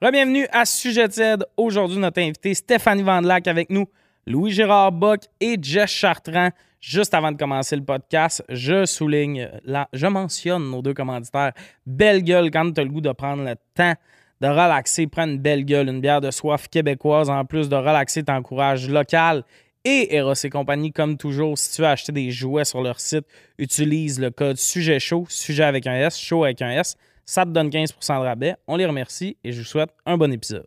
[0.00, 1.44] Bienvenue à Sujet Z.
[1.56, 3.86] Aujourd'hui, notre invité Stéphanie Vandelac avec nous,
[4.28, 6.50] Louis-Gérard Bock et Jess Chartrand.
[6.80, 11.52] Juste avant de commencer le podcast, je souligne, la, je mentionne nos deux commanditaires.
[11.84, 13.94] Belle gueule quand tu as le goût de prendre le temps
[14.40, 15.08] de relaxer.
[15.08, 17.28] Prends une belle gueule, une bière de soif québécoise.
[17.28, 19.42] En plus de relaxer, t'encourages local
[19.84, 23.26] et Eros et compagnie, comme toujours, si tu veux acheter des jouets sur leur site,
[23.58, 26.96] utilise le code sujet chaud, sujet avec un S, chaud avec un S.
[27.28, 28.56] Ça te donne 15% de rabais.
[28.66, 30.64] On les remercie et je vous souhaite un bon épisode.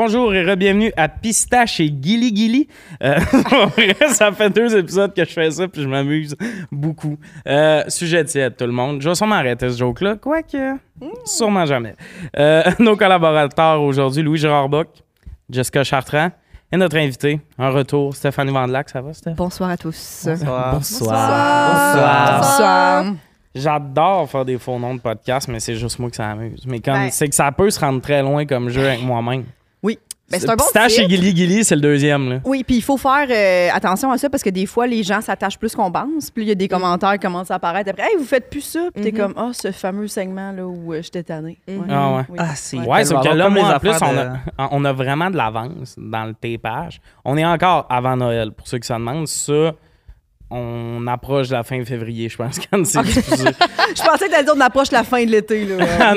[0.00, 2.68] Bonjour et re-bienvenue à Pistache et Gilly Gilly.
[3.02, 3.18] Euh,
[4.10, 6.36] ça fait deux épisodes que je fais ça puis je m'amuse
[6.70, 7.18] beaucoup.
[7.48, 9.02] Euh, sujet tiède, tout le monde.
[9.02, 10.76] Je vais sûrement arrêter ce joke-là, quoique
[11.24, 11.96] sûrement jamais.
[12.38, 14.86] Euh, nos collaborateurs aujourd'hui, Louis-Gérard Bock,
[15.50, 16.30] Jessica Chartrand
[16.70, 18.90] et notre invité, en retour, Stéphanie Vandelac.
[18.90, 19.34] Ça va, Stéphanie?
[19.34, 20.26] Bonsoir à tous.
[20.28, 20.74] Bonsoir.
[20.74, 22.38] Bonsoir.
[22.38, 23.04] Bonsoir.
[23.52, 26.64] J'adore faire des faux noms de podcast, mais c'est juste moi que ça amuse.
[26.68, 27.10] Mais comme Ben.
[27.10, 29.44] c'est que ça peut se rendre très loin comme jeu avec moi-même.
[30.30, 30.32] Oui.
[30.32, 31.04] Ben, c'est un bon Pistache titre.
[31.06, 32.28] et Gilly Gilly, c'est le deuxième.
[32.28, 32.40] Là.
[32.44, 35.22] Oui, puis il faut faire euh, attention à ça parce que des fois, les gens
[35.22, 36.30] s'attachent plus qu'on pense.
[36.30, 38.02] Puis il y a des commentaires qui commencent à apparaître après.
[38.02, 38.80] Hey, vous faites plus ça.
[38.94, 39.18] Puis t'es Mhm.
[39.18, 41.58] comme, ah, ce fameux segment-là où euh, j'étais tannée.
[41.66, 41.78] Mhm.
[41.78, 41.86] Ouais.
[41.90, 42.22] Ah ouais.
[42.28, 42.36] Oui.
[42.38, 42.76] Ah, c'est.
[42.76, 44.38] Ouais, sauf que là, moi, en plus, a,
[44.70, 47.00] on a vraiment de l'avance dans le tapage.
[47.24, 49.26] On est encore avant Noël, pour ceux qui s'en demandent.
[49.28, 49.72] Ça,
[50.50, 53.44] on approche la fin février, je pense, quand c'est diffusé.
[53.94, 55.64] Je pensais que t'allais dire on approche la fin de l'été.
[55.66, 55.84] Là.
[56.00, 56.14] Ah,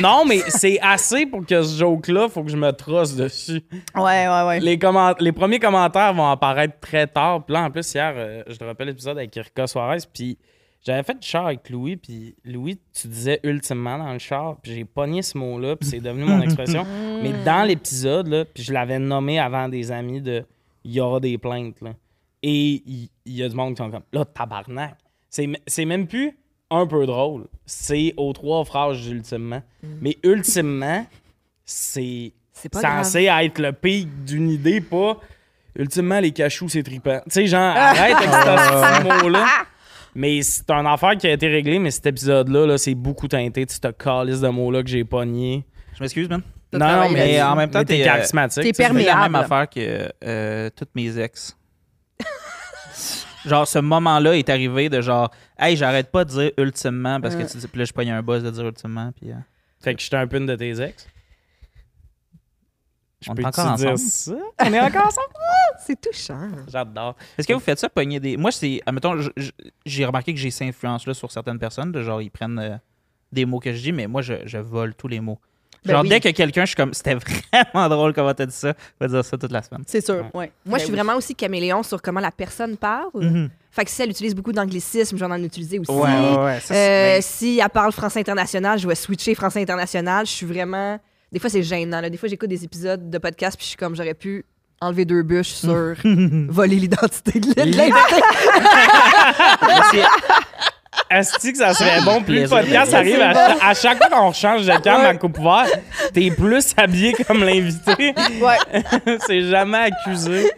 [0.00, 3.62] non, mais c'est assez pour que ce joke-là, faut que je me trosse dessus.
[3.94, 4.60] Ouais, ouais, ouais.
[4.60, 7.44] Les, comment- les premiers commentaires vont apparaître très tard.
[7.44, 10.36] Puis là, en plus, hier, euh, je te rappelle l'épisode avec Erika Suarez, puis
[10.84, 14.72] j'avais fait du char avec Louis, puis Louis, tu disais ultimement dans le char, puis
[14.74, 16.84] j'ai pogné ce mot-là, puis c'est devenu mon expression.
[17.22, 20.44] Mais dans l'épisode, là, puis je l'avais nommé avant des amis de
[20.84, 21.90] «il y aura des plaintes», là.
[22.42, 24.96] Et il y, a du monde qui sont comme «là, tabarnak».
[25.30, 26.36] C'est même plus
[26.70, 29.62] un peu drôle, c'est aux trois phrases ultimement.
[30.00, 31.06] Mais ultimement,
[31.64, 33.04] c'est C'est pas grave.
[33.04, 35.18] censé être le pic d'une idée, pas
[35.78, 37.20] ultimement les cachous, c'est trippant.
[37.24, 39.46] Tu sais, genre, arrête avec ce mot-là.
[40.14, 43.66] Mais c'est un affaire qui a été réglé, mais cet épisode-là, là, c'est beaucoup teinté
[43.66, 45.66] de cette calice de mots-là que j'ai pogné.
[45.94, 46.42] Je m'excuse, man.
[46.72, 48.62] Non, mais en même temps, t'es charismatique.
[48.62, 49.20] t'es sais, C'est la Perméable.
[49.32, 51.56] même affaire que euh, toutes mes ex.
[53.46, 57.42] genre, ce moment-là est arrivé de genre, hey, j'arrête pas de dire ultimement parce que
[57.50, 59.12] tu dis, puis là, je pogne un buzz de dire ultimement.
[59.12, 59.36] Puis, euh,
[59.80, 61.06] Fait que j'étais un peu une de tes ex.
[63.22, 63.98] Je On est encore te dire ensemble?
[63.98, 64.36] ça?
[64.62, 65.28] On est encore ensemble?
[65.86, 66.48] C'est touchant.
[66.68, 67.16] J'adore.
[67.38, 68.36] Est-ce que vous faites ça, pogner des.
[68.36, 68.80] Moi, c'est.
[68.86, 69.16] Admettons,
[69.84, 71.92] j'ai remarqué que j'ai cette influence-là sur certaines personnes.
[71.92, 72.76] De genre, ils prennent euh,
[73.32, 75.38] des mots que je dis, mais moi, je, je vole tous les mots.
[75.86, 76.08] Ben Genre, oui.
[76.08, 79.12] dès que quelqu'un, je suis comme, c'était vraiment drôle comment t'as dit ça, je vais
[79.12, 79.82] dire ça toute la semaine.
[79.86, 80.32] C'est sûr, ouais.
[80.34, 80.96] Moi, Ben je suis oui.
[80.96, 83.10] vraiment aussi caméléon sur comment la personne parle.
[83.14, 83.50] Mhm.
[83.70, 85.90] Fait que si elle utilise beaucoup d'anglicismes, j'en en utiliser aussi.
[85.90, 86.60] Ouais, ouais, ouais.
[86.60, 90.24] Ça, Euh, si elle parle français international, je vais switcher français international.
[90.26, 90.98] Je suis vraiment.
[91.30, 92.00] Des fois, c'est gênant.
[92.00, 92.08] là.
[92.08, 94.44] Des fois, j'écoute des épides de podcast puis je suis comme, j'aurais pu
[94.80, 95.94] enlever deux bûches sur
[96.48, 97.92] voler l'identité de l'île.
[101.10, 102.22] Est-ce que ça serait bon?
[102.22, 105.38] Plus le podcast arrive, à, cha- à chaque fois qu'on change de cam à coupe
[105.38, 105.66] ouvert,
[106.12, 108.14] t'es plus habillé comme l'invité.
[108.40, 109.18] Ouais.
[109.26, 110.50] c'est jamais accusé.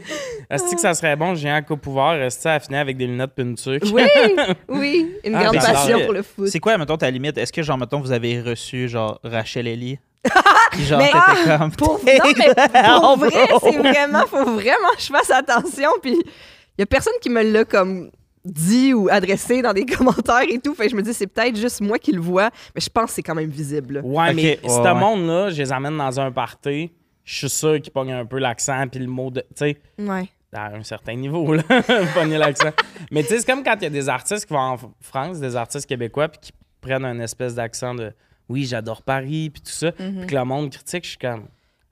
[0.50, 3.34] Est-ce que ça serait bon, j'ai un coupe ouvert, est-ce à finir avec des lunettes
[3.34, 3.84] pintuques?
[3.92, 4.02] Oui,
[4.68, 5.12] oui.
[5.24, 6.48] Une Ah, grande mais passion pour le foot.
[6.48, 7.36] C'est quoi, mettons, ta limite?
[7.36, 9.98] Est-ce que, genre, mettons, vous avez reçu, genre, Rachel Ellie?
[10.72, 11.70] Puis genre, Mais- t'étais comme...
[11.72, 13.30] Pour, non, mais pour Oh, vrai,
[13.62, 15.90] c'est vraiment, faut vraiment que je fasse attention.
[16.02, 18.10] Puis il y a personne qui me l'a comme
[18.44, 20.74] dit ou adressé dans des commentaires et tout.
[20.74, 23.06] Fait que je me dis, c'est peut-être juste moi qui le vois, mais je pense
[23.06, 23.94] que c'est quand même visible.
[23.94, 24.00] là.
[24.02, 24.94] Ouais, mais ce ouais.
[24.94, 26.90] monde-là, je les amène dans un party,
[27.24, 29.40] je suis sûr qu'ils pognent un peu l'accent puis le mot de.
[29.40, 30.28] Tu sais, Ouais.
[30.52, 31.62] à un certain niveau, là,
[32.14, 32.70] pogner l'accent.
[33.10, 35.38] Mais tu sais, c'est comme quand il y a des artistes qui vont en France,
[35.40, 38.12] des artistes québécois, puis qui prennent un espèce d'accent de
[38.48, 41.48] oui, j'adore Paris, puis tout ça, puis que le monde critique, je suis comme.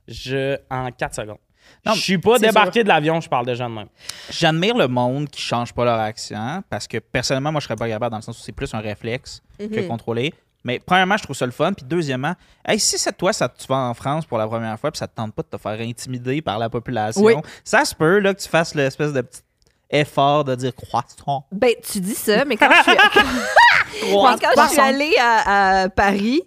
[0.09, 0.57] Je.
[0.71, 1.37] En 4 secondes.
[1.85, 3.89] Non, je suis pas débarqué de l'avion, je parle déjà de même.
[4.31, 7.89] J'admire le monde qui change pas leur accent parce que, personnellement, moi, je serais pas
[7.89, 10.35] capable dans le sens où c'est plus un réflexe que contrôler.
[10.65, 11.73] Mais premièrement, je trouve ça le fun.
[11.73, 12.35] Puis deuxièmement,
[12.67, 15.07] hey, si c'est toi, ça, tu vas en France pour la première fois puis ça
[15.07, 17.35] te tente pas de te faire intimider par la population, Oui.
[17.63, 19.43] ça se peut là, que tu fasses l'espèce de petit
[19.91, 21.47] effort de dire croissant.
[21.53, 22.97] Ben, tu dis ça, mais quand je suis,
[24.11, 26.43] quand je suis allée à, à Paris,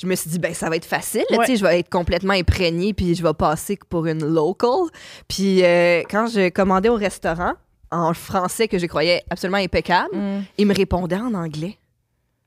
[0.00, 1.24] je me suis dit, ben, ça va être facile.
[1.30, 1.44] là, Ouais.
[1.46, 4.88] tu sais, Je vais être complètement imprégnée, puis je vais passer pour une local.
[5.28, 7.52] Puis euh, quand je commandais au restaurant,
[7.90, 10.42] en français que je croyais absolument impeccable, Mm.
[10.58, 11.76] il me répondait en anglais.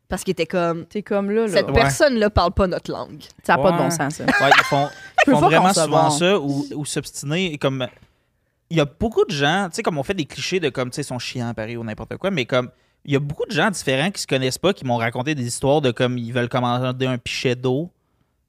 [0.09, 0.85] Parce qu'il était comme.
[0.85, 1.51] T'es comme là, là.
[1.51, 1.73] Cette Ouais.
[1.73, 3.23] personne-là parle pas notre langue.
[3.44, 4.25] Ça n'a pas de bon sens, ça.
[4.25, 4.88] Ouais, ils font,
[5.27, 7.57] ils vraiment souvent ça ou, ou s'obstiner.
[7.57, 7.88] Comme
[8.69, 10.91] il y a beaucoup de gens, tu sais, comme on fait des clichés de comme
[10.91, 12.69] tu sais, sont chiants à Paris ou n'importe quoi, mais comme
[13.05, 15.45] il y a beaucoup de gens différents qui se connaissent pas, qui m'ont raconté des
[15.45, 17.89] histoires de comme ils veulent commander un pichet d'eau,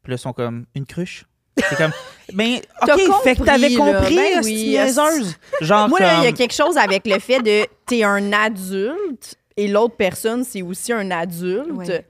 [0.03, 1.25] puis là ils sont comme une cruche.
[1.57, 1.93] C'est comme,
[2.35, 3.99] mais ok, T'as fait que t'avais compris, là.
[4.01, 5.35] compris, Ben oui.
[5.61, 9.37] Genre Moi, là, il y a quelque chose avec le fait de t'es un adulte
[9.57, 11.71] et l'autre personne, c'est aussi un adulte.
[11.71, 12.05] Ouais.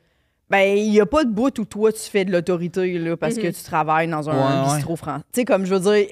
[0.51, 3.35] Ben, il n'y a pas de bout où toi, tu fais de l'autorité, là, parce
[3.37, 3.53] que Mhm.
[3.53, 4.75] tu travailles dans un Ouais, ouais.
[4.77, 5.25] bistrot français.
[5.33, 6.07] Tu sais, comme je veux dire,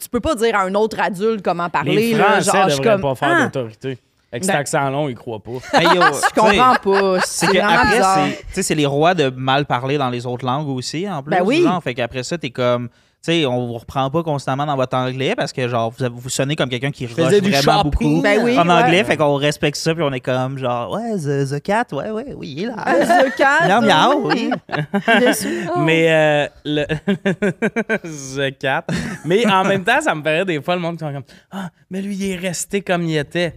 [0.00, 1.94] tu peux pas dire à un autre adulte comment parler.
[1.96, 3.98] Les là, genre, je comme, pas faire ah, d'autorité.
[4.32, 5.50] Avec cet Ben- accent long, ils croient pas.
[5.72, 6.02] Hey, yo,
[6.34, 7.20] Je comprends pas.
[7.24, 10.46] C'est que après, c'est- tu sais, c'est les rois de mal parler dans les autres
[10.46, 11.30] langues aussi, en plus.
[11.30, 11.62] Ben oui.
[11.62, 11.82] genre.
[11.82, 12.94] fait qu'après ça, t'es comme, tu
[13.32, 16.54] sais, on vous reprend pas constamment dans votre anglais parce que, genre, vous, vous sonnez
[16.54, 17.50] comme quelqu'un qui rush vraiment
[17.82, 17.82] shopping.
[17.90, 18.72] beaucoup Ben oui, en ouais.
[18.72, 19.02] anglais.
[19.02, 22.32] Fait qu'on respecte ça, puis on est comme, genre, ouais, the, the cat, ouais, ouais,
[22.36, 22.76] oui, il est là.
[23.32, 24.50] The cat, Miaou, miaou, oui.
[25.18, 25.76] bien sûr.
[25.78, 26.86] Mais euh, le
[28.48, 28.84] The Cat.
[29.24, 31.68] Mais en même temps, ça me paraît des fois le monde qui sont comme Ah,
[31.90, 33.54] mais lui, il est resté comme il était.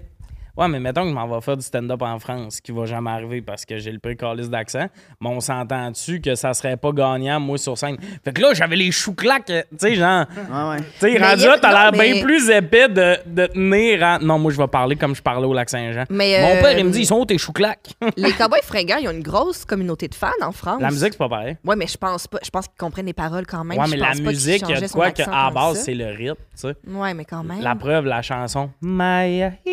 [0.55, 2.85] Ouais, mais mettons que je m'en vais faire du stand-up en France, ce qui va
[2.85, 4.85] jamais arriver parce que j'ai le précalice d'accent.
[5.19, 7.97] Mais on s'entend dessus que ça serait pas gagnant, moi, sur scène?
[8.23, 10.25] Fait que là, j'avais les choux claques, tu sais, genre.
[10.51, 10.77] Ouais, ouais.
[10.99, 14.19] Tu sais, rendu là, t'as l'air mais- bien plus épais de, de tenir à...
[14.19, 16.03] Non, moi, je vais parler comme je parlais au Lac-Saint-Jean.
[16.11, 17.89] Mais, Mon euh, père, il me dit, ils sont où tes choux claques?
[18.17, 20.79] Les Cowboys fringants, ils ont une grosse communauté de fans en France.
[20.81, 21.57] La musique, c'est pas pareil.
[21.65, 22.37] Ouais, mais je pense pas.
[22.43, 23.79] Je pense qu'ils comprennent les paroles quand même.
[23.79, 26.35] Ouais, Je mais la musique, il y a de quoi qu'à base, c'est le rythme,
[26.51, 26.75] tu sais.
[26.87, 27.61] Ouais, mais quand même.
[27.61, 29.53] La preuve, la chanson Maya,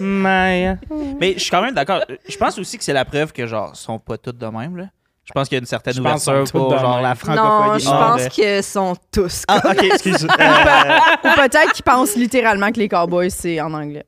[0.00, 0.76] hi, Maya.
[1.20, 2.00] Mais je suis quand même d'accord.
[2.28, 4.76] Je pense aussi que c'est la preuve que, genre, ils sont pas toutes de même,
[4.76, 4.84] là.
[5.24, 7.14] Je pense qu'il y a une certaine Je pense qu'ils ouverture pour, genre, la non,
[7.14, 7.80] francophonie.
[7.82, 9.42] je Ah, pense de- qu'ils sont tous.
[9.48, 10.24] Ah, ok, excuse.
[10.24, 14.04] Euh, Ou peut-être qu'ils pensent littéralement que les cowboys, c'est en anglais.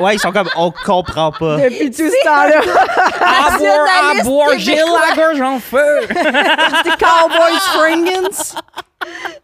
[0.00, 1.56] Ouais, ils sont comme, on comprend pas.
[1.56, 2.60] Depuis tout ce temps-là,
[3.20, 3.86] À boire,
[4.20, 6.00] à boire, j'ai la gorge en feu.
[6.08, 8.54] les cowboys fringants.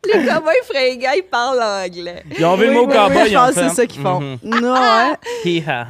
[0.04, 2.22] les Cowboys fringants, ils parlent anglais.
[2.38, 3.74] Ils ont vu le Oui, mot oui, cowboy, oui, ils Je ont pense que c'est
[3.74, 4.20] ça qu'ils font.
[4.20, 4.38] mhm.
[4.42, 5.14] Non, hein?
[5.44, 5.86] Hi-ha.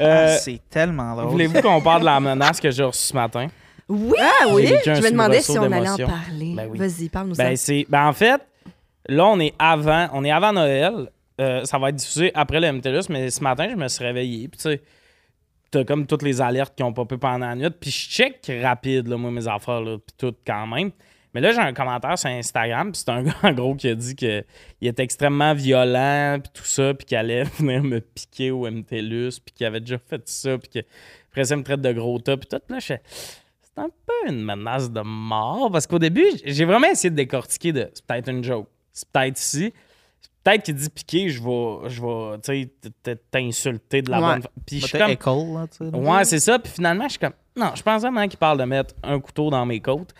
[0.00, 1.26] Euh, c'est tellement drôle.
[1.30, 3.48] Voulez-vous qu'on parle de la menace que j'ai reçue ce matin?
[3.88, 4.72] Oui, Ah oui.
[4.84, 6.54] Je me demandais si on allait en parler.
[6.56, 6.78] Ben oui.
[6.78, 7.56] Vas-y, parle-nous Ben,
[7.88, 8.40] ben, en fait,
[9.08, 11.08] là, on est avant, on est avant Noël.
[11.40, 14.48] Euh, ça va être diffusé après le MTLUS, mais ce matin, je me suis réveillé.
[14.48, 14.82] Puis, tu sais,
[15.70, 17.70] t'as comme toutes les alertes qui ont popé pendant la nuit.
[17.70, 20.90] Puis, je check rapide, là, moi, mes affaires, là, puis tout quand même.
[21.34, 23.94] Mais là, j'ai un commentaire sur Instagram, puis c'est un gars, en gros, qui a
[23.94, 24.44] dit qu'il
[24.80, 29.54] était extrêmement violent, puis tout ça, puis qu'il allait venir me piquer au MTLUS, puis
[29.54, 32.48] qu'il avait déjà fait ça, puis qu'après ça, il me traite de gros tas, puis
[32.48, 32.60] tout.
[32.68, 32.94] Là, je
[33.78, 37.72] c'est un peu une menace de mort, parce qu'au début, j'ai vraiment essayé de décortiquer
[37.72, 39.72] de c'est peut-être une joke, c'est peut-être si.
[40.48, 44.32] Peut-être qu'il dit piquer, je vais, je vais, t'insulter de la Ouais.
[44.34, 45.98] bonne fa- Puis je suis comme, école, là.
[45.98, 46.58] Ouais, c'est ça.
[46.58, 49.50] Puis finalement, je suis comme, non, je pense vraiment qu'il parle de mettre un couteau
[49.50, 50.14] dans mes côtes.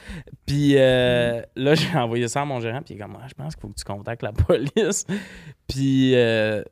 [0.45, 2.83] Puis euh, là, j'ai envoyé ça à mon gérant.
[2.83, 5.07] Puis il est comme, je pense qu'il faut que tu contactes la police.
[5.67, 6.63] Puis euh,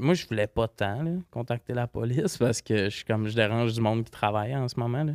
[0.00, 3.34] moi, je voulais pas tant là, contacter la police parce que je suis comme, je
[3.34, 5.04] dérange du monde qui travaille en ce moment.
[5.04, 5.12] Là.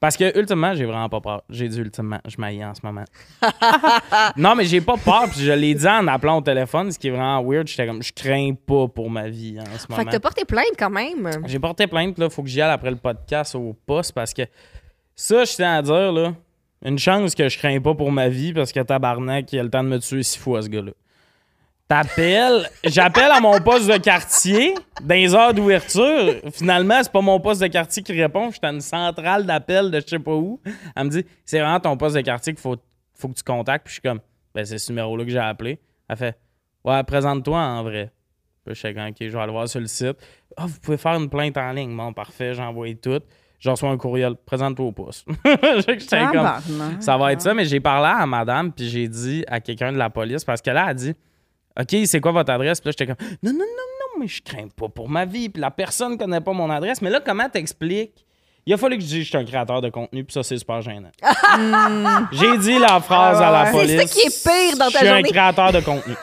[0.00, 1.42] Parce que, ultimement, j'ai vraiment pas peur.
[1.50, 3.04] J'ai dit, ultimement, je m'aille en ce moment.
[4.36, 5.24] non, mais j'ai pas peur.
[5.30, 7.66] Puis je l'ai dit en appelant au téléphone, ce qui est vraiment weird.
[7.66, 9.96] J'étais comme, je crains pas pour ma vie en ce moment.
[9.96, 11.28] Fait que t'as porté plainte quand même.
[11.46, 12.30] J'ai porté plainte, là.
[12.30, 14.42] Faut que j'y aille après le podcast au poste parce que
[15.16, 16.32] ça, je tiens à dire, là,
[16.84, 19.70] une chance que je crains pas pour ma vie parce que tabarnak, il a le
[19.70, 20.92] temps de me tuer six fois, ce gars-là.
[21.88, 26.34] T'appelles, j'appelle à mon poste de quartier dans les heures d'ouverture.
[26.52, 28.50] Finalement, c'est pas mon poste de quartier qui répond.
[28.50, 30.60] J'étais à une centrale d'appel de je sais pas où.
[30.94, 32.76] Elle me dit C'est vraiment ton poste de quartier qu'il faut,
[33.14, 33.86] faut que tu contactes.
[33.86, 34.20] Puis je suis comme
[34.54, 35.80] Ben, c'est ce numéro-là que j'ai appelé.
[36.10, 36.38] Elle fait
[36.84, 38.12] Ouais, présente-toi en vrai.
[38.66, 40.18] Puis je suis comme, OK, je vais aller voir sur le site.
[40.58, 41.96] Ah, vous pouvez faire une plainte en ligne.
[41.96, 43.20] Bon, parfait, j'ai envoyé tout.
[43.58, 44.34] Je reçois un courriel.
[44.44, 45.26] Présente-toi au poste.
[45.42, 49.90] Comme, ça va être ça, mais j'ai parlé à madame, puis j'ai dit à quelqu'un
[49.90, 51.14] de la police, parce que là, elle a dit
[51.80, 52.80] OK, c'est quoi votre adresse?
[52.80, 55.48] Puis là, j'étais comme Non, non, non, non, mais je crains pas pour ma vie.
[55.48, 57.00] Puis la personne connaît pas mon adresse.
[57.02, 58.24] Mais là, comment t'expliques?
[58.66, 60.42] Il a fallu que je dise que je suis un créateur de contenu, puis ça,
[60.42, 61.08] c'est super gênant.
[62.32, 63.92] j'ai dit la phrase à la Ah police.
[63.92, 65.30] C'est ça qui est pire dans ta Je suis un journée.
[65.30, 66.14] créateur de contenu.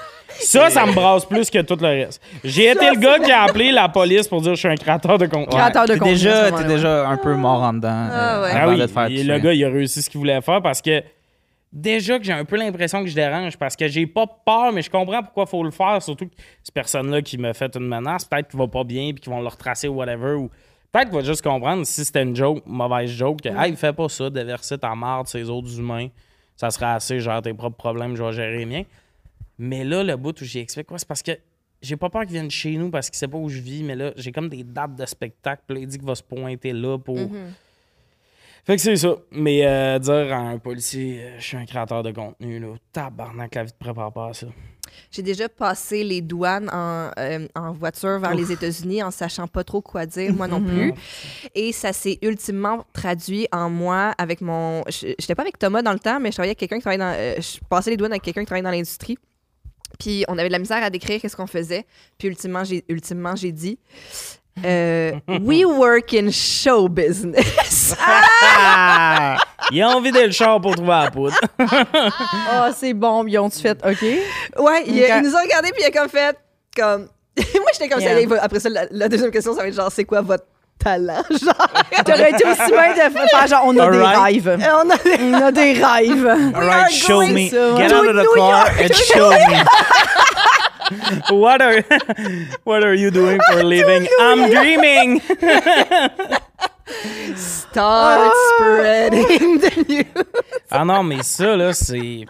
[0.42, 2.22] Ça, ça me brasse plus que tout le reste.
[2.44, 4.76] J'ai été le gars qui a appelé la police pour dire que je suis un
[4.76, 5.48] créateur de contenu.
[5.48, 8.10] Créateur de T'es contenu, déjà, t'es déjà un peu mort en dedans.
[8.12, 8.50] Ah euh, ouais.
[8.54, 10.42] Ah avant oui, de te faire et le gars, il a réussi ce qu'il voulait
[10.42, 11.02] faire parce que
[11.76, 14.82] déjà que j'ai un peu l'impression que je dérange parce que j'ai pas peur, mais
[14.82, 16.02] je comprends pourquoi il faut le faire.
[16.02, 19.22] Surtout que cette personne-là qui m'a fait une menace, peut-être qu'il va pas bien puis
[19.22, 20.34] qu'ils vont le retracer ou whatever.
[20.36, 20.50] Ou
[20.92, 24.10] peut-être qu'il va juste comprendre si c'était une joke, mauvaise joke, que hey, fais pas
[24.10, 26.08] ça, déverser ta marde ces autres humains.
[26.56, 28.84] Ça serait assez, gère tes propres problèmes, je vais gérer les miens.
[29.60, 31.34] Mais là, le bout où j'y explique quoi, c'est parce que
[31.82, 33.96] j'ai pas peur qu'il vienne chez nous parce qu'il sait pas où je vis, mais
[33.96, 35.64] là, j'ai comme des dates de spectacle.
[35.68, 37.18] Puis là, il dit qu'il va se pointer là pour.
[37.18, 37.54] Mhm.
[38.66, 39.16] Fait que c'est ça.
[39.32, 43.54] Mais euh, dire à un policier, euh, je suis un créateur de contenu, là, tabarnak,
[43.56, 44.48] la vie te prépare pas à ça.
[45.12, 49.64] J'ai déjà passé les douanes en, euh, en voiture vers les États-Unis en sachant pas
[49.64, 50.94] trop quoi dire, moi non plus.
[51.54, 54.84] Et ça s'est ultimement traduit en moi avec mon.
[54.88, 57.04] je- J'étais pas avec Thomas dans le temps, mais je travaillais avec quelqu'un qui travaillait
[57.04, 57.14] dans.
[57.18, 59.18] euh, je passais les douanes avec quelqu'un qui travaillait dans l'industrie.
[60.00, 61.86] Puis on avait de la misère à décrire qu'est-ce qu'on faisait.
[62.18, 63.78] Puis ultimement, j'ai ultimement j'ai dit.
[64.64, 67.96] Euh, we work in show business.
[68.08, 69.38] Ah!
[69.72, 71.36] Il a envie le char pour trouver la poudre.
[72.52, 74.02] Ah, c'est bon, ils ont-tu fait OK?
[74.02, 75.10] ouais, il, Ok.
[75.18, 76.38] il nous a regardé puis il a comme fait
[76.76, 77.08] comme.
[77.38, 78.14] moi j'étais comme ça.
[78.14, 78.28] Yeah.
[78.28, 80.46] va- Après ça, la, la deuxième question, ça va être genre c'est quoi votre
[80.80, 81.68] talent, genre.
[82.06, 84.44] T'aurais été aussi bien de faire genre, on a des Alright.
[84.46, 84.60] rêves.
[84.62, 86.28] On a On a des rêves.
[86.56, 87.50] All right, show me.
[87.50, 89.58] Get out of the car and show me.
[91.32, 91.84] what are
[92.64, 94.08] What are you doing for a living?
[94.20, 95.22] I'm dreaming!
[97.36, 100.26] start spreading the news.
[100.72, 102.26] Ah non, mais ça, là, c'est.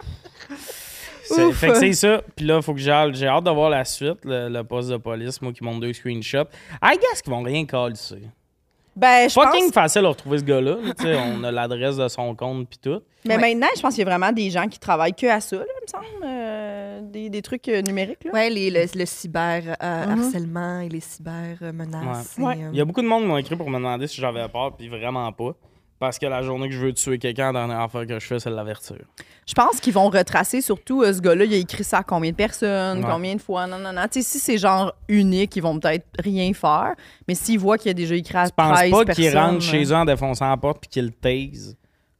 [1.24, 1.52] c'est-.
[1.52, 2.22] Fait que c'est ça.
[2.34, 2.80] Puis là, faut que.
[2.80, 5.92] J'ai hâte de voir la suite, le, le poste de police, moi qui monte deux
[5.92, 6.48] screenshots.
[6.82, 8.22] I guess qu'ils vont rien calisser.
[8.96, 9.72] Ben, je Fucking pense...
[9.72, 10.76] facile à retrouver ce gars-là.
[10.82, 13.00] là, tu sais, on a l'adresse de son compte puis tout.
[13.26, 13.54] Mais Ouais.
[13.54, 15.64] maintenant, je pense qu'il y a vraiment des gens qui travaillent que à ça, là,
[15.66, 16.24] il me semble.
[16.24, 18.30] euh, des, des trucs euh, numériques, là.
[18.32, 20.18] Ouais, les, le, le cyber euh, Mhm.
[20.18, 22.36] harcèlement et les cyber euh, menaces.
[22.38, 22.54] Ouais.
[22.62, 24.48] euh, Il y a beaucoup de monde qui m'ont écrit pour me demander si j'avais
[24.48, 25.52] peur, puis vraiment pas.
[25.98, 28.38] Parce que la journée que je veux tuer quelqu'un, la dernière affaire que je fais,
[28.38, 28.96] c'est de l'avertir.
[29.48, 32.32] Je pense qu'ils vont retracer surtout euh, ce gars-là, il a écrit ça à combien
[32.32, 33.10] de personnes, Ouais.
[33.10, 34.02] combien de fois, non, non, non.
[34.10, 36.94] Tu sais, si c'est genre unique, ils vont peut-être rien faire.
[37.26, 39.24] Mais s'ils voient qu'il y a déjà écrit à Je pense 13 pas personnes...
[39.24, 41.76] qu'ils rentrent chez eux en défonçant la porte puis qu'ils le taisent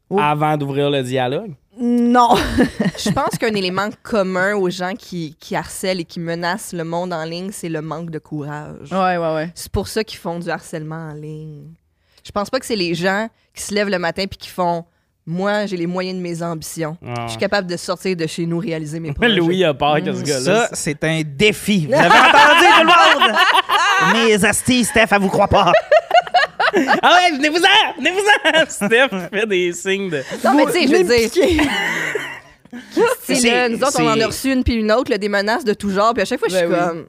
[0.09, 0.21] Oh.
[0.21, 1.53] avant d'ouvrir le dialogue?
[1.81, 2.37] Non.
[2.97, 7.13] Je pense qu'un élément commun aux gens qui, qui harcèlent et qui menacent le monde
[7.13, 8.93] en ligne, c'est le manque de courage.
[8.93, 9.51] ouais, ouais, ouais.
[9.57, 11.73] C'est pour ça qu'ils font du harcèlement en ligne.
[12.27, 14.85] Je pense pas que c'est les gens qui se lèvent le matin puis qui font
[15.25, 16.97] Moi, j'ai les moyens de mes ambitions.
[17.07, 17.25] Ah.
[17.27, 19.35] Je suis capable de sortir de chez nous, réaliser mes projets.
[19.37, 20.67] Louis a peur que ce gars-là.
[20.67, 21.87] Ça, c'est un défi.
[21.89, 23.37] Vous avez entendu, tout le monde?
[24.15, 25.73] Mes astis, Steph, elle vous croit pas.
[27.03, 27.95] Ah ouais, venez-vous-en!
[27.97, 28.65] Venez-vous-en!
[28.69, 30.23] Steph fait des signes de.
[30.45, 31.31] Non, mais tu sais, je veux dire,
[33.23, 35.65] c'est là, nous autres, on en a reçu une puis une autre, là, des menaces
[35.65, 36.79] de tout genre, puis à chaque fois, je suis Ben oui.
[36.89, 37.07] comme.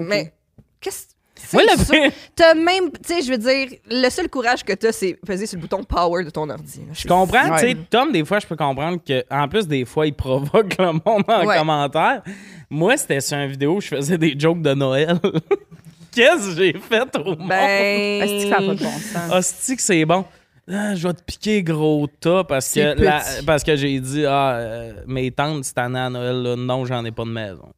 [0.00, 0.06] OK.
[0.08, 0.32] Mais
[0.80, 1.06] qu'est-ce
[1.46, 5.46] c'est T'as même, tu sais, je veux dire, le seul courage que t'as, c'est peser
[5.46, 6.80] sur le bouton power de ton ordi.
[6.80, 6.92] là.
[6.92, 10.06] Je comprends, tu sais, Tom, des fois, je peux comprendre que, en plus, des fois,
[10.06, 11.58] il provoque le monde en Ouais.
[11.58, 12.22] commentaire.
[12.70, 15.18] Moi, c'était sur une vidéo où je faisais des jokes de Noël.
[16.12, 17.48] Qu'est-ce que j'ai fait au monde?
[17.48, 18.22] Ben.
[18.22, 19.32] Est-ce que ça n'a pas de bon sens?
[19.32, 20.24] Hostie que c'est bon.
[20.70, 23.44] Ah, je vais te piquer gros tas parce C'est que, la- petit.
[23.44, 27.04] parce que j'ai dit ah, euh, mes tantes cette année à Noël, là, non, j'en
[27.04, 27.68] ai pas de maison.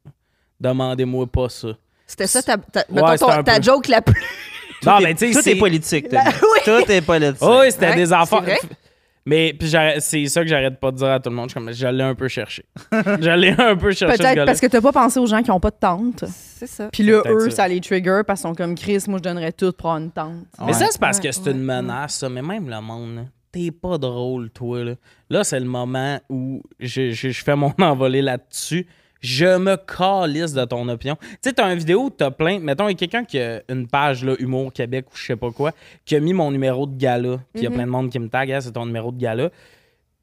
[0.61, 1.69] Demandez-moi pas ça.
[2.07, 4.21] C'était ça ta, ta, mettons Ouais, ton- ta joke la plus.
[4.85, 6.07] non, Tout mais tu sais, Tout est politique.
[6.13, 6.25] La-.
[6.65, 7.39] Tout est politique.
[7.41, 8.59] Oh, oui, c'était Ouais, des vrai.
[9.29, 11.49] Mais puis c'est ça que j'arrête pas de dire à tout le monde.
[11.49, 12.65] Je suis comme, je l'ai un peu cherché.
[12.93, 14.17] je l'ai un peu cherché.
[14.19, 16.23] ce Peut-être parce que t'as pas pensé aux gens qui ont pas de tante.
[16.29, 16.89] C'est ça.
[16.93, 17.57] Puis là, eux, ça.
[17.57, 20.13] ça les trigger parce qu'ils sont comme Chris, moi je donnerais tout pour avoir une
[20.13, 20.45] tante.
[20.65, 22.29] Mais ça, c'est parce Ouais, que c'est ouais, une menace, ça.
[22.29, 24.85] Mais même le monde, là, t'es pas drôle, toi.
[24.85, 24.93] Là,
[25.29, 28.87] là c'est le moment où je, je- je fais mon envolée là-dessus.
[29.21, 31.17] Je me calisse de ton opinion.
[31.21, 32.59] Tu sais, t'as une vidéo où t'as plein.
[32.59, 35.37] Mettons, il y a quelqu'un qui a une page, là, Humour Québec ou je sais
[35.37, 35.73] pas quoi,
[36.05, 37.39] qui a mis mon numéro de gala.
[37.53, 37.77] Puis il y a Mhm.
[37.77, 39.51] plein de monde qui me tag, Ah, c'est ton numéro de gala.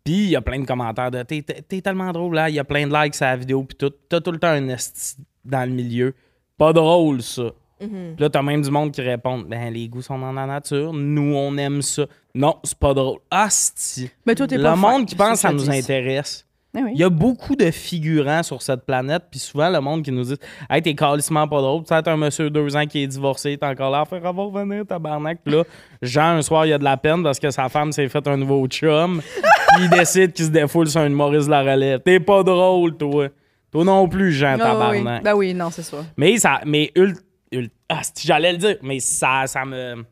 [0.04, 1.42] Puis il y a plein de commentaires de t'es,
[1.82, 3.92] tellement drôle là, il y a plein de likes à la vidéo, puis tout.
[4.10, 6.14] T'as tout le temps un esti dans le milieu.
[6.58, 7.52] Pas drôle, ça.
[7.80, 10.94] Puis là, t'as même du monde qui répond Ben, les goûts sont dans la nature.
[10.94, 12.06] Nous, on aime ça.
[12.34, 13.20] Non, c'est pas drôle.
[13.30, 14.10] Asti.
[14.26, 16.46] Mais toi, t'es Le pas monde fin, qui pense que ça nous intéresse.
[16.76, 16.92] Eh oui.
[16.96, 20.24] Il y a beaucoup de figurants sur cette planète, puis souvent, le monde qui nous
[20.24, 20.36] dit
[20.70, 21.84] Hey, t'es calissement pas drôle.
[21.84, 24.48] T'as un monsieur de deux ans qui est divorcé, t'es encore là à faire avoir
[24.50, 25.40] revenir, tabarnak.
[25.46, 25.64] Puis là,
[26.02, 28.38] Jean, un soir, il a de la peine parce que sa femme s'est fait un
[28.38, 32.00] nouveau chum, puis il décide qu'il se défoule sur une Maurice la relève.
[32.00, 33.28] T'es pas drôle, toi.
[33.72, 34.60] Toi non plus, Jean, oui.
[34.60, 35.24] tabarnak.
[35.24, 35.98] Ben oui, non, c'est ça.
[36.18, 36.62] Mais ça.
[36.66, 37.18] Mais ul-
[37.52, 40.04] ul- ah, j'allais le dire, mais ça, ça me.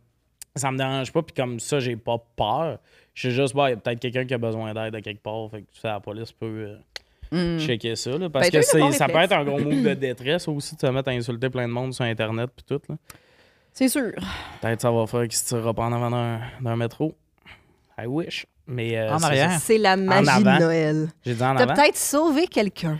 [0.54, 2.78] Ça me dérange pas, puis comme ça, j'ai pas peur.
[3.22, 5.22] Je sais juste, bon, il y a peut-être quelqu'un qui a besoin d'aide à quelque
[5.22, 6.78] part, fait que tu sais, la police peut euh,
[7.32, 7.60] Mm.
[7.60, 8.18] checker ça.
[8.18, 10.82] Là, parce Ben, que c'est- ça peut être un gros move de détresse aussi, de
[10.82, 12.82] se mettre à insulter plein de monde sur Internet, puis tout.
[12.90, 12.96] là.
[13.72, 14.12] C'est sûr.
[14.60, 17.16] Peut-être ça va faire qu'il se tirera pas en avant d'un d'un métro.
[17.98, 18.46] I wish.
[18.68, 18.98] Mais.
[18.98, 19.52] euh, En c'est arrière.
[19.52, 19.60] ça.
[19.60, 21.08] C'est la magie de Noël.
[21.26, 21.74] J'ai dit en T'as avant.
[21.74, 23.00] peut-être sauvé quelqu'un.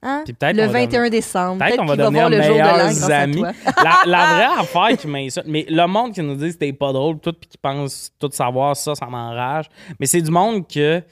[0.00, 0.24] Hein?
[0.26, 0.32] Le
[0.66, 1.64] qu'on va 21 décembre.
[1.64, 3.42] Peut-être qu'on va va devenir l'an meilleurs amis.
[3.44, 6.72] à la, la vraie affaire qui m'insulte, mais le monde qui nous dit que t'es
[6.72, 9.68] pas drôle, tout, puis qui pense tout savoir, ça, ça m'enrage.
[9.98, 11.02] Mais c'est du monde que.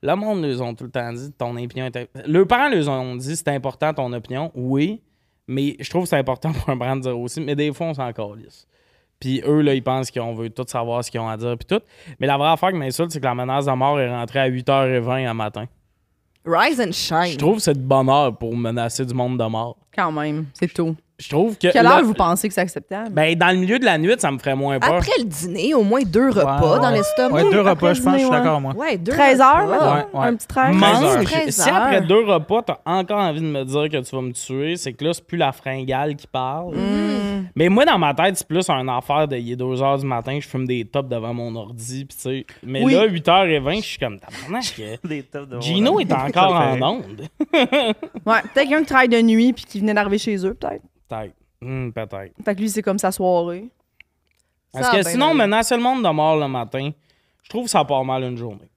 [0.00, 2.08] Le monde nous ont tout le temps dit ton opinion est.
[2.24, 5.02] Leurs parents nous ont dit c'est important ton opinion, oui.
[5.48, 7.40] Mais je trouve que c'est important pour un brand de dire aussi.
[7.40, 8.68] Mais des fois, on s'en calisse.
[9.18, 11.56] Puis eux, là, ils pensent qu'on veut tout savoir ce qu'ils ont à dire.
[11.58, 11.82] Puis tout.
[12.20, 14.48] Mais la vraie affaire qui m'insulte, c'est que la menace de mort est rentrée à
[14.48, 15.64] 8h20 un matin.
[16.44, 17.32] Rise and shine.
[17.32, 19.76] Je trouve que c'est de bonne heure pour menacer du monde de mort.
[19.94, 20.96] Quand même, c'est tout.
[21.20, 21.72] Je trouve que.
[21.72, 23.10] Quelle là- heure vous pensez que c'est acceptable?
[23.10, 24.94] Ben, dans le milieu de la nuit, ça me ferait moins peur.
[24.94, 26.98] Après le dîner, au moins deux repas Ouais, dans ouais.
[26.98, 27.34] l'estomac.
[27.42, 28.72] Ouais, deux repas, je pense, je suis d'accord, moi.
[28.76, 29.68] Ouais, deux 13 heures?
[29.68, 30.26] Ouais, ouais.
[30.28, 30.76] Un petit 13?
[30.76, 31.02] Mange.
[31.02, 31.24] heures?
[31.24, 32.06] 13 Si après heures.
[32.06, 35.04] deux repas, t'as encore envie de me dire que tu vas me tuer, c'est que
[35.04, 36.76] là, c'est plus la fringale qui parle.
[36.76, 37.46] Mm.
[37.56, 40.06] Mais moi, dans ma tête, c'est plus un affaire de il est 2 h du
[40.06, 42.46] matin, je fume des tops devant mon ordi, pis tu sais.
[42.62, 42.94] Mais Oui.
[42.94, 47.22] là, 8h20, je suis comme que Des tops de Gino est encore en onde.
[48.24, 50.82] Ouais, peut-être quelqu'un qui travaille de nuit puis qui venait d'arriver chez eux, peut-être.
[51.08, 51.34] Peut-être.
[51.60, 52.34] Hmm, peut-être.
[52.44, 53.68] Fait que lui, c'est comme sa soirée.
[54.72, 56.90] Parce Ça que sinon, menacer le monde de mort le matin,
[57.42, 58.68] je trouve que ça part mal une journée.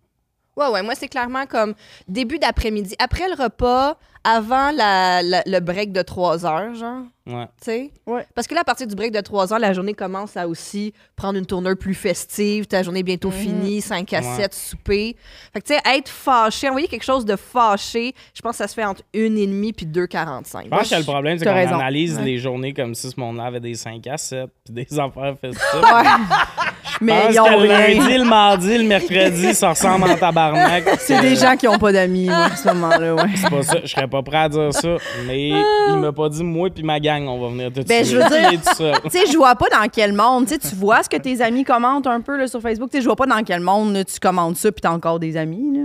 [0.68, 1.74] Ouais, ouais, moi, c'est clairement comme
[2.08, 2.96] début d'après-midi.
[3.00, 7.02] Après le repas, avant la- la- le break de 3 heures, genre.
[7.26, 7.46] Ouais.
[7.60, 7.92] Tu sais?
[8.06, 8.26] Ouais.
[8.36, 10.94] Parce que là, à partir du break de 3 heures, la journée commence à aussi
[11.16, 12.68] prendre une tournure plus festive.
[12.68, 13.34] Ta journée est bientôt Mhm.
[13.36, 14.36] finie, 5 à Ouais.
[14.38, 15.16] 7, souper.
[15.54, 18.68] Fait que, tu sais, être fâché, envoyer quelque chose de fâché, je pense que ça
[18.68, 20.66] se fait entre 1,5 puis 2,45.
[20.66, 22.24] Je pense que le problème, c'est qu'on analyse Ouais.
[22.26, 25.62] les journées comme si ce monde-là avait des 5 à 7 puis des affaires festives.
[27.02, 27.88] Mais ils ont que le rien.
[28.00, 30.84] lundi, le mardi, le mercredi, ça ressemble en tabarnak.
[31.00, 33.30] C'est des gens qui ont pas d'amis, moi, à ce moment-là, ouais.
[33.36, 33.78] C'est pas ça.
[33.84, 34.98] Je serais pas prêt à dire ça.
[35.26, 37.84] Mais il m'a pas dit, moi puis ma gang, on va venir tuer.
[37.84, 39.10] Ben, je veux dire- tout.
[39.10, 40.46] Tu sais, je vois pas dans quel monde.
[40.48, 42.90] Tu vois ce que tes amis commentent un peu là, sur Facebook.
[42.92, 45.20] Tu sais, je vois pas dans quel monde là, tu commentes ça puis t'as encore
[45.20, 45.78] des amis.
[45.78, 45.84] Là.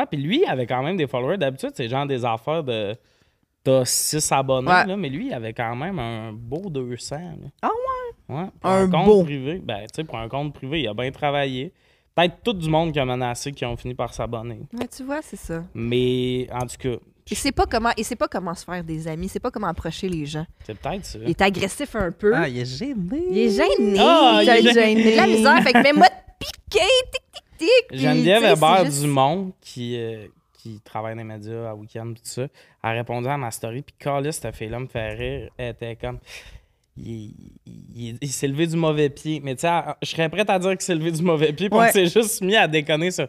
[0.00, 1.36] Ouais, puis lui, il avait quand même des followers.
[1.38, 2.94] D'habitude, c'est genre des affaires de.
[3.68, 4.86] T'as 6 abonnés, Ouais.
[4.86, 7.16] là, mais lui, il avait quand même un beau 200.
[7.16, 7.48] là.
[7.62, 8.34] Ah ouais?
[8.36, 8.46] Ouais.
[8.60, 9.22] Pour Un un, compte beau.
[9.24, 9.60] privé.
[9.62, 11.72] Ben, tu sais, pour un compte privé, il a bien travaillé.
[12.14, 14.60] Peut-être tout du monde qui a menacé qui ont fini par s'abonner.
[14.72, 15.62] Ouais, tu vois, c'est ça.
[15.74, 16.96] Mais en tout cas,
[17.30, 19.50] Il sait pas comment, il sait pas comment se faire des amis, il sait pas
[19.50, 20.46] comment approcher les gens.
[20.64, 21.18] c'est peut-être ça.
[21.22, 22.34] Il est agressif un peu.
[22.34, 23.22] Ah, il est gêné.
[23.30, 23.98] il est gêné.
[24.00, 25.12] Ah, il est il gêné.
[25.12, 25.62] de la misère.
[25.62, 27.22] Fait que mets-moi de piquer, tic,
[27.58, 27.98] tic, tic.
[28.00, 30.26] Geneviève Hébert Dumont, qui, euh,
[30.74, 32.46] qui travaille dans les médias à week-end, tout ça,
[32.82, 33.82] a répondu à ma story.
[33.82, 35.50] Puis Carlis, cette fille-là me fait rire.
[35.56, 36.18] Elle était comme.
[36.96, 37.32] Il,
[37.94, 39.40] il- il s'est levé du mauvais pied.
[39.42, 39.70] Mais tu sais,
[40.02, 41.68] je serais prête à dire qu'il s'est levé du mauvais pied.
[41.70, 43.26] Puis s'est juste mis à déconner ça.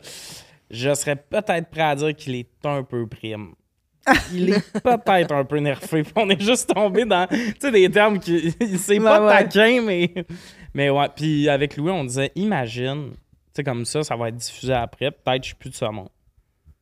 [0.71, 3.53] Je serais peut-être prêt à dire qu'il est un peu prime.
[4.33, 6.01] Il est peut-être un peu nerfé.
[6.03, 8.51] Puis on est juste tombé dans tu sais, des termes qui.
[8.77, 10.13] C'est pas Ouais, taquin, mais.
[10.73, 11.07] Mais ouais.
[11.15, 13.17] Puis avec Louis, on disait imagine, tu
[13.53, 15.11] sais, comme ça, ça va être diffusé après.
[15.11, 16.09] Peut-être que je suis plus de ce monde.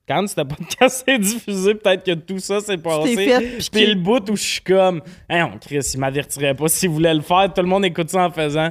[0.08, 3.16] Quand c'était podcast est diffusé, peut-être que tout ça s'est passé.
[3.72, 7.14] Puis le bout où je suis comme, hey, on Chris, il m'avertirait pas s'il voulait
[7.14, 7.52] le faire.
[7.54, 8.70] Tout le monde écoute ça en faisant.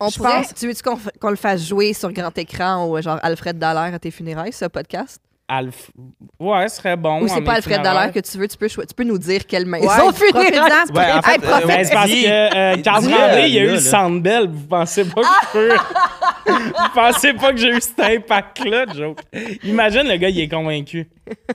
[0.00, 2.88] On Je pourrait, pense- tu veux-tu qu'on, f- qu'on le fasse jouer sur grand écran
[2.88, 5.20] ou genre Alfred Dallaire à tes funérailles, ce podcast?
[5.50, 5.90] Alf...
[6.38, 7.22] Ouais, ce serait bon.
[7.22, 7.80] ou c'est pas Alfred.
[7.82, 10.84] Dallaire que tu veux, tu peux, tu peux nous dire quelle maison Ouais, funéraire.
[10.92, 10.94] profite-en.
[10.94, 13.62] Ouais, en fait, Hey, euh, c'est parce que euh, Carl dis-le, Tremblay, il y a
[13.62, 13.78] eu le.
[13.80, 14.48] Sandbell.
[14.50, 15.74] Vous pensez pas que je peux?
[16.48, 19.20] Vous pensez pas que j'ai eu cet impact-là, joke?
[19.64, 21.08] Imagine, le gars, il est convaincu.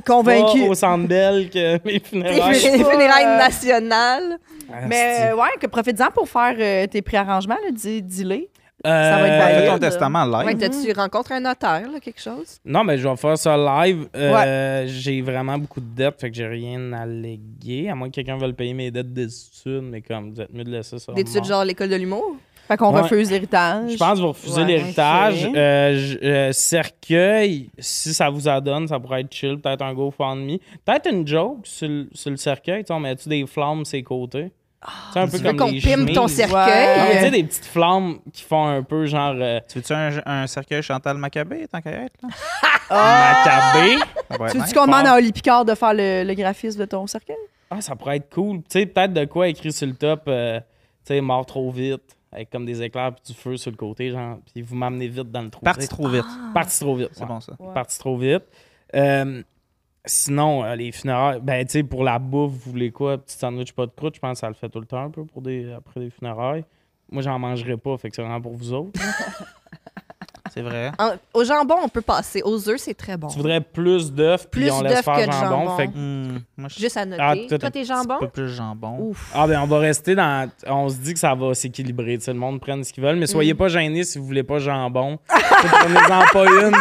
[0.06, 0.62] Convaincu.
[0.62, 3.26] Pas au Sandbell que mes Tes funérailles.
[3.26, 4.38] euh, nationales.
[4.88, 8.50] Mais euh, ouais, que profites-en pour faire euh, tes préarrangements, là, dis- dis-les.
[8.50, 8.53] Euh,
[8.84, 9.70] ça va être Fais valide.
[9.72, 10.46] ton testament live.
[10.46, 12.58] Ouais, t'as-tu rencontré un notaire, là, quelque chose?
[12.66, 14.08] Non, mais je vais faire ça live.
[14.16, 17.90] Euh, J'ai vraiment beaucoup de dettes, fait que j'ai rien à léguer.
[17.90, 20.72] À moins que quelqu'un veuille payer mes dettes d'études, mais comme vous êtes mieux de
[20.72, 21.14] laisser ça.
[21.14, 22.36] D'études genre l'école de l'humour?
[22.68, 23.02] Fait qu'on Ouais.
[23.02, 23.92] refuse l'héritage.
[23.92, 25.50] Je pense que vous refusez Ouais, l'héritage.
[25.54, 29.60] Euh, euh, cercueil, si ça vous adonne, ça pourrait être chill.
[29.60, 30.58] Peut-être un GoFundMe.
[30.86, 32.84] Peut-être une joke sur, le- sur le cercueil.
[32.86, 34.52] Tu on met-tu des flammes sur les côtés?
[35.14, 36.36] C'est un peu Tu veux comme qu'on les pime ton chemises.
[36.36, 36.98] cercueil?
[36.98, 39.94] Non, mais tu sais, des petites flammes qui font un peu genre euh, Tu veux-tu
[39.94, 42.30] un, un cercueil Chantal Maccabé, tant qu'à être, là?
[42.90, 43.98] macabé.
[44.00, 44.06] Ça
[44.38, 44.74] pourrait être Tu veux-tu nice.
[44.74, 47.36] qu'on demande à Oli Picard de faire le, le graphisme de ton cercueil?
[47.70, 48.58] Ah, ça pourrait être cool.
[48.60, 50.66] Tu sais, peut-être de quoi écrit sur le top, euh, tu
[51.14, 54.38] sais, mort trop vite, avec comme des éclairs puis du feu sur le côté, genre,
[54.52, 55.64] puis vous m'amenez vite dans le trou.
[55.64, 56.26] Parti trop vite.
[56.54, 57.10] Parti trop vite.
[57.14, 57.28] C'est ouais.
[57.28, 57.54] bon, ça.
[57.74, 58.44] Parti trop vite.
[58.96, 59.42] Euh,
[60.06, 63.18] sinon, euh, les funérailles, ben, tu sais, pour la bouffe, vous voulez quoi?
[63.18, 65.10] Petit sandwich pas de croûte, je pense que ça le fait tout le temps un
[65.10, 66.66] peu pour des, après des funérailles.
[67.12, 69.00] Moi, j'en mangerai pas, fait que c'est vraiment pour vous autres.
[70.54, 70.92] C'est vrai.
[71.00, 72.42] En- au jambon, on peut passer.
[72.44, 73.28] Aux œufs, c'est très bon.
[73.28, 75.50] tu voudrais plus d'œufs, puis Plus on laisse d'œufs faire que de jambon.
[75.66, 75.78] jambon.
[75.78, 77.22] Fait que- Hmm, moi, je Juste à noter.
[77.24, 78.18] Ah, toi, t'es t'es un jambon?
[78.20, 78.98] peu plus jambon.
[79.00, 79.32] Ouf.
[79.34, 80.50] Ah ben on va rester dans.
[80.68, 83.16] On se dit que ça va s'équilibrer, tu sais, le monde prenne ce qu'ils veulent,
[83.16, 85.18] mais soyez pas gênés si vous voulez pas jambon.
[85.30, 86.76] Prenez-en pas une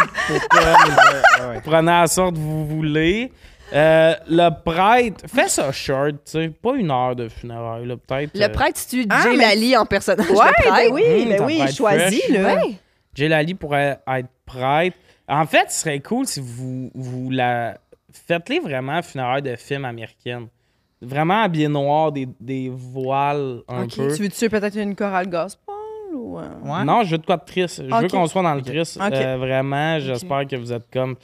[1.64, 3.32] Prenez la sorte que vous voulez.
[3.74, 8.30] Euh, le prêtre, fais ça short, tu sais, pas une heure de funérailles, là, peut-être.
[8.34, 10.74] Le euh, prêtre, si tu Ah, Jay mais- Lally en personnage Ouais, de prêtre.
[10.74, 12.36] ben oui, Mmh, ben ça oui, pourrait être choisis, fresh.
[12.36, 12.54] là.
[12.56, 12.74] Ouais.
[13.14, 14.96] Jay Lally pourrait être prêtre.
[15.28, 17.78] En fait, ce serait cool si vous, vous la.
[18.12, 20.48] Faites-les vraiment funérailles de films américaines.
[21.00, 23.88] vraiment habillés noir, des, des voiles un peu.
[24.14, 25.74] Tu veux-tu peut-être une chorale gospel
[26.14, 26.38] ou.
[26.38, 26.48] euh?
[26.62, 26.84] Ouais.
[26.84, 27.82] Non, je veux de quoi de triste.
[27.88, 28.98] Je veux qu'on soit dans le triste.
[29.00, 29.12] Ok.
[29.14, 31.16] Euh, vraiment, j'espère que vous êtes comme.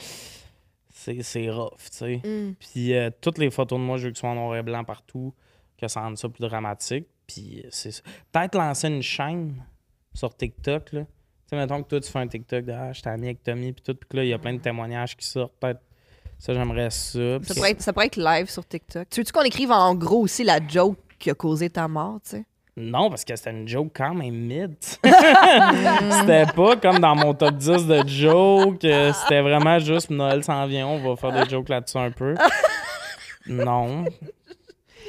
[0.90, 2.16] C'est c'est rough, tu sais.
[2.24, 2.54] Mm.
[2.58, 4.62] Puis euh, toutes les photos de moi, je veux que ce soit en noir et
[4.62, 5.32] blanc partout,
[5.80, 7.06] que ça rende ça plus dramatique.
[7.26, 8.02] Puis c'est ça.
[8.32, 9.62] Peut-être lancer une chaîne
[10.14, 11.02] sur TikTok, là.
[11.50, 13.72] Tu sais, mettons que toi, tu fais un TikTok de Ah, j'étais ami avec Tommy,
[13.72, 15.54] puis tout, puis que là, il y a plein de témoignages qui sortent.
[15.58, 15.80] Peut-être
[16.38, 17.38] ça, j'aimerais ça.
[17.42, 19.08] Ça pourrait, être, ça pourrait être live sur TikTok.
[19.10, 22.30] Tu veux-tu qu'on écrive en gros aussi la joke qui a causé ta mort, tu
[22.36, 22.44] sais?
[22.76, 24.74] Non, parce que c'était une joke quand même mid.
[24.82, 28.84] c'était pas comme dans mon top 10 de jokes.
[28.84, 32.34] euh, C'était vraiment juste Noël s'en vient, on va faire des jokes là-dessus un peu.
[33.46, 34.04] Non.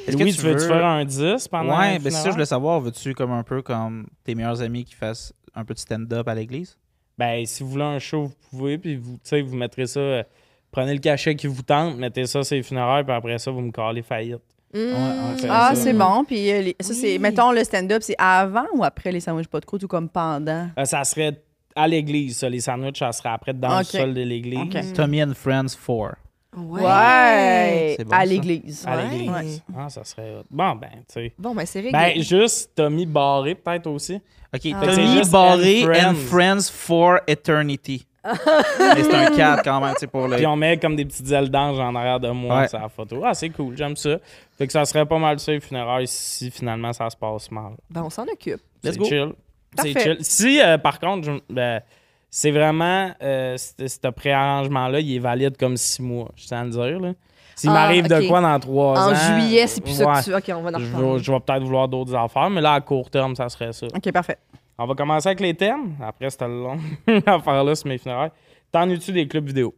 [0.07, 2.25] Est-ce que oui, tu veux, tu veux- faire un 10 pendant Ouais, ben c'est ça,
[2.29, 2.79] je voulais savoir.
[2.79, 6.35] Veux-tu comme un peu comme tes meilleurs amis qui fassent un peu de stand-up à
[6.35, 6.77] l'église?
[7.17, 9.99] Ben, si vous voulez un show, vous pouvez, puis vous, tu sais, vous mettrez ça.
[9.99, 10.23] euh,
[10.71, 13.61] prenez le cachet qui vous tente, mettez ça sur les funéraires, puis après ça, vous
[13.61, 14.39] me calez faillite.
[14.73, 14.77] Mm.
[14.77, 15.47] ouais.
[15.49, 16.23] Ah, c'est bon.
[16.25, 17.17] Puis euh, les- ça, c'est.
[17.17, 20.69] Mettons, le stand-up, c'est avant ou après les sandwichs pas de croûte ou comme pendant?
[20.77, 21.41] Euh, ça serait
[21.75, 22.49] à l'église, ça.
[22.49, 24.59] Les sandwichs, ça serait après dans le sol de l'église.
[24.59, 24.93] Ok.
[24.93, 26.15] Tommy and Friends 4.
[26.55, 26.81] Ouais.
[26.83, 27.97] Ouais!
[28.03, 28.83] Bon, à l'église.
[28.87, 29.03] À Ouais.
[29.11, 29.63] l'église.
[29.77, 30.37] Ah, ça serait.
[30.49, 31.33] Bon, ben, tu sais.
[31.37, 31.91] Bon, ben c'est réglé.
[31.91, 34.15] Ben, juste Tommy Barré, peut-être aussi.
[34.15, 34.85] OK, Ah.
[34.85, 36.69] Tommy Barré and and Friends.
[36.71, 38.05] For Eternity.
[38.25, 40.35] Mais c'est un 4 quand même, tu sais, pour le...
[40.35, 42.67] Puis on met comme des petites ailes d'ange en arrière de moi Ouais.
[42.67, 43.21] sur la photo.
[43.23, 44.17] Ah, c'est cool, j'aime ça.
[44.57, 47.73] Fait que ça serait pas mal ça, les funérailles, si finalement ça se passe mal.
[47.89, 48.59] Ben, on s'en occupe.
[48.83, 49.05] C'est Let's go.
[49.05, 49.33] chill.
[49.79, 50.17] C'est chill.
[50.21, 51.81] Si, euh, par contre, je- ben,
[52.29, 56.69] c'est vraiment, euh, ce préarrangement-là, il est valide comme six mois, je tiens à le
[56.71, 56.99] dire.
[56.99, 57.13] là.
[57.55, 59.11] S'il Ah, m'arrive de quoi dans trois ans.
[59.11, 60.33] En juillet, c'est plus ça que tu...
[60.33, 61.13] OK, on va en Je reparler.
[61.17, 63.87] vais, je vais peut-être vouloir d'autres affaires, mais là, à court terme, ça serait ça.
[63.87, 64.37] OK, parfait.
[64.77, 65.95] On va commencer avec les thèmes.
[66.01, 66.77] Après, c'était long
[67.25, 68.31] affaire là sur mes funérailles.
[68.71, 69.75] T'en es-tu des clubs vidéo?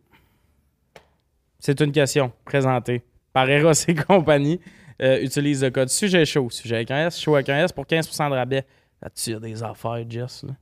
[1.60, 3.02] C'est une question présentée
[3.34, 4.60] par Eros et compagnie.
[5.02, 7.86] Euh, utilise le code sujet chaud, sujet avec un S, chaud avec un S pour
[7.86, 8.66] 15% de rabais.
[9.02, 10.44] Là-dessus, il y a des affaires, Jess.
[10.44, 10.54] là.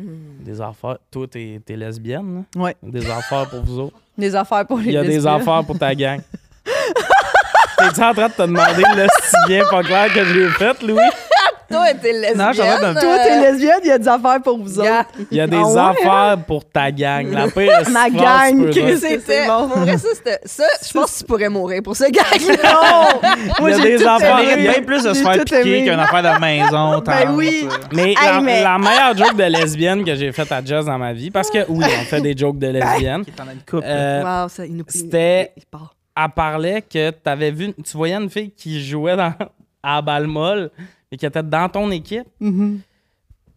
[0.00, 0.44] Mm.
[0.44, 0.98] Des affaires.
[1.10, 2.62] Toi, t'es, t'es lesbienne, là?
[2.62, 2.76] Ouais.
[2.82, 3.96] Des affaires pour vous autres?
[4.18, 6.20] Des affaires pour les Il y a des affaires pour ta gang.
[7.78, 10.82] T'es-tu en train de te demander le si bien pas clair que je l'ai fait,
[10.82, 11.00] Louis?
[11.70, 12.36] Toi, t'es lesbienne.
[12.38, 15.04] Non, j'en ai d'un- Toi, t'es lesbienne, il y a des affaires pour vous autres.
[15.30, 17.30] Il y a des Ah ouais, affaires pour ta gang.
[17.30, 18.84] La pire Ma phrase gang, tu peux dire.
[18.86, 18.98] Chris.
[19.00, 19.20] C'était...
[19.26, 19.68] C'est bon.
[19.68, 20.38] Pour vrai, ça, c'était...
[20.44, 22.56] Ça, je pense que tu pourrais mourir pour ce gag-là.
[23.60, 23.68] Non!
[23.68, 24.56] Il y a des affaires- Ça aimé.
[24.62, 25.62] mérite bien plus de se J'ai faire tout aimé.
[25.62, 27.00] piquer qu'une affaire de maison.
[27.06, 27.66] Ben tante, oui.
[27.70, 27.74] euh.
[27.92, 30.98] Mais, Hey, la, mais- la meilleure joke de lesbienne que j'ai faite à Jazz dans
[30.98, 33.24] ma vie, parce que oui, on fait des jokes de lesbienne.
[33.24, 33.84] Qui a une coupe.
[33.84, 34.84] Euh, Wow, ça, il nous...
[34.88, 35.94] c'était- Il, il part.
[36.16, 39.32] elle parlait que t'avais vu, tu voyais une fille qui jouait dans,
[39.82, 40.70] à balle molle
[41.12, 42.26] et qui était dans ton équipe.
[42.40, 42.80] Mhm.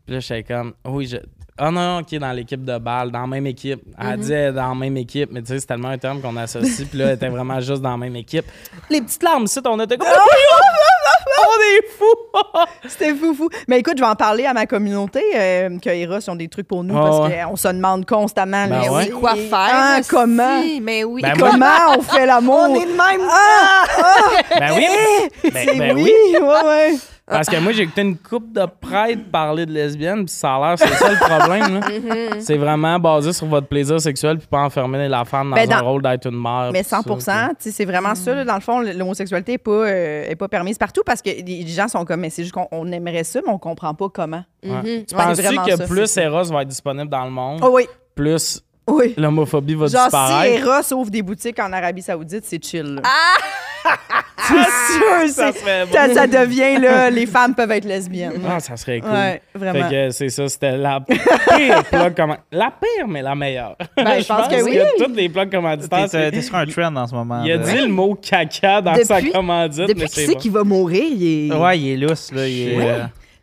[0.06, 1.18] Puis là, j'étais comme, oui, je.
[1.56, 3.80] Ah non, ok, dans l'équipe de balle, dans la même équipe.
[4.00, 6.88] Elle disait dans la même équipe, mais tu sais, c'est tellement un terme qu'on associe.
[6.89, 8.46] Puis là, elle était vraiment juste dans la même équipe.
[8.89, 12.60] Les petites larmes, ici, on était comme, on est fous!
[12.89, 13.50] C'était fou, fou.
[13.68, 16.68] Mais écoute, je vais en parler à ma communauté, euh, que Eros ont des trucs
[16.68, 17.44] pour nous, Ah parce ouais.
[17.48, 19.10] qu'on se demande constamment Ben mais ouais.
[19.10, 19.50] Quoi faire?
[19.52, 20.10] ah, aussi?
[20.10, 20.63] comment?
[20.82, 21.22] Mais oui.
[21.22, 22.66] Ben moi- Comment on fait l'amour?
[22.70, 23.28] On est de même.
[23.30, 23.84] Ah!
[24.00, 24.60] ah!
[24.60, 25.52] Ben oui!
[25.52, 26.38] Ben, C'est ben oui, oui!
[26.42, 26.96] ouais, ouais.
[27.25, 30.59] Parce que moi, j'ai écouté une coupe de prêtres parler de lesbiennes, puis ça a
[30.59, 31.79] l'air, c'est ça le problème.
[31.79, 31.88] là.
[31.88, 32.41] Mm-hmm.
[32.41, 35.79] C'est vraiment basé sur votre plaisir sexuel, puis pas enfermer la femme dans Ben, un
[35.79, 36.71] dans- rôle d'être une mère.
[36.73, 37.23] Mais puis ça, 100 puis- tu
[37.59, 38.36] sais, c'est vraiment ça.
[38.36, 38.43] là.
[38.43, 41.88] Dans le fond, l'homosexualité n'est pas, euh, est pas permise partout parce que les gens
[41.88, 44.43] sont comme, mais c'est juste qu'on on aimerait ça, mais on comprend pas comment.
[44.62, 44.71] Ouais.
[44.71, 44.83] Mhm.
[45.05, 46.23] Tu Ouais, penses-tu vraiment que ça, plus c'est ça.
[46.23, 49.13] Eros va être disponible dans le monde, Oh oui, plus oui.
[49.15, 50.67] l'homophobie va Genre, si disparaître?
[50.67, 52.95] Eros ouvre des boutiques en Arabie Saoudite, c'est chill.
[52.95, 53.01] là.
[54.56, 54.65] Ah!
[54.88, 58.41] c'est sûr, Ça serait ça, ça devient, là, les femmes peuvent être lesbiennes.
[58.49, 59.10] Ah, ça serait cool.
[59.12, 59.89] Ouais, Fait vraiment.
[59.89, 63.75] que c'est ça, c'était la pire plug comment La pire, mais la meilleure.
[63.95, 64.77] Ben, je pense que oui.
[64.97, 67.41] toutes les plugs commanditaires, T'es c'est- t'es sur un trend en ce moment.
[67.43, 67.63] il a là.
[67.63, 70.39] dit le mot caca dans sa commandite, Depuis mais qu'il c'est sait bon.
[70.39, 71.56] qu'il va mourir, il est...
[71.56, 72.47] Ouais, il est lousse, là.
[72.47, 72.95] Il est, Ouais.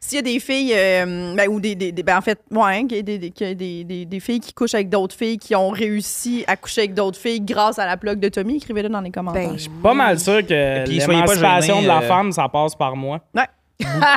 [0.03, 2.85] S'il y a des filles, euh, ben, ou des, des- des- ben, en fait, ouais,
[2.87, 5.55] qu'il y a des, des, des, des- des filles qui couchent avec d'autres filles, qui
[5.55, 9.03] ont réussi à coucher avec d'autres filles grâce à la plug de Tommy, écrivez-le dans
[9.03, 9.49] les commentaires.
[9.51, 12.33] Ben, Je suis pas mal sûr que puis soyez pas l'émancipation de la euh, femme,
[12.33, 13.21] ça passe par moi.
[13.35, 13.47] Ouais.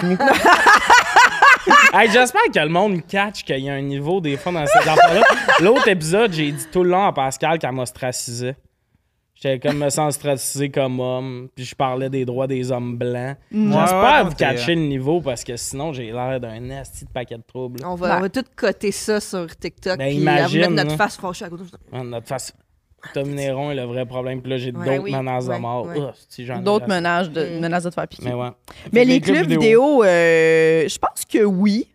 [0.03, 0.23] Beaucoup.
[1.93, 4.85] Hey, J'espère que le monde catch qu'il y a un niveau des fois dans cette
[4.87, 5.21] affaire-là.
[5.61, 8.55] L'autre épisode, j'ai dit tout le long à Pascal qu'elle m'ostracisait.
[9.43, 13.35] J'étais comme me sens ostracisé comme homme, puis je parlais des droits des hommes blancs.
[13.51, 17.09] Ouais, J'espère ouais, vous catcher le niveau parce que sinon j'ai l'air d'un esti de
[17.09, 17.81] paquet de troubles.
[17.85, 19.97] On va, on va tout coter ça sur TikTok.
[19.97, 21.63] Ben, puis imagine, mettre notre face fâchée à côté.
[21.91, 22.53] Ouais, Notre face.
[23.13, 25.59] Tom Néron est le vrai problème, puis là j'ai Ouais, d'autres oui, menaces de ouais,
[25.59, 25.89] mort.
[25.93, 27.59] Ah, D'autres menaces de, Mm.
[27.59, 28.23] menaces de te faire piquer.
[28.29, 28.47] Mais ouais.
[28.93, 31.89] Mais que les clubs vidéo, euh, je pense que oui.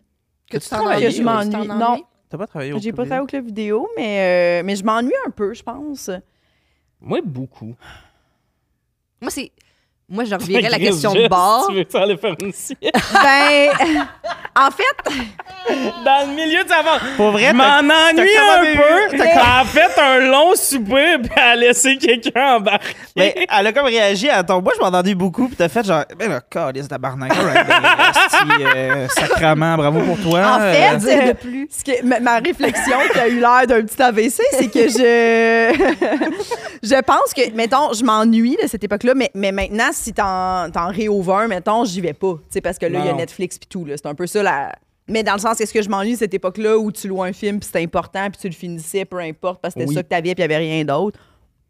[0.51, 1.67] Que tu tu t'en travailles, ennuies, je m'ennuie.
[1.67, 2.03] Non.
[2.29, 3.05] T'as pas travaillé au J'ai pas vidéo?
[3.05, 6.11] travaillé au club vidéo, mais, euh, mais je m'ennuie un peu, je pense.
[7.01, 7.75] Moi, beaucoup.
[9.21, 9.51] Moi, c'est.
[10.09, 11.67] Moi, je revirais la question de bord.
[11.69, 12.81] Tu veux aller faire une sieste?
[13.13, 13.69] Ben,
[14.55, 15.13] en fait,
[16.03, 17.01] Dans le milieu de sa vente.
[17.15, 19.15] Pour vrai, Je m'en ennuie un peu.
[19.15, 22.95] eu- Elle a fait un long souper puis elle a laissé quelqu'un embarquer.
[23.15, 24.61] Mais elle a comme réagi à ton.
[24.61, 28.65] Moi, je m'en entendu beaucoup, puis t'as fait genre, ben là, calice tabarnak, alright, ben,
[28.75, 30.55] euh, sacrement, bravo pour toi.
[30.55, 31.67] En fait, Euh, Dire de plus.
[31.69, 35.89] ce que- ma, ma réflexion qui a eu l'air d'un petit AVC, c'est que je
[36.83, 40.87] je pense que, mettons, je m'ennuie de cette époque-là, mais, mais maintenant, si t'en, t'en
[40.89, 42.33] réouvres un, mettons, j'y vais pas.
[42.35, 43.13] Tu sais, parce que là, il y a.
[43.13, 43.85] Netflix puis tout.
[43.85, 43.95] là.
[43.97, 44.75] C'est un peu ça la.
[45.07, 47.33] Mais dans le sens, est-ce que je m'ennuie de cette époque-là où tu loues un
[47.33, 49.95] film puis c'était important puis tu le finissais, peu importe, parce que c'était Oui.
[49.95, 51.19] ça que t'avais puis il y avait rien d'autre?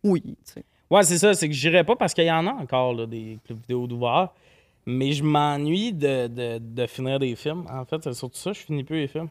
[0.04, 0.22] Oui.
[0.26, 0.64] tu sais.
[0.90, 1.34] Ouais, c'est ça.
[1.34, 4.30] C'est que j'irais pas parce qu'il y en a encore là, des clubs vidéo d'ouvert.
[4.86, 7.66] Mais je m'ennuie de, de, de finir des films.
[7.72, 9.30] En fait, c'est surtout ça, je finis plus les films.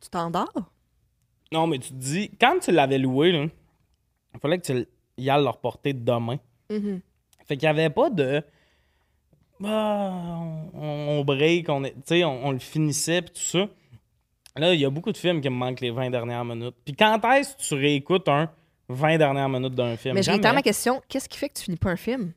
[0.00, 0.52] Tu t'endors?
[1.52, 3.46] Non, mais tu te dis, quand tu l'avais loué, là,
[4.34, 4.86] il fallait que tu
[5.18, 6.36] y ailles le reporter demain.
[6.70, 7.00] Mhm.
[7.48, 8.42] Fait qu'il y avait pas de.
[9.64, 10.38] Ah,
[10.74, 10.80] on,
[11.18, 13.68] on break, on, est- tu sais, on, on le finissait, puis tout ça.
[14.56, 16.74] Là, il y a beaucoup de films qui me manquent les 20 dernières minutes.
[16.84, 18.50] Puis quand est-ce que tu réécoutes un
[18.88, 20.14] 20 dernières minutes d'un film?
[20.14, 21.02] Mais je réitère ma question.
[21.08, 22.32] Qu'est-ce qui fait que tu finis pas un film?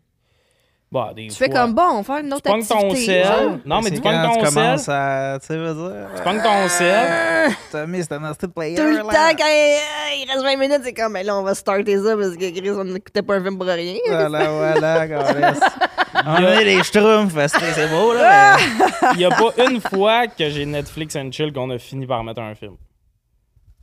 [0.92, 3.06] Bah, des Tu fais comme bon, on va faire une Tu autre ton activité.
[3.06, 3.26] sel.
[3.26, 3.58] genre.
[3.66, 4.54] Non, mais tu pognes quand ton tu sel.
[4.54, 5.38] commences à.
[5.40, 6.08] Tu sais, veux dire.
[6.18, 7.52] Tu pognes ton sel.
[7.72, 8.76] T'as mis, c'est un player.
[8.76, 9.04] Tout le là.
[9.04, 9.80] temps, quand il,
[10.22, 12.72] il reste 20 minutes, c'est comme, mais là, on va starter ça parce que Chris,
[12.72, 13.96] on n'écoutait pas un film pour rien.
[14.10, 15.60] Voilà, voilà, calice.
[16.24, 18.58] On a les schtroumpfs, c'est c'est beau, là.
[18.58, 22.06] mais- Il y a pas une fois que j'ai Netflix and Chill qu'on a fini
[22.06, 22.76] par mettre un film.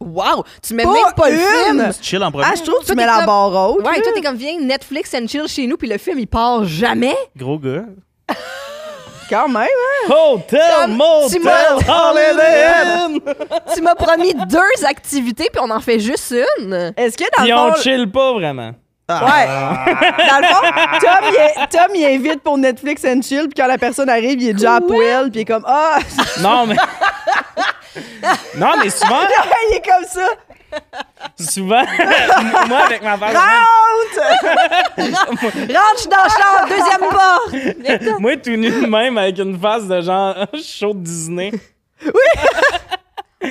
[0.00, 0.44] Wow!
[0.62, 1.40] Tu mets Pas même pas le une!
[1.80, 1.90] film!
[2.00, 2.44] Tu chill en premier.
[2.48, 3.78] Ah, je trouve que tu mets la comme- barre haute.
[3.86, 6.64] Ouais, toi, t'es comme, viens Netflix and chill chez nous, puis le film, il part
[6.64, 7.16] jamais.
[7.36, 7.82] Gros gars.
[9.28, 10.14] Quand même, hein?
[10.32, 12.66] Hotel, Comme motel, tu m'as- Holiday
[13.04, 13.18] Inn!
[13.74, 16.94] tu m'as promis deux activités, puis on en fait juste une.
[16.96, 17.82] Est-ce que dans Puis le on fond...
[17.82, 18.70] chill pas vraiment.
[19.10, 19.24] Ah.
[19.24, 19.46] Ouais.
[20.30, 23.66] Dans le fond, Tom, il, est- Tom, il invite pour Netflix and chill, puis quand
[23.66, 25.98] la personne arrive, il est déjà à poêle, puis il est comme Ah!
[26.40, 26.76] Non, mais.
[28.56, 29.20] non, mais souvent,
[29.70, 30.28] il est comme ça.
[31.38, 31.82] souvent,
[32.68, 34.20] moi avec ma femme, Rentre!
[34.96, 38.20] Rentre dans le char, deuxième porte!
[38.20, 41.52] moi tout nu de même avec une face de genre chaud de Disney.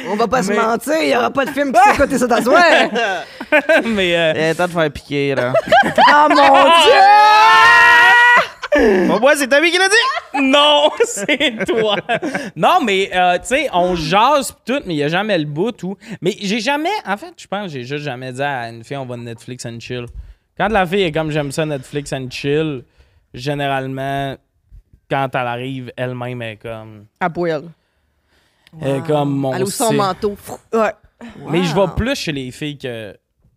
[0.10, 2.28] On va pas se mentir, il y aura pas de film qui s'écoute et ça
[2.28, 2.62] t'asseoir.
[3.86, 5.54] mais euh, Il est temps de faire piquer, là.
[5.86, 7.02] Oh mon Dieu!
[9.08, 10.42] Bon, moi, c'est Tommy qui l'a dit?
[10.52, 11.96] non, c'est toi.
[12.56, 15.46] Non, mais euh, tu sais, on jase pis tout, mais il y a jamais le
[15.46, 15.98] bout ou.
[16.22, 18.98] Mais j'ai jamais, en fait, je pense, que j'ai juste jamais dit à une fille
[18.98, 20.06] on va Netflix and chill.
[20.58, 22.84] Quand la fille est comme j'aime ça Netflix and chill,
[23.34, 24.36] généralement,
[25.10, 27.06] quand elle arrive, elle-même est comme.
[27.20, 27.64] À poêle.
[28.82, 29.54] Elle est comme mon.
[29.54, 30.36] Elle ouvre son manteau.
[30.74, 30.92] Ouais.
[31.50, 33.16] Mais je vais plus chez les filles que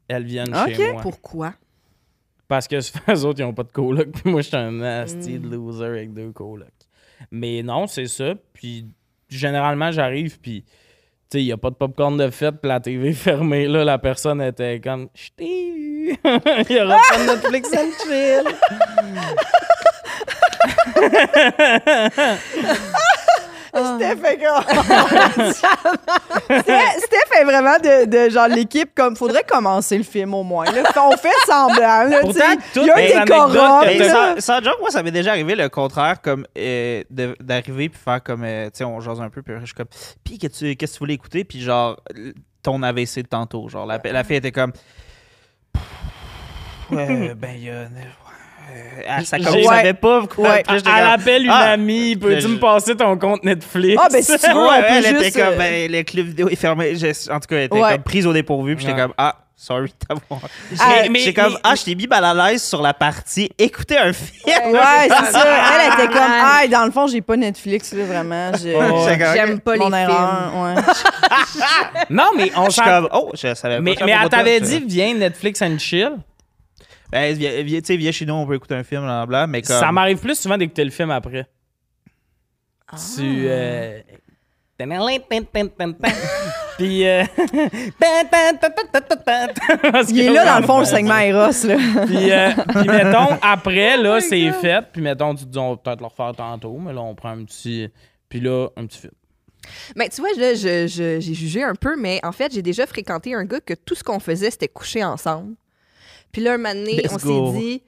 [0.09, 0.75] elles viennent Ok.
[0.75, 1.03] chez moi.
[1.03, 1.53] Pourquoi?
[2.51, 4.11] Parce que les autres, ils n'ont pas de coloc.
[4.11, 6.67] Puis moi, je suis un nasty de loser avec deux colocs.
[7.31, 8.35] Mais non, c'est ça.
[8.53, 8.89] Puis
[9.29, 10.73] généralement, j'arrive, puis tu
[11.31, 13.69] sais, il n'y a pas de popcorn de fête, puis la TV fermée.
[13.69, 15.11] Là, la personne était comme.
[15.39, 16.19] Il
[16.69, 18.43] n'y aura pas de Netflix and chill.
[23.73, 25.53] Steph est comme-
[26.43, 30.65] Steph est vraiment de, de genre l'équipe comme faudrait commencer le film au moins.
[30.65, 30.83] là.
[30.97, 32.05] On fait semblant.
[32.05, 32.41] Là, Pourtant,
[32.77, 32.95] il y a
[33.83, 37.89] Mais t'as- sans, sans joke, moi, ça m'est déjà arrivé le contraire, comme euh, d'arriver
[37.89, 39.87] puis faire comme, euh, tu sais, on jase un peu, puis je suis comme,
[40.25, 41.97] puis qu'est-ce que tu qu'est-ce que tu voulais écouter, puis genre,
[42.63, 44.73] ton AVC de tantôt, genre, la, la fille était comme,
[46.91, 47.85] ouais, ben, il y a.
[48.71, 50.49] euh, elle, ça, J'ai- pas quoi.
[50.51, 50.63] Ouais.
[50.67, 51.73] Appelle une Ah!
[51.73, 54.01] amie, peux-tu Je- me passer ton compte Netflix?
[54.03, 56.49] Ah, ben, si tu veux, Ouais, elle juste, était comme, euh, ben, le club vidéo
[56.49, 56.95] est fermé.
[56.97, 57.93] Je- en tout cas, elle était Ouais.
[57.93, 58.77] comme prise au dépourvu.
[58.77, 60.41] Puis j'étais comme, ah, sorry de t'avoir.
[60.79, 63.99] Ah, J'étais comme, mais- ah, je t'ai mis mal à l'aise sur la partie écouter
[63.99, 64.33] un film.
[64.47, 65.45] Ouais, c'est ça.
[65.45, 68.53] Elle était comme Ah, dans le fond, j'ai pas Netflix, là, vraiment.
[68.57, 69.93] J'aime pas les films.
[70.55, 70.75] ouais.
[72.11, 73.81] Non, mais on Je suis comme, oh, je savais pas.
[73.83, 76.13] Mais, elle t'avait dit, viens Netflix and chill.
[77.11, 79.47] Ben, viens, chez nous, on peut écouter un film, blablabla.
[79.47, 79.77] Mais comme.
[79.77, 81.47] Ça m'arrive plus souvent d'écouter le film après.
[82.89, 82.97] Ah.
[83.17, 83.45] Tu.
[83.47, 84.01] Euh...
[86.79, 87.07] Puis.
[87.07, 87.23] euh,
[90.09, 91.77] Il est là, dans le fond, le segment Eros, là.
[92.07, 94.83] Puis, euh, puis mettons, après, là, c'est fait.
[94.91, 97.31] Puis mettons, tu te dis, on va peut-être le refaire tantôt, mais là, on prend
[97.31, 97.91] un petit.
[98.31, 99.13] Puis là, un petit film.
[99.97, 103.45] Mais tu vois, là, j'ai jugé un peu, mais en fait, j'ai déjà fréquenté un
[103.45, 105.55] gars que tout ce qu'on faisait, c'était coucher ensemble.
[106.33, 107.53] Puis là, un moment donné, Let's on go.
[107.53, 107.83] s'est dit...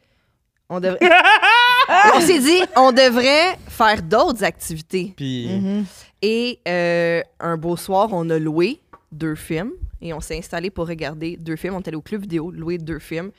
[0.68, 0.98] On, devrait...
[2.14, 5.12] on s'est dit, on devrait faire d'autres activités.
[5.16, 5.48] Puis.
[5.48, 5.85] Mhm.
[6.22, 10.87] Et euh, un beau soir, on a loué deux films et on s'est installé pour
[10.87, 11.74] regarder deux films.
[11.74, 13.33] On est allé au club vidéo, louer deux films.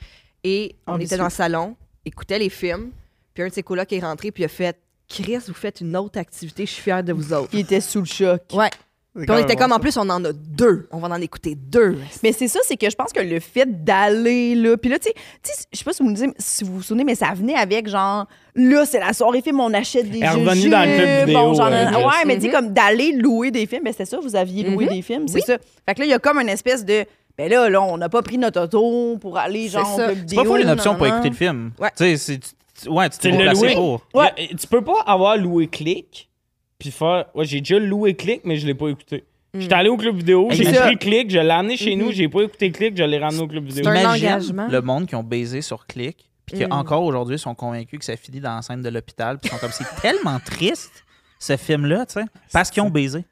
[0.43, 2.91] Et on était dans le salon, écoutait les films.
[3.33, 5.95] Puis un de ses colocs est rentré, puis il a fait Chris, vous faites une
[5.95, 7.49] autre activité, je suis fière de vous autres.
[7.53, 8.41] Il était sous le choc.
[8.53, 8.69] Ouais.
[9.15, 10.87] Puis on était comme, en plus, on en a deux.
[10.91, 11.97] On va en écouter deux.
[12.23, 15.09] Mais c'est ça, c'est que je pense que le fait d'aller là, puis là, tu
[15.43, 17.53] sais- je sais pas si vous, me dites- si vous vous souvenez, mais ça venait
[17.55, 20.49] avec genre, là, c'est la soirée film, on achète des Elle jeux.
[20.49, 22.25] revenue dans le club vidéo, Bon, genre, euh, ouais, Jess.
[22.25, 24.91] mais tu sais, comme d'aller louer des films, ben c'était ça, vous aviez loué Mhm.
[24.91, 25.41] des films, c'est Oui.
[25.45, 25.57] ça.
[25.87, 27.05] Fait que là, il y a comme une espèce de,
[27.37, 30.05] ben là, là, on n'a pas pris notre auto pour aller C'est genre au ça.
[30.05, 30.43] club C'est vidéo.
[30.43, 31.17] pas fou une option pour nanana.
[31.17, 31.71] écouter le film.
[31.79, 31.89] Ouais.
[31.95, 32.39] Tu sais, c'est.
[32.39, 33.75] tu- Ouais, tu Tu t'es l'as placé loué?
[33.75, 34.01] pour.
[34.15, 34.31] Ouais.
[34.37, 36.27] Y a- Tu peux pas avoir loué Click
[36.83, 37.25] puis faire.
[37.33, 39.23] Ouais, j'ai déjà loué Click, mais je l'ai pas écouté.
[39.57, 42.11] J'étais allé au club vidéo, j'ai pris Click, je l'ai amené chez nous, Mhm.
[42.11, 43.83] j'ai pas écouté Click, je l'ai ramené au club vidéo.
[43.85, 44.67] C'est un Imagine engagement.
[44.67, 46.71] le monde qui ont baisé sur Click, puis qui Mm.
[46.73, 49.71] encore aujourd'hui sont convaincus que ça finit dans la scène de l'hôpital, puis sont comme
[49.71, 51.05] c'est tellement triste
[51.39, 53.23] ce film-là, tu sais, parce qu'ils ont baisé.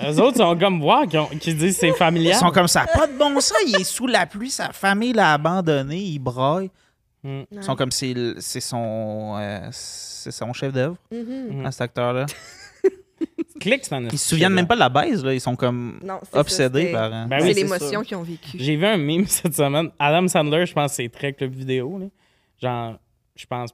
[0.00, 2.36] Eux autres sont comme voir qui, ont- qui disent c'est Ils familial.
[2.36, 5.32] sont comme ça, pas de bon sens, il est sous la pluie, sa famille l'a
[5.32, 6.70] abandonné, il braille.
[7.24, 7.40] Mm.
[7.50, 11.60] Ils sont comme le- c'est son euh, c'est son chef d'œuvre Mhm.
[11.62, 11.66] Mm.
[11.66, 12.26] à cet acteur-là.
[13.60, 15.98] Click, c'est un Ils se souviennent même pas de la baise là, ils sont comme
[16.04, 17.12] Non, c'est ça, obsédés par.
[17.12, 18.56] euh, Ben c'est oui, c'est l'émotion qu'ils ont vécue.
[18.58, 19.90] J'ai vu un meme cette semaine.
[19.98, 21.98] Adam Sandler, je pense que c'est très club vidéo.
[21.98, 22.06] là.
[22.62, 22.98] Genre,
[23.34, 23.70] je pense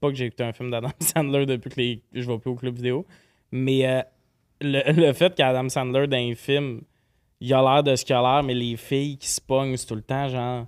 [0.00, 2.54] pas que j'ai écouté un film d'Adam Sandler depuis que les- je vais plus au
[2.54, 3.06] club vidéo.
[3.50, 4.02] Mais euh,
[4.60, 6.82] le, le fait qu'Adam Sandler, dans un film,
[7.40, 9.94] il a l'air de ce qu'il a l'air, mais les filles qui se pognent, tout
[9.94, 10.66] le temps, genre,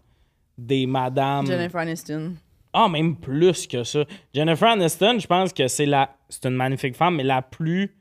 [0.59, 1.47] des madames.
[1.47, 2.35] Jennifer Aniston.
[2.73, 4.05] Ah, même plus que ça.
[4.35, 6.11] Jennifer Aniston, je pense que c'est la.
[6.29, 7.95] C'est une magnifique femme, mais la plus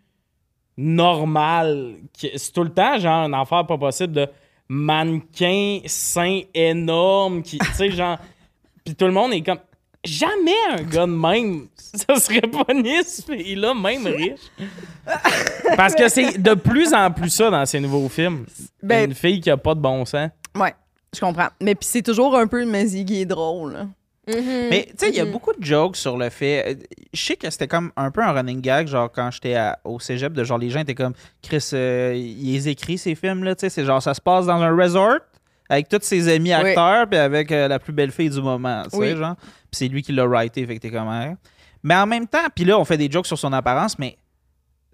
[0.78, 1.96] normale.
[2.18, 4.28] C'est tout le temps, genre, un affaire pas possible de
[4.68, 7.58] mannequin, sein énorme, qui.
[7.58, 8.18] Tu sais, genre.
[8.86, 9.60] Puis tout le monde est comme.
[10.04, 14.40] Jamais un gars de même, ça serait pas ni ce pays-là, même riche.
[15.76, 18.46] Parce que c'est de plus en plus ça dans ces nouveaux films.
[18.84, 20.30] Ben- Une fille qui a pas de bon sens.
[20.54, 20.76] Ouais,
[21.16, 21.48] je comprends.
[21.62, 23.74] Mais puis c'est toujours un peu Mazzy qui est drôle.
[23.74, 23.88] là.
[24.28, 24.68] Mhm.
[24.72, 25.32] Mais tu sais, il y a Mhm.
[25.32, 26.64] beaucoup de jokes sur le fait.
[26.68, 26.76] euh,
[27.14, 30.00] Je sais que c'était comme un peu un running gag, genre quand j'étais à- au
[30.00, 33.62] cégep, de genre les gens étaient comme Chris, euh, il les écrit ces films-là, tu
[33.62, 35.20] sais, c'est genre ça se passe dans un resort
[35.70, 36.54] avec tous ses amis Oui.
[36.70, 39.16] acteurs, puis avec euh, la plus belle fille du moment, tu sais, Oui.
[39.16, 39.36] genre.
[39.36, 41.08] Puis c'est lui qui l'a writé, fait que t'es comme.
[41.08, 41.36] hein.
[41.84, 44.18] Mais en même temps, puis là, on fait des jokes sur son apparence, mais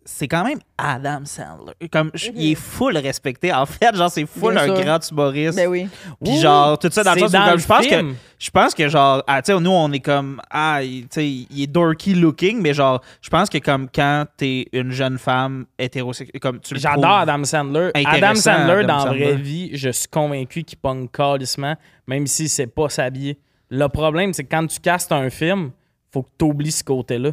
[0.03, 1.73] c'est quand même Adam Sandler.
[1.91, 3.53] Comme, je- il est full respecté.
[3.53, 4.83] En fait, genre, c'est full Bien un sûr.
[4.83, 5.55] grand humoriste.
[5.55, 5.87] Ben oui.
[6.23, 8.15] Puis genre, tout ça dans le sens où comme, je pense que film.
[8.39, 11.27] je pense que genre ah, tu sais nous on est comme ah il, tu sais,
[11.29, 15.65] il est dorky looking mais genre je pense que comme quand t'es une jeune femme
[15.77, 17.91] hétérosexuelle comme tu le J'adore Adam Sandler.
[17.93, 19.23] Adam Sandler, Adam dans la Sandler.
[19.25, 21.75] vraie vie, je suis convaincu qu'il pogne calissement,
[22.07, 23.39] même si c'est pas s'habiller.
[23.69, 25.71] Le problème, c'est que quand tu castes un film,
[26.11, 27.31] faut que tu oublies ce côté-là.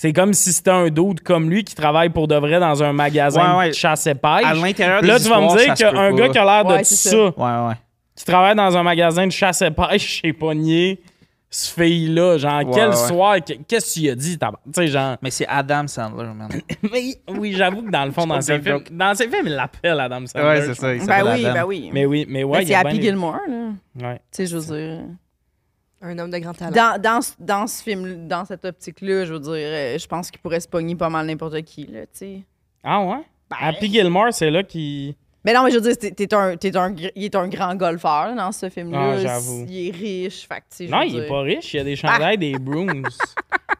[0.00, 2.92] C'est comme si c'était un dude comme lui qui travaille pour de vrai dans un
[2.92, 3.68] magasin Ouais, ouais.
[3.70, 4.44] de chasse et pêche.
[4.44, 6.84] à l'intérieur Là, tu vas me dire qu'un gars qui a l'air de Ouais, tout
[6.84, 7.16] c'est ça, ça.
[7.36, 7.74] ouais ouais
[8.14, 11.00] qui travaille dans un magasin de chasse et pêche chez Pogné,
[11.50, 12.94] ce fille-là, genre, Ouais, quel ouais.
[12.96, 14.38] soir, que- qu'est-ce que tu lui as dit?
[14.38, 16.48] Tu sais, genre, mais c'est Adam Sandler man
[16.92, 19.98] mais oui, j'avoue que dans le fond, dans ses films, dans ses films, il l'appelle
[19.98, 20.46] Adam Sandler.
[20.48, 21.54] ouais c'est ça il Ben oui, Adam.
[21.54, 21.90] ben oui.
[21.92, 24.06] Mais oui, mais ouais, Ben, il y c'est a Happy Gilmore, là.
[24.08, 24.14] Ouais.
[24.16, 24.98] Tu sais, je veux dire.
[26.00, 26.70] Un homme de grand talent.
[26.72, 30.30] Dans, dans, ce- dans ce film, dans cette optique-là, je veux dire, euh, je pense
[30.30, 32.40] qu'il pourrait se pogner pas mal n'importe qui, là, tu sais.
[32.84, 33.16] Ah ouais?
[33.50, 35.16] Happy Gilmore, c'est là qui.
[35.44, 37.74] Mais non, mais je veux dire, t'es, t'es un, t'es un, il est un grand
[37.74, 39.12] golfeur dans ce film-là.
[39.14, 39.64] Ah, j'avoue.
[39.68, 42.38] Il est riche, fait que, Non, il est pas riche, il y a des chandails,
[42.38, 43.02] des brooms.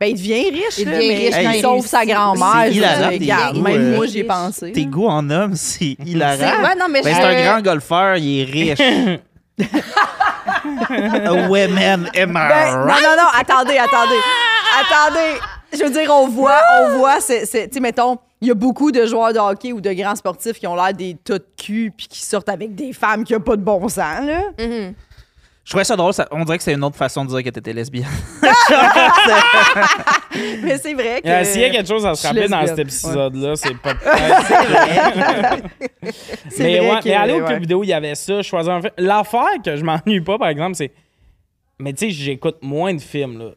[0.01, 3.11] Ben, il devient riche, Il là, devient mais riche il quand il sauve sa grand-mère.
[3.11, 4.71] Regarde, même euh, moi, j'y ai pensé.
[4.71, 7.63] tes goûts en homme c'est C'est- hilarant ouais, non, mais Ben, je- c'est un grand
[7.63, 9.19] golfeur il est riche
[11.49, 13.03] women am I Ben, non, right?
[13.03, 14.21] non, non, attendez, attendez.
[14.81, 15.41] attendez.
[15.73, 18.91] Je veux dire, on voit, on voit, c'est, tu sais, mettons, il y a beaucoup
[18.91, 21.93] de joueurs de hockey ou de grands sportifs qui ont l'air des tas de cul
[21.97, 24.43] puis qui sortent avec des femmes qui n'ont pas de bon sens, là.
[24.59, 24.95] Mhm.
[25.69, 27.51] Je trouvais ça drôle ça- on dirait que c'est une autre façon de dire que
[27.51, 28.07] t'étais lesbienne
[30.63, 31.29] Mais c'est vrai que.
[31.29, 33.95] Euh, S'il y a quelque chose à se rappeler dans cet épisode-là, c'est pas.
[36.49, 37.59] C'est mais vrai ouais, que- mais aller au ouais.
[37.59, 38.41] vidéo, il y avait ça.
[38.43, 38.93] Choisir un film.
[38.99, 40.91] L'affaire que je m'ennuie pas, par exemple, c'est.
[41.79, 43.39] Mais tu sais, j'écoute moins de films.
[43.39, 43.51] là.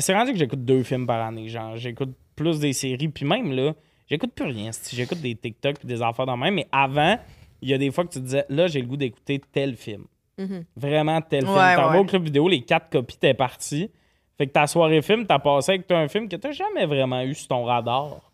[0.00, 1.48] C'est rendu que j'écoute deux films par année.
[1.48, 3.08] Genre, j'écoute plus des séries.
[3.08, 3.72] Puis même là,
[4.08, 4.70] j'écoute plus rien.
[4.92, 6.54] J'écoute des TikTok puis des affaires dans le même.
[6.54, 7.18] Mais avant,
[7.62, 10.04] il y a des fois que tu disais, là, j'ai le goût d'écouter tel film.
[10.38, 10.64] Mhm.
[10.76, 11.54] Vraiment tel film.
[11.56, 13.90] Ouais, T'en vas au club vidéo, les quatre copies, t'es parti.
[14.36, 17.22] Fait que ta soirée film, t'as passé avec toi un film que t'as jamais vraiment
[17.22, 18.32] eu sur ton radar.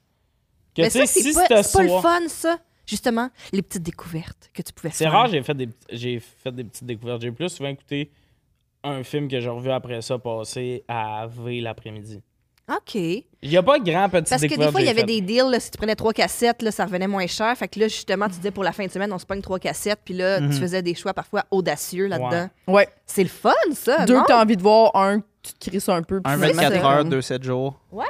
[0.75, 2.59] Que Mais tu sais, ça, c'est si pas, c'est le fun, ça.
[2.87, 5.13] Justement, les petites découvertes que tu pouvais C'est faire.
[5.13, 7.21] rare, j'ai fait des j'ai fait des petites découvertes.
[7.23, 8.11] J'ai plus souvent écouté
[8.83, 12.23] un film que j'ai revu après ça passer à V l'après-midi.
[12.71, 12.95] OK.
[12.95, 15.21] Il n'y a pas de grand petit Parce que des fois, il y avait des
[15.21, 17.57] deals, là, si tu prenais trois cassettes, là, ça revenait moins cher.
[17.57, 19.59] Fait que là, justement, tu disais pour la fin de semaine, on se pogne trois
[19.59, 20.51] cassettes, puis là, Mhm.
[20.51, 22.49] tu faisais des choix parfois audacieux là-dedans.
[22.69, 22.89] Ouais.
[23.07, 24.23] C'est le fun, ça, Deux non?
[24.23, 26.21] que t'as envie de voir, un tu te crisses un peu.
[26.25, 27.81] Un finalement, 24 c'est heures, comme- 2-7 jours.
[27.91, 28.05] Ouais.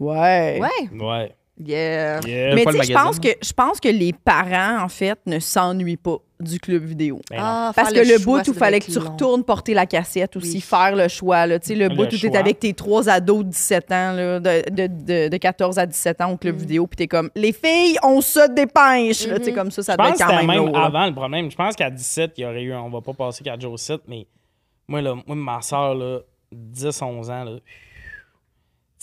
[0.00, 0.60] Ouais.
[0.60, 0.88] Ouais.
[0.92, 1.34] Ouais.
[1.58, 2.20] Yeah.
[2.26, 2.54] Yeah.
[2.56, 5.38] Mais tu le sais, je pense que je pense que les parents en fait ne
[5.38, 7.20] s'ennuient pas du club vidéo.
[7.30, 7.38] Ben.
[7.40, 9.12] Ah, Parce que le, choix, bout où doit fallait que tu long.
[9.12, 10.60] retournes porter la cassette aussi, Oui.
[10.60, 11.46] faire le choix.
[11.46, 13.92] Là, Tu sais, le Le bout où tu es avec tes trois ados de 17
[13.92, 16.38] ans, là, de, de, de, de 14 à 17 ans au Mm.
[16.38, 19.26] club vidéo, puis t'es comme, les filles, on se dépêche.
[19.28, 19.54] là, tu sais, Mm-hmm.
[19.54, 20.72] comme ça, ça doit être quand c'était même même lourd.
[20.76, 20.84] là.
[20.86, 21.50] avant le problème.
[21.52, 22.74] Je pense qu'à 17, il y aurait eu.
[22.74, 24.26] On va pas passer 4 jours au site, mais
[24.88, 26.18] moi, là, moi ma soeur, là,
[26.52, 27.52] 10, 11 ans, là.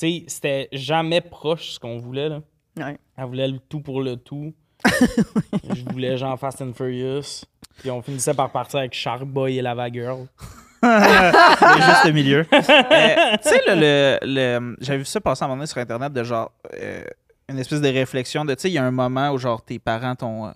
[0.02, 2.42] Tu sais, c'était jamais proche ce qu'on voulait, là.
[2.78, 2.98] Ouais.
[3.18, 4.54] Elle voulait le tout pour le tout.
[4.90, 7.44] Je voulais genre Fast and Furious.
[7.80, 10.26] Puis on finissait par partir avec Sharkboy et Lava Girl.
[10.84, 12.46] C'est juste le milieu.
[12.54, 15.78] Euh, tu sais, le, le- le- j'avais vu ça passer à un moment donné sur
[15.78, 17.04] Internet de genre euh,
[17.50, 19.78] une espèce de réflexion de, tu sais, il y a un moment où genre tes
[19.80, 20.52] parents t'ont, euh,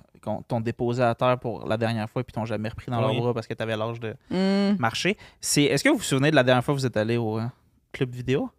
[0.47, 3.13] t'ont déposé à terre pour la dernière fois puis t'ont jamais repris dans Oui.
[3.13, 4.77] leurs bras parce que t'avais l'âge de Mm.
[4.79, 5.17] marcher.
[5.39, 7.37] C'est, est-ce que vous vous souvenez de la dernière fois que vous êtes allé au
[7.39, 7.43] euh,
[7.91, 8.49] club vidéo?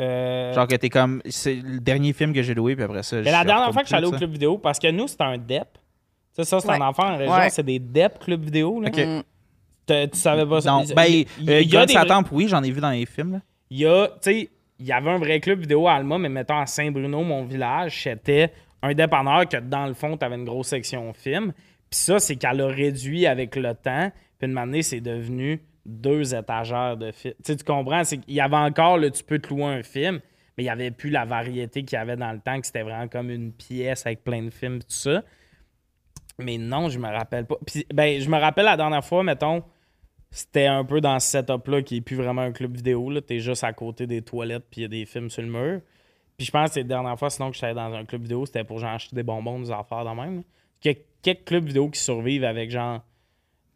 [0.00, 3.16] Euh, Genre que t'es comme, c'est le dernier film que j'ai loué puis après ça,
[3.16, 5.24] mais la dernière fois que je suis allé au club vidéo, parce que nous, c'était
[5.24, 5.68] un DEP.
[5.74, 5.78] Tu
[6.36, 7.50] sais, ça, c'est un enfant en région, Ouais.
[7.50, 8.80] c'est des DEP club vidéo.
[8.80, 8.88] Là.
[8.90, 9.22] Mm.
[9.86, 10.70] Tu savais pas ça?
[10.70, 12.90] Non, ben, il- euh, il y a God des tempe, oui, j'en ai vu dans
[12.90, 13.32] les films.
[13.34, 13.40] là.
[13.68, 16.28] il y a, tu sais, il y avait un vrai club vidéo à Alma, mais
[16.30, 20.44] mettons à Saint-Bruno, mon village, c'était un dépanneur que dans le fond, tu avais une
[20.44, 21.52] grosse section film.
[21.90, 24.10] Puis ça, c'est qu'elle a réduit avec le temps.
[24.38, 27.34] Puis une année, c'est devenu deux étagères de films.
[27.38, 28.02] Tu sais, tu comprends?
[28.02, 30.20] Qu'il y avait encore le tu peux te louer un film,
[30.56, 32.82] mais il n'y avait plus la variété qu'il y avait dans le temps, que c'était
[32.82, 35.22] vraiment comme une pièce avec plein de films, tout ça.
[36.38, 37.56] Mais non, je me rappelle pas.
[37.92, 39.62] Ben, je me rappelle la dernière fois, mettons,
[40.30, 43.10] c'était un peu dans ce setup-là qui est plus vraiment un club vidéo.
[43.10, 43.20] Là.
[43.20, 45.80] T'es juste à côté des toilettes puis il y a des films sur le mur.
[46.36, 48.46] Puis je pense que c'est la dernière fois, sinon que j'étais dans un club vidéo,
[48.46, 50.42] c'était pour genre acheter des bonbons, des affaires de même.
[50.82, 53.02] Il y a quelques clubs vidéo qui survivent avec genre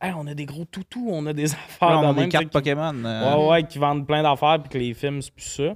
[0.00, 2.24] Hey, on a des gros toutous, on a des affaires Ouais, on a même.
[2.24, 2.94] des cartes qui- Pokémon.
[3.04, 5.74] euh, Ouais, ouais, qui vendent plein d'affaires puis que les films, c'est plus ça.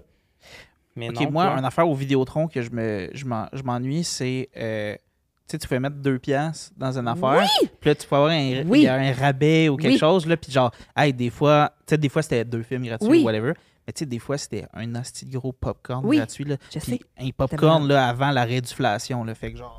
[0.97, 4.05] Mais Ok, non, moi, une affaire au Vidéotron que je me je m'en- je m'ennuie,
[4.05, 4.49] c'est.
[4.57, 7.47] euh, tu sais, tu fais mettre deux pièces dans une affaire.
[7.81, 8.87] Puis là, tu peux avoir un, Oui.
[8.87, 9.99] un rabais ou quelque Oui.
[9.99, 10.27] chose.
[10.27, 13.21] Là, puis genre, hey, des fois, tu sais, des fois, c'était deux films gratuits Oui.
[13.23, 13.55] ou whatever.
[13.87, 16.45] Mais tu sais, des fois, c'était un asti gros popcorn Oui, gratuit.
[16.45, 16.57] Là.
[16.73, 17.01] je Puis sais.
[17.18, 19.25] un popcorn là, avant la réduflation.
[19.25, 19.77] Là, fait que genre.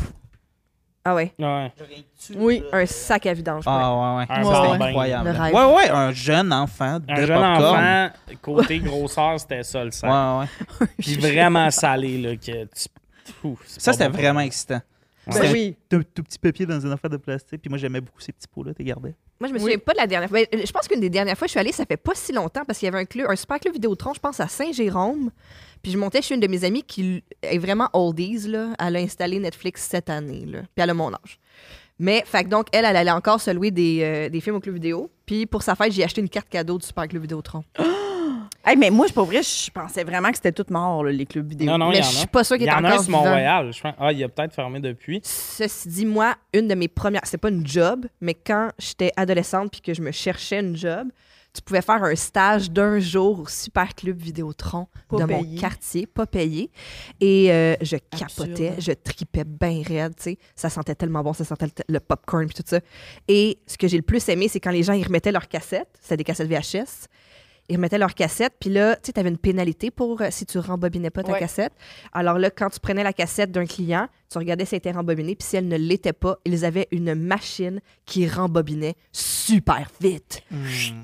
[1.03, 1.33] Ah ouais.
[1.39, 1.71] Ouais.
[2.35, 2.63] Oui.
[2.71, 3.63] Un sac à vidange.
[3.65, 4.25] Ah ouais, ouais.
[4.29, 4.85] Un Ça, c'était bain.
[4.87, 5.29] incroyable.
[5.29, 5.53] Le rêve.
[5.55, 7.79] Ouais, ouais, un jeune enfant de Un jeune popcorn.
[7.79, 8.09] enfant,
[8.41, 10.09] côté grosseur, c'était ça le sac.
[10.11, 10.45] Ouais,
[10.81, 10.87] ouais.
[10.99, 12.87] Puis vraiment salé, là, que tu...
[13.65, 14.17] Ça, c'était bon.
[14.17, 14.81] vraiment excitant.
[15.27, 15.39] Ouais.
[15.39, 15.75] Ben oui.
[15.89, 17.61] Tout, tout petit papier dans une affaire de plastique.
[17.61, 19.15] Puis moi, j'aimais beaucoup ces petits pots-là, tu gardais.
[19.39, 19.61] Moi, je me Oui.
[19.61, 20.39] souviens pas de la dernière fois.
[20.51, 22.31] Ben, Je pense qu'une des dernières fois que je suis allée, ça fait pas si
[22.33, 25.31] longtemps parce qu'il y avait un, club, un super club Vidéotron, je pense, à Saint-Jérôme.
[25.81, 28.69] Puis je montais chez une de mes amies qui est vraiment oldies, là.
[28.79, 30.59] Elle a installé Netflix cette année, là.
[30.61, 31.39] Puis elle a mon âge.
[31.99, 34.59] Mais, fait que donc, elle, elle allait encore se louer des, euh, des films au
[34.59, 35.11] club vidéo.
[35.25, 37.63] Puis pour sa fête, j'ai acheté une carte cadeau du super club Vidéotron.
[38.63, 41.25] Hey, mais moi, je pas vrai, je pensais vraiment que c'était tout mort, là, les
[41.25, 41.65] clubs vidéo.
[41.65, 42.19] Non, non, il Mais y en je a.
[42.19, 43.09] suis pas sûre Il qu'il y en a un sur.
[43.11, 43.73] Mont-Royal.
[43.73, 43.93] Je pense.
[43.97, 45.19] Ah, il a peut-être fermé depuis.
[45.23, 49.71] Ceci dit, moi, une de mes premières, c'est pas une job, mais quand j'étais adolescente
[49.71, 51.07] puis que je me cherchais une job,
[51.53, 55.43] tu pouvais faire un stage d'un jour au Super Club Vidéotron Pas de payé.
[55.55, 56.71] mon quartier, pas payé.
[57.19, 58.75] Et euh, je capotais, Absurde.
[58.79, 60.37] je tripais bien raide, tu sais.
[60.55, 62.79] Ça sentait tellement bon, ça sentait le, le popcorn puis tout ça.
[63.27, 65.89] Et ce que j'ai le plus aimé, c'est quand les gens ils remettaient leurs cassettes,
[66.01, 67.07] c'était des cassettes VHS.
[67.71, 70.59] Ils remettaient leurs cassettes, puis là, tu sais, avais une pénalité pour euh, si tu
[70.59, 71.39] rembobinais pas ta Ouais.
[71.39, 71.71] cassette.
[72.11, 75.35] Alors là, quand tu prenais la cassette d'un client, tu regardais si elle était rembobinée,
[75.35, 80.43] puis si elle ne l'était pas, ils avaient une machine qui rembobinait super vite.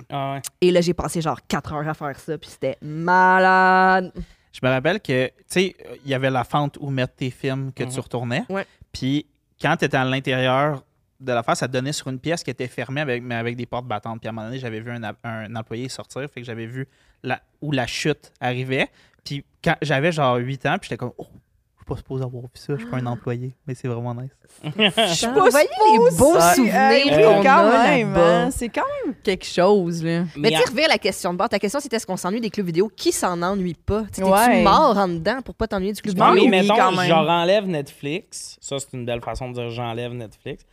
[0.10, 0.42] Ah, ouais.
[0.60, 4.12] Et là, j'ai passé genre 4 heures à faire ça, puis c'était malade.
[4.52, 7.72] Je me rappelle que, tu sais, il y avait la fente où mettre tes films
[7.74, 8.00] que tu Mhm.
[8.00, 8.44] retournais.
[8.92, 9.26] Puis
[9.62, 10.84] quand tu étais à l'intérieur
[11.20, 13.56] de la face, ça te donnait sur une pièce qui était fermée avec, mais avec
[13.56, 14.20] des portes battantes.
[14.20, 16.88] Puis à un moment donné, j'avais vu un, employé sortir, fait que j'avais vu
[17.24, 18.90] la, où la chute arrivait.
[19.24, 22.44] Puis quand j'avais genre 8 ans, puis j'étais comme, oh, je suis pas supposé avoir
[22.44, 24.30] vu ça, je suis pas un employé, mais c'est vraiment nice.
[24.64, 28.70] Je suis Vous pas voyez les beaux Hey, souvenirs qu'on quand a même, hein, C'est
[28.70, 30.22] quand même quelque chose, là.
[30.22, 31.50] Mais Mais tu sais, revire la question de bord.
[31.50, 32.90] Ta question, c'était est-ce qu'on s'ennuie des clubs vidéo?
[32.96, 34.04] Qui s'en ennuie pas?
[34.12, 34.64] T'es-tu Ouais.
[34.64, 36.34] mort en dedans pour pas t'ennuyer du club vidéo?
[36.34, 37.08] mais oui, mettons, quand même.
[37.10, 38.58] genre enlève Netflix.
[38.62, 40.64] Ça, c'est une belle façon de dire j'enlève Netflix.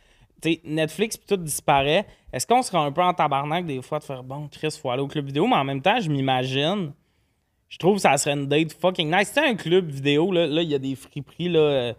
[0.41, 2.05] Tu sais, Netflix puis tout disparaît.
[2.31, 5.01] Est-ce qu'on serait un peu en tabarnak des fois de faire bon, Chris, faut aller
[5.01, 6.91] au club vidéo, mais en même temps, je m'imagine.
[7.69, 9.29] Je trouve que ça serait une date fucking nice.
[9.29, 11.93] C'était un club vidéo, là, là, il y a des friperies là, euh,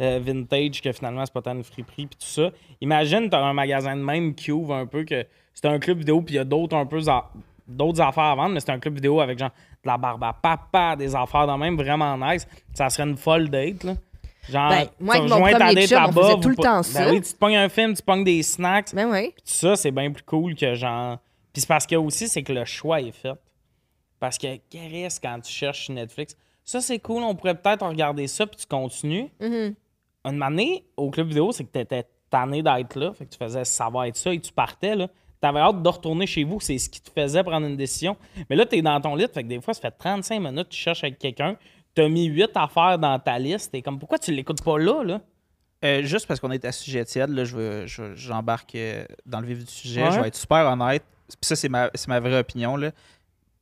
[0.00, 2.50] euh, vintage que finalement, c'est pas tant une friperie puis tout ça.
[2.80, 6.22] Imagine, t'as un magasin de même qui ouvre un peu que c'est un club vidéo
[6.22, 7.00] puis il y a d'autres un peu
[7.68, 9.50] d'autres affaires à vendre, mais c'est un club vidéo avec genre
[9.84, 12.46] de la barbe à papa, des affaires de même vraiment nice.
[12.72, 13.94] Ça serait une folle date, là.
[14.48, 17.04] Genre, Ben, moi, avec mon premier chum, on faisait tout le temps ça.
[17.04, 18.94] Ben oui, tu te pognes un film, tu pognes des snacks.
[18.94, 19.34] Ben oui.
[19.44, 21.18] Ça, c'est bien plus cool que genre.
[21.52, 23.34] Puis c'est parce que aussi, c'est que le choix est fait.
[24.18, 28.26] Parce que, Chris, quand tu cherches sur Netflix, ça c'est cool, on pourrait peut-être regarder
[28.26, 29.28] ça, puis tu continues.
[29.40, 29.74] Mhm.
[30.24, 33.12] Une année, au club vidéo, c'est que tu étais tanné d'être là.
[33.14, 34.94] Fait que tu faisais ça va être ça et tu partais.
[34.94, 35.08] là.
[35.42, 36.60] Tu avais hâte de retourner chez vous.
[36.60, 38.14] C'est ce qui te faisait prendre une décision.
[38.50, 39.26] Mais là, tu es dans ton lit.
[39.32, 41.56] Fait que des fois, ça fait 35 minutes tu cherches avec quelqu'un.
[41.94, 43.72] Tu as mis 8 affaires dans ta liste.
[43.72, 45.02] T'es comme, pourquoi tu l'écoutes pas là?
[45.04, 45.20] là?
[45.84, 49.40] Euh, juste parce qu'on est à sujet tiède, là, je veux- je- j'embarque euh, dans
[49.40, 50.02] le vif du sujet.
[50.04, 50.12] Ouais.
[50.12, 51.02] Je vais être super honnête.
[51.28, 52.76] Puis ça, c'est ma, c'est ma vraie opinion.
[52.76, 52.90] Là.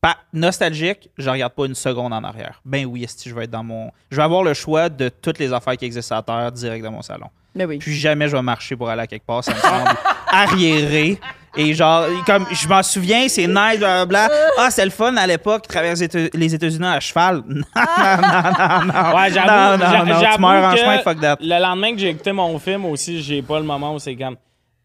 [0.00, 2.60] Pas nostalgique, je regarde pas une seconde en arrière.
[2.64, 3.90] Ben oui, si je vais être dans mon.
[4.10, 6.92] Je vais avoir le choix de toutes les affaires qui existent à terre direct dans
[6.92, 7.28] mon salon.
[7.54, 7.78] Mais oui.
[7.78, 9.42] Puis jamais je vais marcher pour aller à quelque part.
[9.44, 9.90] Ça me semble
[10.32, 11.18] arriéré.
[11.58, 14.28] Et genre, comme je m'en souviens, c'est nice, blablabla.
[14.58, 17.42] Ah, c'est le fun à l'époque, traverser les Éta- les États-Unis à cheval.
[17.48, 19.16] Non, non, non, non.
[19.16, 19.48] Ouais, j'avoue.
[19.48, 21.36] Non, non, tu meurs en chemin, fuck that.
[21.40, 24.36] Le lendemain que j'ai écouté mon film aussi, j'ai pas le moment où c'est comme.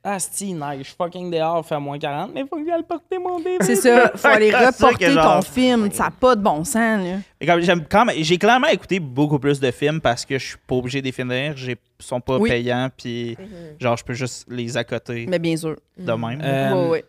[0.06, 3.64] Ah, je suis fucking dehors, fait moins 40, mais faut que j'aille porter mon DVD.
[3.64, 5.90] C'est ça, faut aller reporter genre- ton film.
[5.94, 6.76] Ça n'a pas de bon sens,
[7.06, 7.20] là.
[7.40, 10.46] Et comme j'aime quand même, j'ai clairement écouté beaucoup plus de films parce que je
[10.46, 11.56] suis pas obligé de les finir.
[11.58, 12.50] Ils sont pas Oui.
[12.50, 13.38] payants, puis
[13.80, 15.78] genre, je peux juste les accoter Mais bien sûr.
[15.98, 16.42] de même.
[16.44, 17.06] Euh, Ouais, ouais.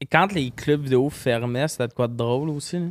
[0.00, 2.78] Et quand les clubs vidéo fermaient, c'était de quoi de drôle aussi.
[2.78, 2.86] là?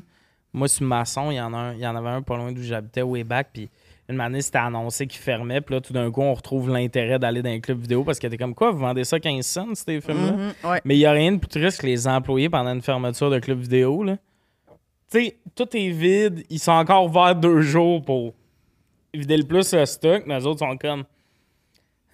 [0.51, 2.51] Moi, sur Masson, il y, en a un- il y en avait un pas loin
[2.51, 3.70] d'où j'habitais, way back, puis
[4.07, 7.41] une année, c'était annoncé qu'il fermait, puis là, tout d'un coup, on retrouve l'intérêt d'aller
[7.41, 9.99] dans un club vidéo parce que t'es comme quoi, vous vendez ça 15 cents, ces
[9.99, 10.31] films-là?
[10.31, 10.81] Mhm, ouais.
[10.85, 13.39] Mais il n'y a rien de plus triste que les employés pendant une fermeture de
[13.39, 14.03] club vidéo.
[14.03, 14.17] Là.
[15.11, 16.43] Tu sais, tout est vide.
[16.49, 18.33] Ils sont encore ouverts deux jours pour
[19.13, 20.23] vider le plus le stock.
[20.25, 21.03] Mais les autres sont comme.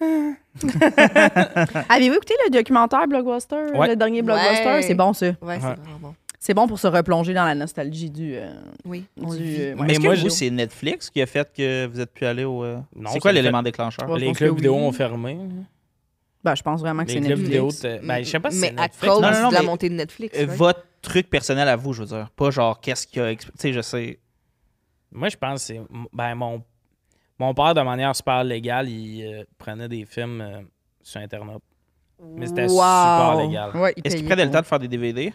[1.88, 3.70] Avez-vous écouté le documentaire Blockbuster?
[3.74, 3.88] Ouais.
[3.88, 4.66] Le dernier Blockbuster?
[4.66, 4.82] Ouais.
[4.82, 5.26] C'est bon, ça.
[5.26, 6.14] Ouais, c'est vraiment bon.
[6.44, 8.34] C'est bon pour se replonger dans la nostalgie du.
[8.34, 8.52] euh,
[8.84, 9.04] Oui.
[9.16, 9.30] du, Du-
[9.60, 9.86] euh, ouais.
[9.86, 12.64] Mais Est-ce moi, vous, c'est Netflix qui a fait que vous êtes plus allé au.
[12.64, 14.10] euh, Non, c'est quoi c'est l'élément fait- déclencheur?
[14.10, 14.18] Ouais.
[14.18, 14.80] les pense clubs vidéo oui.
[14.82, 15.38] ont fermé.
[16.42, 17.48] Ben, je pense vraiment que Les c'est clubs Netflix.
[17.48, 17.70] vidéo.
[18.00, 19.12] t'es- Ben, je sais pas si Mais c'est à Netflix.
[19.14, 20.36] cause Non, non, non, de la mais- montée de Netflix.
[20.36, 20.46] Euh?
[20.46, 22.28] Votre truc personnel à vous, je veux dire.
[22.34, 23.32] Pas genre, qu'est-ce qu'il y a.
[23.32, 24.18] exp- Tu sais, je sais.
[25.12, 25.80] Moi, je pense que c'est.
[26.12, 26.60] Ben, mon,
[27.38, 30.60] mon père, de manière super légale, il euh, prenait des films euh,
[31.04, 31.58] sur Internet.
[32.36, 32.68] Mais c'était Wow.
[32.70, 33.76] super légal.
[33.76, 34.56] Ouais, il Est-ce qu'il payait prenait le pour.
[34.56, 35.32] temps de faire des DVD?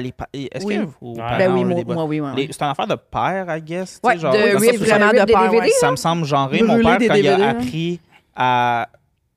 [0.00, 0.76] Les pa- Est-ce Oui.
[0.76, 1.14] que vous.
[1.14, 1.38] Ouais.
[1.38, 2.34] Ben oui, moi, moi, oui, ouais.
[2.36, 4.00] Les- C'est une affaire de père, I guess.
[4.02, 5.68] Ouais, genre, de rip, où vraiment de père, DVD, ouais.
[5.80, 6.62] Ça me semble genré.
[6.62, 7.48] Mon père, quand il a là.
[7.50, 8.00] appris
[8.34, 8.88] à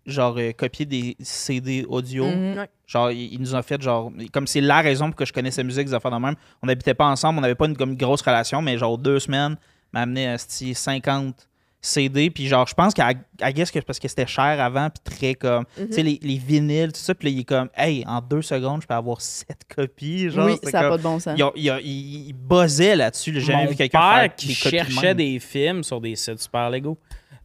[0.05, 2.57] genre euh, copier des CD audio, Mhm.
[2.59, 2.69] Ouais.
[2.85, 5.57] genre il, il nous a fait genre comme c'est la raison pour que je connaisse
[5.57, 6.35] la musique des affaires de même.
[6.63, 9.57] On n'habitait pas ensemble, on n'avait pas une, comme, grosse relation, mais genre deux semaines
[9.91, 11.47] m'a amené à 50
[11.81, 13.13] CD puis genre je pense qu'à
[13.51, 16.91] guess que parce que c'était cher avant puis très comme tu sais les, les vinyles
[16.91, 19.61] tout ça puis là, il est comme hey en deux secondes je peux avoir sept
[19.73, 21.35] copies genre Oui, ça n'a pas de bon sens.
[21.37, 25.07] il, a- il a- il- il buzzait là-dessus j'ai jamais vu quelqu'un qui des cherchait
[25.07, 25.17] même.
[25.17, 26.97] des films sur des sites super légaux,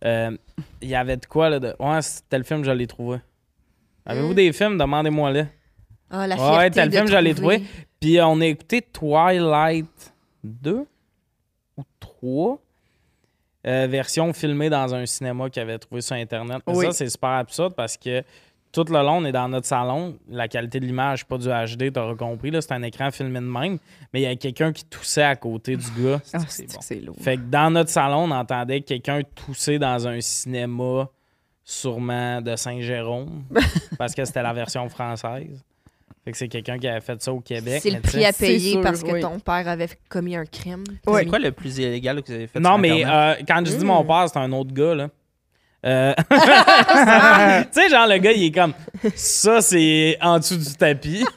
[0.05, 0.37] euh,
[0.81, 1.77] il y avait de quoi là de.
[1.79, 3.19] Ouais, tel film, je l'ai trouvé.
[4.07, 4.35] Avez-vous Mm.
[4.35, 4.79] des films?
[4.79, 5.45] Demandez-moi-les.
[6.11, 7.57] Ah, la Ouais, fierté t'as le de film, j'allais trouver.
[7.61, 7.71] trouver.
[8.01, 10.87] Puis on a écouté Twilight 2
[11.77, 12.59] ou 3.
[13.67, 16.63] Euh, version filmée dans un cinéma qu'il avait trouvé sur Internet.
[16.67, 16.87] Mais Oui.
[16.87, 18.23] ça, c'est super absurde parce que
[18.73, 20.17] tout le long, on est dans notre salon.
[20.31, 22.51] La qualité de l'image, pas du HD, t'auras compris.
[22.61, 23.79] C'est un écran filmé de même.
[24.13, 26.21] Mais il y a quelqu'un qui toussait à côté du gars.
[26.33, 26.67] Ah, c'est
[27.01, 27.07] bon.
[27.07, 27.17] lourd?
[27.21, 31.09] Fait que dans notre salon, on entendait quelqu'un tousser dans un cinéma,
[31.63, 33.45] sûrement de Saint-Jérôme,
[33.99, 35.63] parce que c'était la version française.
[36.25, 37.81] Fait que c'est quelqu'un qui avait fait ça au Québec.
[37.83, 39.21] C'est le prix à payer sûr, parce que oui.
[39.21, 40.85] ton père avait commis un crime.
[41.05, 43.77] C'est quoi le plus illégal que vous avez fait Non, sur mais euh, quand je
[43.77, 43.89] dis Mm.
[43.89, 45.09] mon père, c'est un autre gars, là.
[45.85, 48.73] Euh, tu sais, genre, le gars, il est comme
[49.17, 51.25] ça, c'est en dessous du tapis.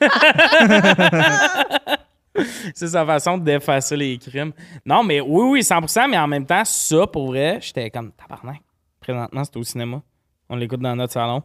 [2.74, 4.52] c'est sa façon d'effacer les crimes.
[4.84, 8.60] Non, mais oui, oui, 100%, mais en même temps, ça, pour vrai, j'étais comme tabarnak.
[9.00, 10.00] Présentement, c'est au cinéma.
[10.48, 11.42] On l'écoute dans notre salon.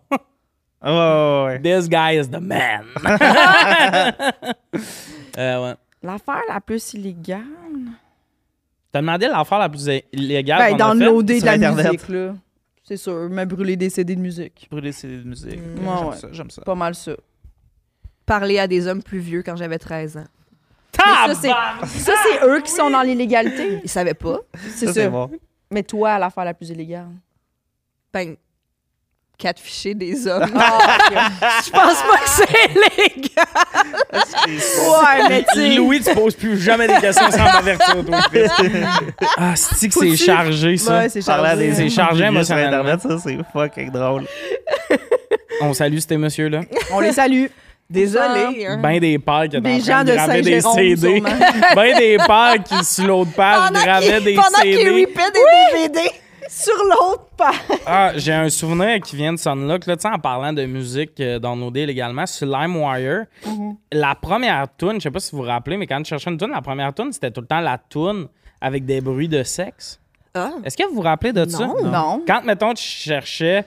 [0.82, 1.80] Ah, ouais, ouais, ouais.
[1.80, 2.86] This guy is the man.
[5.38, 5.76] euh, ouais.
[6.04, 7.44] L'affaire la plus illégale.
[8.92, 11.86] T'as demandé l'affaire la plus illégale Ben, dans l'OD de la Internet.
[11.94, 12.36] musique, là.
[12.84, 14.68] C'est sûr, me brûler des CD de musique.
[14.70, 15.60] Brûler ses musiques.
[15.60, 15.76] Mm.
[15.78, 16.16] J'aime Ouais, ouais.
[16.16, 16.62] ça, j'aime ça.
[16.64, 17.14] Pas mal ça.
[18.26, 20.26] Parler à des hommes plus vieux quand j'avais 13 ans.
[21.28, 23.80] Mais ça, c'est eux qui sont dans l'illégalité.
[23.84, 24.40] Ils savaient pas.
[24.76, 25.30] C'est bon.
[25.72, 27.08] Mais toi, l'affaire la plus illégale.
[28.14, 28.36] Ben,
[29.42, 30.52] quatre fichés des hommes.
[30.56, 30.78] Ah,
[31.66, 33.46] Je pense pas que c'est légal.
[34.14, 35.76] ouais, mais tu.
[35.76, 38.20] Louis, tu poses plus jamais des questions sans m'avertir, toi.
[39.38, 41.00] Ah, c'est que c'est chargé, ça?
[41.00, 41.68] Ouais, c'est Parler à chargé.
[41.70, 42.44] des C'est chargé émotionnellement.
[42.44, 44.26] sur Internet, ça, c'est fucking drôle.
[45.62, 46.62] On salue ces messieurs-là.
[46.92, 47.46] On les salue.
[47.90, 48.66] Désolé.
[48.68, 48.80] hein.
[48.82, 51.22] Ben des pères qui Des gens de graver des CD.
[51.76, 54.90] ben des pères qui, sur l'autre page, Pendant gravaient des pendant CD.
[54.90, 56.12] ripait des DVD.
[56.54, 57.80] Sur l'autre page.
[57.86, 61.20] Ah, j'ai un souvenir qui vient de Sunlock, là, tu sais, en parlant de musique
[61.22, 63.26] euh, downloadée légalement, sur LimeWire.
[63.92, 66.38] La première tune, je sais pas si vous vous rappelez, mais quand tu cherchais une
[66.38, 68.28] tune, la première tune, c'était tout le temps la tune
[68.60, 70.00] avec des bruits de sexe.
[70.34, 70.52] Ah.
[70.66, 71.66] Est-ce que vous vous rappelez de ça?
[71.68, 71.84] Non.
[71.86, 72.24] Non.
[72.28, 73.66] Quand, mettons, tu cherchais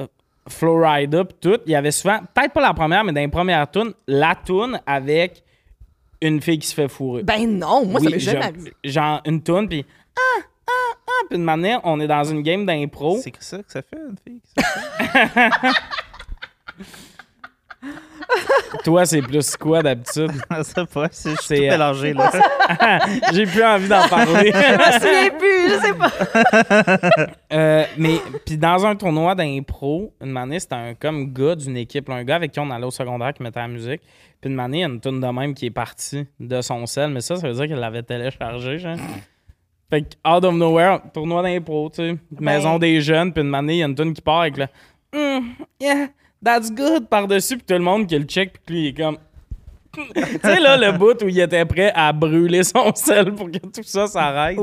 [0.00, 0.06] euh,
[0.48, 3.70] Florida pis tout, il y avait souvent, peut-être pas la première, mais dans les premières
[3.70, 5.42] tunes, la tune avec
[6.20, 7.22] une fille qui se fait fourrer.
[7.22, 8.72] Ben non, moi, ça Oui, m'est jamais genre- arrivé.
[8.82, 9.84] Genre une tune, puis
[10.16, 10.42] ah,
[11.28, 13.18] puis de manière, on est dans une game d'impro.
[13.22, 14.40] C'est ça que ça fait, une fille?
[18.84, 20.32] Toi, c'est plus quoi d'habitude?
[20.50, 22.30] Je sais pas, c'est tout euh, mélangé, là.
[23.32, 24.52] J'ai plus envie d'en parler.
[24.52, 27.28] Je me souviens plus, je sais pas.
[27.52, 32.08] Euh, mais puis dans un tournoi d'impro, une année, c'était un comme gars d'une équipe,
[32.08, 34.02] là, un gars avec qui on allait au secondaire qui mettait la musique.
[34.40, 36.84] Puis une année, il y a une tune de même qui est partie de son
[36.86, 38.96] sel, mais ça, ça veut dire qu'elle l'avait téléchargé, genre.
[39.94, 43.74] Fait que out of nowhere, tournoi d'impro, tu sais, maison des jeunes, puis une année,
[43.74, 44.66] il y a une tune qui part avec le
[45.12, 46.08] Hmm, yeah,
[46.44, 49.18] that's good par-dessus, puis tout le monde qui le check, puis lui, il est comme
[49.94, 53.58] tu sais, là, le bout où il était prêt à brûler son sel pour que
[53.58, 54.58] tout ça s'arrête.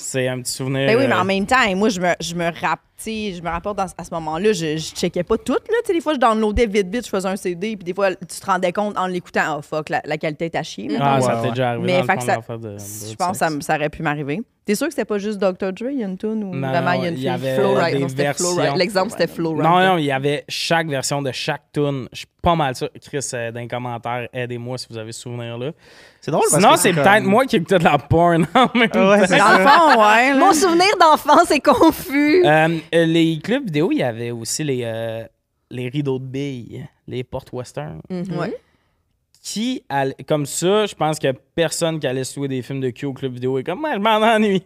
[0.00, 0.86] C'est un petit souvenir.
[0.86, 3.48] Ben oui, mais euh, en même temps, moi, je me, je me rapp- je me
[3.48, 5.52] rapporte dans- à ce moment-là, je, je checkais pas tout.
[5.52, 7.94] Là, Tu sais, des fois, je downloadais vite, vite, je faisais un CD, puis des
[7.94, 10.88] fois, tu te rendais compte en l'écoutant, oh fuck, la, la qualité est à chier.
[11.00, 11.42] Ah, Ouais, ça ouais.
[11.42, 12.78] t'est déjà arrivé Mais dans le fait fond que de ça- leur faire de- de
[13.10, 14.42] je pense que ça, ça aurait pu m'arriver.
[14.70, 15.72] T'es sûr que c'était pas juste Dr.
[15.72, 17.28] Dre, il y a une tune ou vraiment il y a il une y fille
[17.28, 17.90] avait- Flo Rida?
[17.90, 18.46] des non, c'était versions.
[18.54, 18.76] Flow Rida.
[18.76, 19.68] L'exemple, c'était Flow Rida.
[19.68, 22.06] Non, non, il y avait chaque version de chaque tune.
[22.12, 22.88] Je suis pas mal sûr.
[23.02, 25.72] Chris, euh, dans les commentaires, aidez-moi si vous avez ce souvenir-là.
[26.20, 28.60] C'est drôle parce Sinon, que c'est comme- peut-être moi qui écoutais de la porn en
[28.74, 29.26] même ouais, temps.
[29.26, 30.32] c'est Dans le fond, ouais.
[30.34, 30.36] là.
[30.38, 32.46] Mon souvenir d'enfance est confus.
[32.46, 35.24] Euh, euh, les clubs vidéo, il y avait aussi les, euh,
[35.72, 38.00] les rideaux de billes, les portes western.
[38.08, 38.54] Ouais.
[39.42, 39.82] Qui,
[40.28, 43.14] comme ça, je pense que personne qui allait se louer des films de cul au
[43.14, 44.62] club vidéo est comme, moi, je m'en ennuie.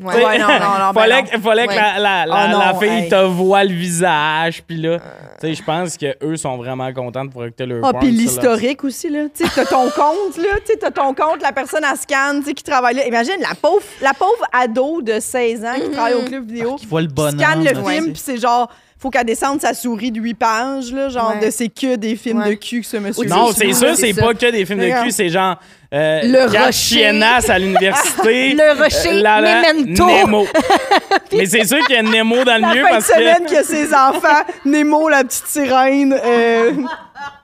[0.00, 0.38] Ouais.
[0.38, 1.28] Non, non, non, ben fallait non.
[1.28, 1.76] que, fallait que Ouais.
[1.76, 3.08] la, la, la, Ah non, la fille hey.
[3.08, 5.04] te voit le visage, puis là, tu
[5.48, 9.08] sais, je pense qu'eux sont vraiment contents de pouvoir écouter leur Ah, puis l'historique aussi,
[9.10, 9.24] là.
[9.34, 10.56] Tu sais, t'as ton compte, là.
[10.64, 13.06] Tu sais, t'as ton compte, la personne à scan, tu sais, qui travaille là.
[13.08, 16.76] Imagine, la pauvre, la pauvre ado de 16 ans qui travaille au club vidéo.
[16.76, 17.40] Qui voit le qui bonhomme.
[17.40, 18.68] scanne le film, puis c'est genre,
[19.02, 21.46] faut qu'elle descende sa souris de 8 pages, là, genre, Ouais.
[21.46, 22.50] de c'est que des films Ouais.
[22.50, 23.94] de cul que ce monsieur Non, c'est c'est sûr, ça.
[23.96, 25.56] c'est pas que des films de cul, c'est genre
[25.92, 26.72] euh, Le Rocher.
[26.72, 28.52] Chiennasse à l'université.
[28.54, 30.06] Le Rocher, Memento.
[30.06, 30.46] Nemo.
[31.32, 33.44] Mais c'est sûr qu'il y a Nemo dans le La milieu fin de parce semaine
[33.46, 36.72] que que ses enfants, Nemo, la petite sirène, euh,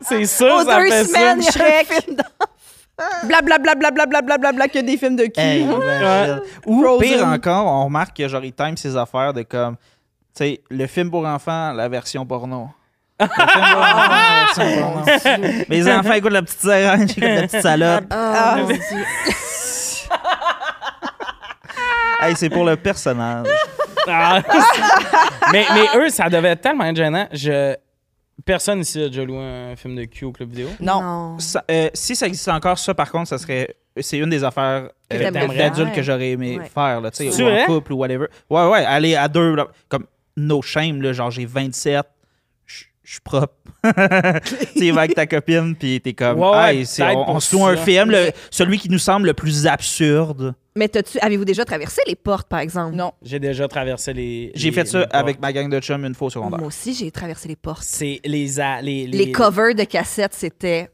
[0.01, 1.51] c'est sûr, Aux ça deux fait semaines, ça.
[1.53, 1.87] Shrek.
[2.05, 3.33] film d'enfant.
[4.03, 5.41] blablabla, que des films de cul.
[5.41, 6.41] Hey, imagine.
[6.67, 7.09] Ou Frozen.
[7.09, 9.77] pire encore, on remarque que genre il time ses affaires de comme
[10.39, 12.69] sais le film pour enfants, la version porno.
[13.21, 15.65] Le film pour enfants, la version porno.
[15.69, 18.05] Mes enfants écoutent la petite sirène, j'écoute la petite salope.
[18.11, 18.57] Ah, Ah.
[18.59, 18.79] mon Dieu.
[22.21, 23.47] Hey, c'est pour le personnage.
[24.09, 24.41] Ah.
[25.53, 27.27] mais, mais eux, ça devait être tellement être gênant.
[27.33, 27.75] Je...
[28.45, 30.69] Personne ici a déjà loué un film de cul au club vidéo.
[30.81, 31.39] Non.
[31.39, 34.89] Ça, euh, si ça existe encore, ça par contre, ça serait c'est une des affaires
[35.13, 35.93] euh, faire.
[35.93, 36.67] que j'aurais aimé Ouais.
[36.73, 37.65] faire là, tu sais, C'est ou en vrai?
[37.67, 38.27] couple ou whatever.
[38.49, 40.07] Ouais ouais, aller à deux là, comme
[40.39, 42.05] no shame là, genre j'ai 27,
[42.67, 43.55] je je suis propre.
[44.77, 46.87] tu vas avec ta copine puis t'es comme Ouais, ouais, hey,
[47.27, 50.55] on, se loue un film, le- celui qui nous semble le plus absurde.
[50.77, 50.91] Mais
[51.23, 52.95] avez-vous déjà traversé les portes, par exemple?
[52.95, 53.13] Non.
[53.23, 54.53] J'ai déjà traversé les.
[54.55, 55.15] J'ai les- fait ça les portes.
[55.15, 56.59] avec ma gang de chums une fois au secondaire.
[56.59, 57.83] Moi aussi, j'ai traversé les portes.
[57.83, 60.89] C'est les, a- les, Les covers de cassettes, c'était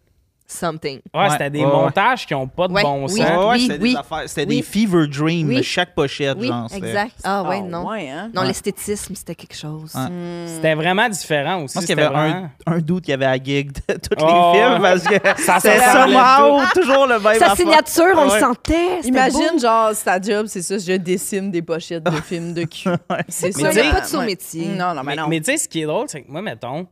[0.47, 1.01] something.
[1.15, 3.09] Ouais, Ouais, c'était des ouais, montages qui ont pas de Ouais, bon oui.
[3.09, 3.19] sens.
[3.19, 3.91] Ouais, ouais, oui, c'était oui.
[3.93, 4.57] des affaires, c'était Oui.
[4.57, 5.63] des fever dreams, Oui.
[5.63, 6.67] chaque pochette Oui, genre.
[6.71, 7.15] c'était- exact.
[7.25, 7.89] Ah ouais, Ah, non.
[7.89, 8.31] ouais, hein?
[8.35, 8.49] Non, Ouais.
[8.49, 9.95] l'esthétisme, c'était quelque chose.
[9.95, 10.47] Ouais.
[10.47, 11.73] C'était vraiment différent aussi.
[11.75, 14.11] Je pense qu'il y avait vraiment- un, un doute qui avait à gig de tous
[14.21, 14.81] Oh, les films ouais.
[14.81, 19.01] parce que Ça c'était somehow toujours le même Sa signature, on le sentait.
[19.05, 19.59] Imagine, beau.
[19.61, 22.91] genre, ta job, c'est ça, je dessine des pochettes de films de cul.
[23.29, 23.69] C'est Mais ça.
[23.71, 23.93] tu sais- là.
[23.95, 24.67] pas de son métier.
[24.67, 25.29] Non, non, mais Mais, non.
[25.29, 26.87] mais tu sais, ce qui est drôle, c'est que moi, mettons,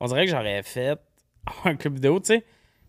[0.00, 0.96] on dirait que j'aurais fait
[1.64, 2.44] un club vidéo, tu sais.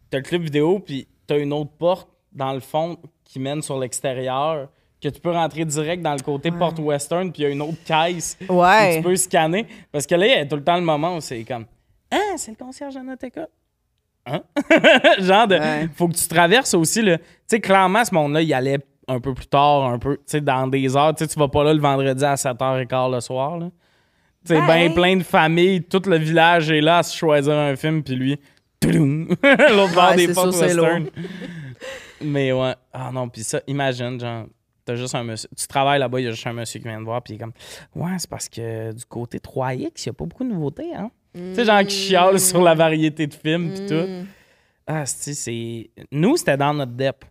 [0.10, 3.78] T'as le club vidéo, puis t'as une autre porte dans le fond qui mène sur
[3.80, 4.70] l'extérieur,
[5.02, 7.62] que tu peux rentrer direct dans le côté porte western, puis il y a une
[7.62, 8.98] autre caisse Ouais.
[8.98, 9.66] tu peux scanner.
[9.92, 11.66] Parce que là, il y a tout le temps le moment où c'est comme
[12.12, 13.48] Ah, c'est le concierge de notre école.
[14.26, 14.42] Hein?
[15.20, 15.56] Genre de.
[15.56, 15.88] Ouais.
[15.96, 17.18] Faut que tu traverses aussi, le.
[17.18, 20.42] Tu sais, clairement, ce monde-là, il allait un peu plus tard, un peu, tu sais,
[20.42, 21.14] dans des heures.
[21.16, 23.70] Tu sais, tu vas pas là le vendredi à 7h15 le soir, là.
[24.46, 24.94] Tu sais, Ben.
[24.94, 28.40] plein de familles, tout le village est là à se choisir un film, puis lui,
[28.86, 31.10] l'autre bord Ouais, des portes sûr, western.
[32.22, 34.46] Mais ouais, ah non, puis ça, imagine, genre,
[34.86, 37.00] t'as juste un monsieur, tu travailles là-bas, il y a juste un monsieur qui vient
[37.00, 37.54] te voir, puis il est comme,
[37.96, 41.12] ouais, c'est parce que du côté 3X, il y a pas beaucoup de nouveautés, hein.
[41.36, 43.94] Tu sais, genre qui chiale sur la variété de films, puis tout.
[43.94, 44.26] Mm.
[44.88, 45.92] Ah, c'est, c'est.
[46.12, 47.26] Nous, c'était dans notre dep.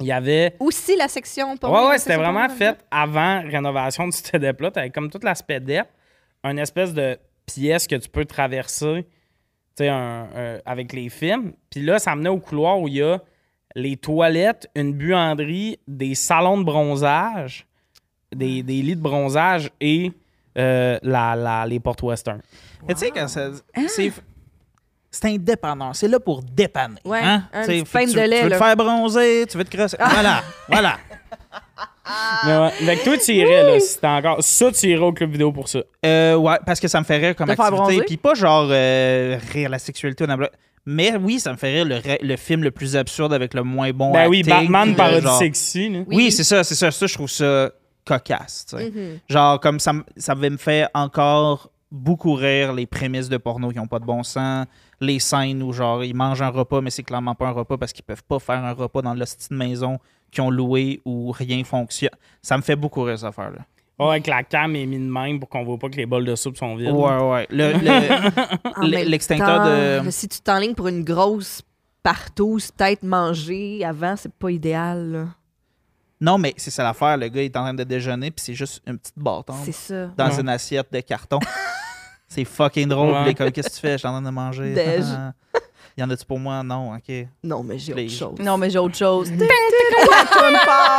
[0.00, 0.56] il y avait.
[0.58, 4.70] Aussi la section pour Ouais, ouais, c'était vraiment fait avant rénovation du step-là.
[4.72, 5.86] T'avais comme toute l'aspect DEP,
[6.42, 9.06] un espèce de pièce que tu peux traverser,
[9.80, 11.52] un- un- avec les films.
[11.70, 13.20] Puis là, ça menait au couloir où il y a
[13.76, 17.66] les toilettes, une buanderie, des salons de bronzage,
[18.34, 20.12] des, des lits de bronzage et
[20.56, 22.40] euh, la, la- les portes western.
[22.86, 23.50] Mais tu sais, quand ça.
[23.88, 24.12] C'est.
[25.10, 25.92] C'est indépendant.
[25.92, 27.00] C'est là pour dépanner.
[27.04, 27.44] Ouais, hein?
[27.52, 27.68] un Tu
[28.14, 28.58] de lait, tu veux là.
[28.58, 29.96] te faire bronzer, tu veux te crosser.
[30.10, 30.98] Voilà, voilà.
[32.46, 32.70] Mais ouais.
[32.70, 34.42] Fait que toi, tu irais, là, si t'as encore.
[34.42, 35.80] Ça, tu irais au club vidéo pour ça.
[36.04, 37.82] Euh, ouais, parce que ça me fait rire comme Te faire activité.
[37.92, 38.04] bronzer?
[38.06, 40.52] Puis pas genre euh, rire la sexualité ou n'importe-
[40.86, 43.62] Mais oui, ça me fait rire le, ra- le film le plus absurde avec le
[43.62, 45.88] moins bon ben oui, acting, Batman puis parodie genre- sexy.
[45.88, 46.00] Là.
[46.08, 46.90] Oui, c'est ça, c'est ça.
[46.90, 47.70] Ça, je trouve ça
[48.04, 48.66] cocasse.
[48.68, 48.90] tu sais.
[48.90, 49.18] Mhm.
[49.30, 53.76] Genre, comme ça, m- ça me fait encore beaucoup rire les prémices de porno qui
[53.78, 54.66] n'ont pas de bon sens,
[55.00, 57.92] les scènes où, genre, ils mangent un repas, mais c'est clairement pas un repas parce
[57.92, 59.98] qu'ils peuvent pas faire un repas dans l'hostie de maison
[60.34, 62.10] qu'ils ont loué où rien fonctionne.
[62.42, 63.60] Ça me fait beaucoup rire, cette affaire-là.
[63.98, 66.24] Ouais, que la cam est mise de même pour qu'on voit pas que les bols
[66.24, 66.90] de soupe sont vides.
[66.90, 67.46] Ouais, ouais.
[67.50, 71.62] Le- le- En L- même l'extincteur temps, de- Si tu t'enlignes pour une grosse
[72.02, 75.12] partouze, peut-être manger avant, c'est pas idéal.
[75.12, 75.24] là.
[76.20, 77.16] Non, mais c'est ça l'affaire.
[77.16, 79.72] Le gars il est en train de déjeuner, puis c'est juste une petite bâton C'est
[79.72, 80.06] ça.
[80.16, 80.40] dans Ouais.
[80.40, 81.38] une assiette de carton.
[82.28, 83.12] c'est fucking drôle.
[83.12, 83.32] Ouais.
[83.34, 83.92] Qu'est-ce que tu fais?
[83.92, 84.74] Je suis en train de manger.
[85.96, 86.02] Dej.
[86.02, 86.62] y en a-tu pour moi?
[86.62, 87.26] Non, OK.
[87.42, 88.38] Non, mais j'ai autre chose.
[88.40, 89.30] Non, mais j'ai autre chose.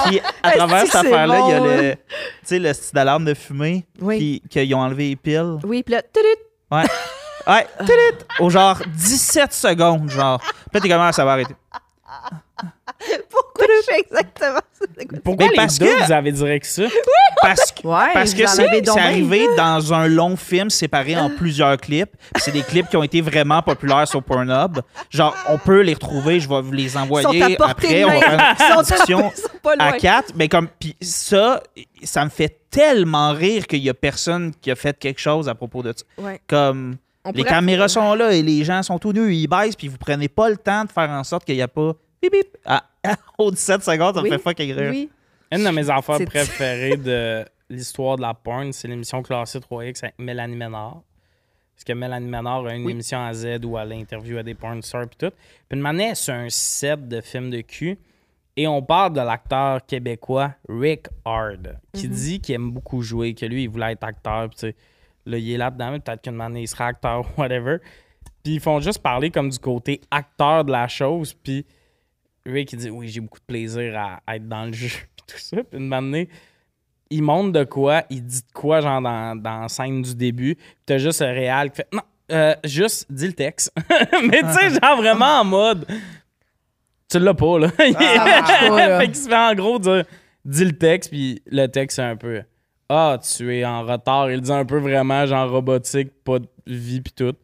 [0.05, 1.99] Puis à travers cette affaire-là, il y a le, tu
[2.43, 4.17] sais, le style d'alarme de fumée, Oui.
[4.17, 5.57] puis qu'ils ont enlevé les piles.
[5.63, 6.27] Oui, puis là, tudut,
[6.71, 6.83] Ouais.
[7.47, 10.39] Ouais, tulut, au genre 17 secondes, genre.
[10.39, 11.53] Puis là, t'es comment ça va arrêter?
[13.97, 14.59] Exactement?
[15.23, 16.83] Pourquoi Mais les parce deux, que- vous avez direct ça?
[17.41, 22.09] Parce que, Ouais, parce que c'est arrivé dans un long film séparé en plusieurs clips.
[22.37, 24.79] C'est des clips qui ont été vraiment populaires sur Pornhub.
[25.09, 28.01] Genre, on peut les retrouver, je vais vous les envoyer après.
[28.01, 29.31] de On va faire une discussion
[29.79, 30.33] à quatre.
[30.35, 31.61] Mais comme, puis ça,
[32.03, 35.55] ça me fait tellement rire qu'il y a personne qui a fait quelque chose à
[35.55, 36.03] propos de ça.
[36.23, 36.39] Ouais.
[36.47, 39.87] Comme, On les caméras sont là et les gens sont tous nus, ils baissent, puis
[39.87, 42.47] vous prenez pas le temps de faire en sorte qu'il n'y a pas bip bip.
[42.65, 42.83] Ah,
[43.37, 44.89] au 17 secondes, ça me fait fucking rire.
[44.91, 45.09] Oui.
[45.51, 50.15] Une de mes affaires préférées de l'histoire de la porn, c'est l'émission classée 3X avec
[50.19, 51.01] Mélanie Ménard.
[51.75, 52.93] Parce que Mélanie Ménard a une Oui.
[52.93, 55.29] émission à Z où elle interviewe des porn stars et tout.
[55.29, 57.97] Puis une manière, c'est un set de films de cul.
[58.57, 63.45] Et on parle de l'acteur québécois Rick Hard, qui dit qu'il aime beaucoup jouer, que
[63.45, 64.47] lui, il voulait être acteur.
[64.47, 64.75] Puis tu sais,
[65.25, 67.79] là, il est là-dedans, mais peut-être qu'une manière, il sera acteur, whatever.
[68.43, 71.33] Puis ils font juste parler comme du côté acteur de la chose.
[71.33, 71.65] Puis
[72.45, 74.89] Rick, il dit Oui, j'ai beaucoup de plaisir à, à être dans le jeu.
[75.15, 75.57] Puis tout ça.
[75.63, 76.29] Puis une année,
[77.09, 80.55] il montre de quoi, il dit de quoi, genre dans, dans la scène du début.
[80.55, 83.71] Puis t'as juste le réal qui fait Non, euh, juste dis le texte.
[84.29, 85.85] Mais tu sais, genre vraiment en mode
[87.09, 87.69] Tu l'as pas, là.
[87.77, 88.99] Pas, là.
[88.99, 90.03] fait qu'il se fait en gros dire
[90.43, 92.41] Dis le texte, puis le texte, c'est un peu
[92.89, 94.29] Ah, tu es en retard.
[94.31, 97.35] Il dit un peu vraiment, genre robotique, pas de vie, puis tout.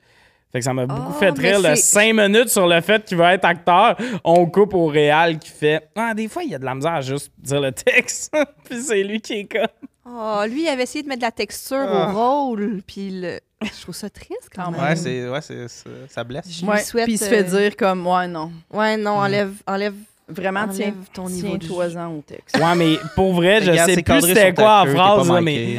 [0.52, 3.18] Fait que ça m'a beaucoup Oh, fait rire c'est- 5 minutes sur le fait qu'il
[3.18, 3.96] va être acteur.
[4.24, 6.94] On coupe au réal qui fait Ah, des fois, il y a de la misère
[6.94, 8.36] à juste dire le texte.
[8.70, 9.68] puis c'est lui qui est comme.
[10.06, 12.12] Oh, lui, il avait essayé de mettre de la texture Ah.
[12.14, 13.40] au rôle, puis le...
[13.62, 14.82] je trouve ça triste quand Quand même.
[14.82, 16.46] Ouais, c'est, ouais c'est, c'est- ça blesse.
[16.50, 18.52] Je lui souhaite, puis il se fait euh, dire comme, ouais, non.
[18.74, 19.94] Ouais, non, enlève, enlève.
[20.28, 22.58] Vraiment, tiens, ton niveau de tiens-toi-en au texte.
[22.58, 25.78] Ouais, mais pour vrai, je sais plus c'était quoi t'es phrase, mais.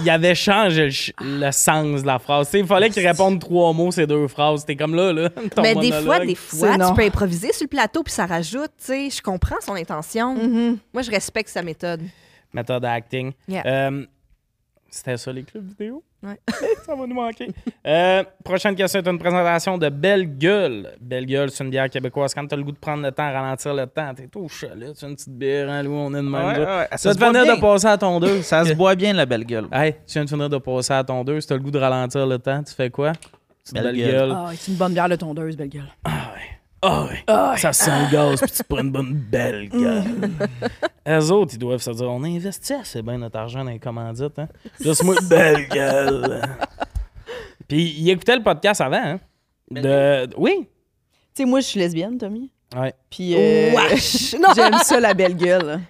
[0.00, 0.88] Il avait changé
[1.20, 2.50] le, sens de la phrase.
[2.54, 4.64] Il fallait qu'il réponde trois mots, ces deux phrases.
[4.64, 5.30] T'es comme là, là.
[5.54, 6.90] ton Mais des fois, des fois, non.
[6.90, 9.10] tu peux improviser sur le plateau, puis ça rajoute, tu sais.
[9.10, 10.34] Je comprends son intention.
[10.34, 10.78] Mhm.
[10.92, 12.02] Moi, je respecte sa méthode.
[12.52, 13.32] Méthode acting.
[13.48, 13.62] Yeah.
[13.66, 14.06] Euh,
[14.94, 16.02] C'était ça, les clubs vidéo?
[16.22, 16.38] Ouais.
[16.84, 17.48] ça va nous manquer.
[17.86, 20.90] Euh, prochaine question est une présentation de Belle Gueule.
[21.00, 22.34] Belle Gueule, c'est une bière québécoise.
[22.34, 25.02] Quand t'as le goût de prendre le temps, ralentir le temps, t'es au chalet, tu
[25.04, 26.34] as une petite bière, hein, Louis, on est de même.
[26.34, 26.78] Ouais, là.
[26.80, 27.56] ouais, Ça ça se venir bien.
[27.56, 28.42] de passer à ton deux?
[28.42, 29.66] Ça se boit bien, la belle gueule.
[29.72, 31.78] Hey, tu viens de finir de passer à ton deux, si t'as le goût de
[31.78, 33.12] ralentir le temps, tu fais quoi?
[33.72, 34.10] Belle Belle, Gueule.
[34.10, 34.32] Gueule.
[34.36, 35.88] Ah, c'est une bonne bière de tondeuse, belle gueule.
[36.04, 36.10] Ah
[36.82, 37.56] ouais.
[37.58, 40.30] Ça sent le gaz, puis tu prends une bonne belle gueule.
[41.08, 44.38] Eux autres, ils doivent se dire on investit assez bien notre argent dans les commandites.
[44.38, 44.48] Hein?
[44.80, 46.42] Juste moi, belle gueule.
[47.68, 48.96] puis ils écoutaient le podcast avant.
[48.96, 49.20] Hein?
[49.70, 50.28] De...
[50.36, 50.68] Oui.
[51.34, 52.50] Tu sais, moi, je suis lesbienne, Tommy.
[52.76, 52.92] Ouais.
[53.10, 54.34] Puis euh, Wesh!
[54.40, 54.48] Non!
[54.54, 55.80] j'aime ça, la belle gueule.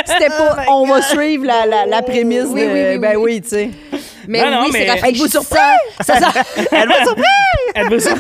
[0.06, 2.68] C'était pas on va suivre la, la, la prémisse Oui, de.
[2.68, 3.34] oui, oui, ben oui.
[3.36, 3.70] oui, tu sais.
[4.28, 5.42] Mais Non, non, oui, mais- c'est rafraîchissant.
[6.02, 6.28] Ça, ça...
[7.76, 8.12] Elle veut ça.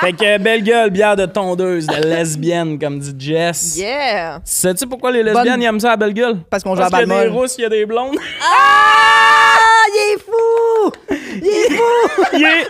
[0.00, 3.76] fait que belle gueule, bière de tondeuse, de lesbienne, comme dit Jess.
[3.76, 4.40] Yeah!
[4.44, 6.36] Sais-tu pourquoi les lesbiennes Bonne- ils aiment ça, la belle gueule?
[6.48, 7.84] Parce qu'on joue à Parce qu'il y a des balle rousses, il y a des
[7.86, 8.16] blondes.
[8.42, 9.56] Ah!
[9.90, 10.92] Il est fou!
[11.10, 12.24] Il est fou!
[12.34, 12.66] Il est,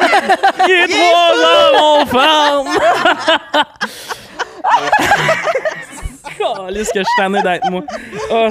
[0.67, 2.69] il est 3 heures, on ferme!
[6.39, 7.83] Calisse que je suis tanné d'être moi.
[8.31, 8.49] Oh,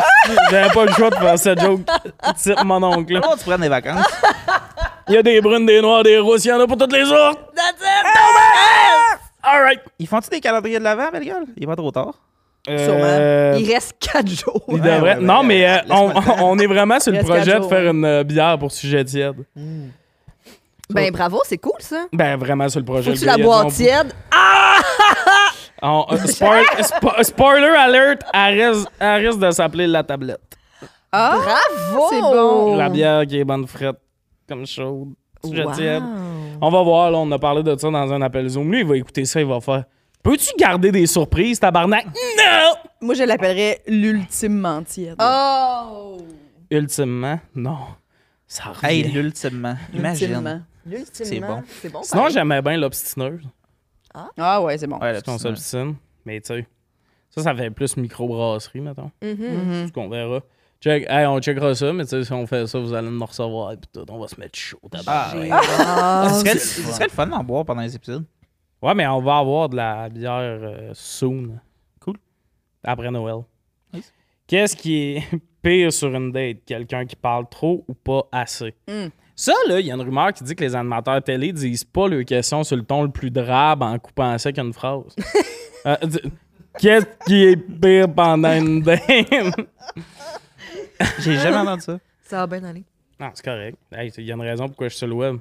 [0.52, 1.82] j'avais pas le choix de faire cette joke
[2.38, 3.14] type mon oncle.
[3.14, 3.22] là.
[3.22, 4.06] Comment tu prends des vacances?
[5.10, 6.94] Il y a des brunes, des noirs, des rousses, il y en a pour toutes
[6.94, 7.40] les autres.
[7.56, 9.20] That's it!
[9.44, 9.80] All right.
[10.00, 11.46] Ils font-tu des calendriers de l'avant, belle gueule?
[11.56, 12.14] Il est pas trop tard.
[12.70, 14.62] Euh, Il reste quatre jours.
[14.68, 15.78] il Ouais, devrait- ouais, non, mais euh,
[16.42, 19.06] on, est vraiment sur le Reste projet de jours, faire une euh, bière pour sujet
[19.06, 19.36] tiède.
[20.90, 22.08] Ben bravo, c'est cool ça.
[22.12, 23.12] Ben, vraiment sur le projet.
[23.12, 24.14] Faut-tu le la gars, boire on- tiède?
[25.82, 30.42] on- euh, spoil- spo- spoiler alert, elle risque, elle risque de s'appeler la tablette.
[31.12, 31.38] Ah!
[31.38, 32.08] Bravo!
[32.10, 32.76] c'est bon.
[32.76, 33.98] La bière qui est bonne frette,
[34.48, 35.10] comme chaude.
[35.46, 35.74] Sujet Wow.
[35.74, 36.04] tiède.
[36.60, 38.72] On va voir, là, on a parlé de ça dans un appel Zoom.
[38.72, 39.84] Lui, il va écouter ça, il va faire
[40.24, 42.06] Peux-tu garder des surprises, tabarnak?
[42.06, 45.16] Non Moi, je l'appellerais l'ultime tiède.
[45.22, 46.18] Oh!
[46.70, 47.78] Ultimement, non.
[48.48, 48.86] Ça revient.
[48.88, 49.76] Hey, l'ultimement.
[49.94, 50.64] Imagine.
[50.90, 51.04] Ultimement.
[51.12, 51.64] C'est bon.
[51.82, 52.04] C'est bon.
[52.04, 53.42] Sinon, j'aimais bien l'obstineuse.
[54.38, 54.98] Ah ouais, c'est bon.
[55.00, 55.96] Ouais, là, qu'on s'obstine.
[56.26, 56.68] Mais tu sais,
[57.30, 59.12] ça, ça fait plus microbrasserie, mettons.
[59.22, 59.36] Mhm.
[59.40, 59.88] Mhm.
[59.88, 60.42] Ce qu'on verra.
[60.80, 63.26] Check, hey, on checkera ça, mais tu sais, si on fait ça, vous allez nous
[63.26, 64.80] recevoir et puis tout, on va se mettre chaud.
[64.92, 65.34] tabarnak.
[65.34, 65.50] Ah, ouais.
[65.52, 68.26] Ah, Ce serait, c'est serait le fun d'en boire pendant les épisodes.
[68.82, 71.60] Ouais, mais on va avoir de la bière euh, soon.
[72.00, 72.18] Cool.
[72.84, 73.38] Après Noël.
[73.92, 74.14] Nice.
[74.46, 75.24] Qu'est-ce qui est
[75.64, 76.58] pire sur une date?
[76.64, 78.76] Quelqu'un qui parle trop ou pas assez?
[78.88, 79.08] Mm.
[79.40, 82.08] Ça, là, il y a une rumeur qui dit que les animateurs télé disent pas
[82.08, 85.16] leurs questions sur le ton le plus drabe en coupant sec une phrase.
[85.86, 85.96] Euh,
[86.80, 89.04] Qu'est-ce qui est pire pendant une date?
[91.20, 92.00] J'ai jamais entendu ça.
[92.24, 92.84] Ça va bien aller.
[93.20, 93.78] non, c'est correct.
[93.92, 95.38] Hey, Il y a une raison pourquoi je suis sur le web.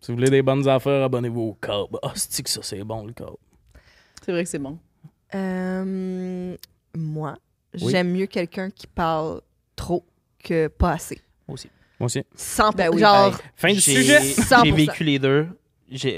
[0.00, 1.98] Si vous voulez des bonnes affaires, abonnez-vous au câble.
[2.02, 3.36] Ah, c'est que ça, c'est bon, le câble.
[4.24, 4.78] C'est vrai que c'est bon.
[5.34, 6.56] Euh,
[6.96, 7.36] moi,
[7.74, 7.90] Oui.
[7.90, 9.42] j'aime mieux quelqu'un qui parle
[9.74, 10.04] trop
[10.42, 11.20] que pas assez.
[11.46, 11.68] Moi aussi.
[12.34, 13.34] Sans Ben oui, genre, pareil.
[13.56, 14.18] Fin du sujet.
[14.20, 14.64] 100%.
[14.64, 15.48] J'ai vécu les deux.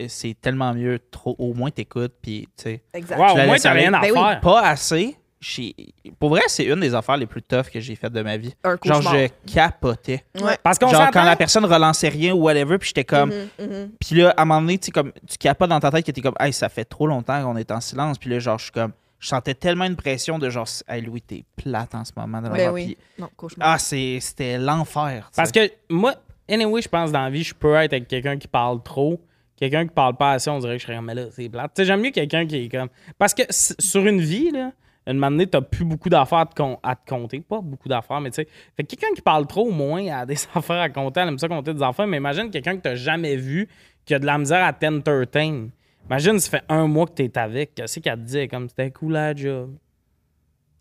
[0.08, 0.98] C'est tellement mieux.
[1.10, 2.14] Trop, au moins, t'écoutes.
[2.22, 3.18] Puis, tu sais, exact.
[3.18, 4.18] Au moins, t'as rien à Ben oui.
[4.18, 4.40] faire.
[4.40, 5.16] pas assez.
[5.40, 5.72] J'ai-
[6.18, 8.52] Pour vrai, c'est une des affaires les plus toughs que j'ai faites de ma vie.
[8.64, 10.24] Un Genre, je capotais.
[10.40, 10.56] Ouais.
[10.64, 13.30] Parce qu'on Genre, quand la personne relançait rien ou whatever, puis j'étais comme.
[13.56, 13.90] Mhm.
[14.00, 16.34] Puis là, à un moment donné, comme, tu capotes dans ta tête que t'es comme,
[16.40, 18.18] hey, ça fait trop longtemps qu'on est en silence.
[18.18, 21.20] Puis là, genre, je suis comme, je sentais tellement une pression de genre, hey, Louis,
[21.22, 22.40] t'es plate en ce moment.
[22.40, 22.96] de Ben oui.
[23.18, 23.68] Non, cauchemar.
[23.72, 25.30] ah, c'est- c'était l'enfer.
[25.34, 26.14] Parce que moi,
[26.48, 29.20] anyway, je pense dans la vie, je peux être avec quelqu'un qui parle trop.
[29.56, 31.72] Quelqu'un qui parle pas assez, on dirait que je serais comme, mais là, c'est plate.
[31.74, 32.88] Tu sais, j'aime mieux quelqu'un qui est comme.
[33.18, 34.70] Parce que sur une vie, là,
[35.04, 36.48] une moment donné, t'as plus beaucoup d'affaires à
[36.82, 37.40] à te compter.
[37.40, 38.48] Pas beaucoup d'affaires, mais tu sais.
[38.76, 41.20] Fait que quelqu'un qui parle trop, au moins, a des affaires à compter.
[41.20, 42.06] Elle aime ça compter des affaires.
[42.06, 43.68] Mais imagine quelqu'un que t'as jamais vu,
[44.04, 45.68] qui a de la misère à t'entertain.
[46.08, 47.74] Imagine, ça fait un mois que t'es avec.
[47.74, 48.48] Qu'est-ce qu'elle te dit?
[48.48, 49.76] Comme, c'était cool la job.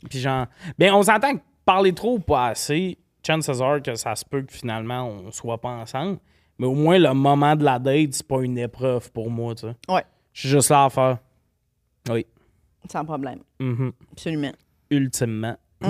[0.09, 0.45] Puis genre,
[0.78, 4.41] bien, on s'entend que parler trop ou pas assez, chances are que ça se peut
[4.43, 6.19] que finalement on soit pas ensemble.
[6.59, 9.67] Mais au moins, le moment de la date, c'est pas une épreuve pour moi, tu
[9.67, 9.75] sais.
[9.89, 10.03] Ouais.
[10.34, 11.17] Je suis juste là à faire.
[12.09, 12.25] Oui.
[12.91, 13.39] Sans problème.
[13.59, 13.91] Mhm.
[14.11, 14.53] Absolument.
[14.89, 15.57] Ultimement.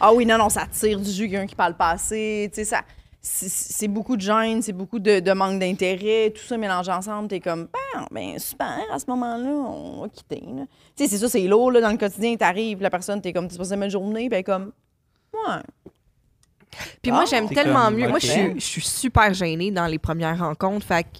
[0.00, 2.48] Ah oui, non, non, ça tire du jus, quelqu'un qui parle pas assez.
[2.52, 2.82] Tu sais, ça.
[3.28, 7.26] C'est beaucoup de gêne, c'est beaucoup de, de manque d'intérêt, tout ça mélangé ensemble.
[7.26, 10.40] T'es comme, ben, ben, super, à ce moment-là, on va quitter.
[10.96, 13.48] Tu sais, c'est ça, c'est lourd, là, dans le quotidien, t'arrives, la personne, t'es comme,
[13.48, 14.70] tu passes une journée, ben, comme,
[15.34, 15.60] ouais.
[17.02, 18.08] Puis moi, Ah, j'aime tellement comme, mieux.
[18.08, 20.86] Moi, je suis, je suis super gênée dans les premières rencontres.
[20.86, 21.18] Fait que,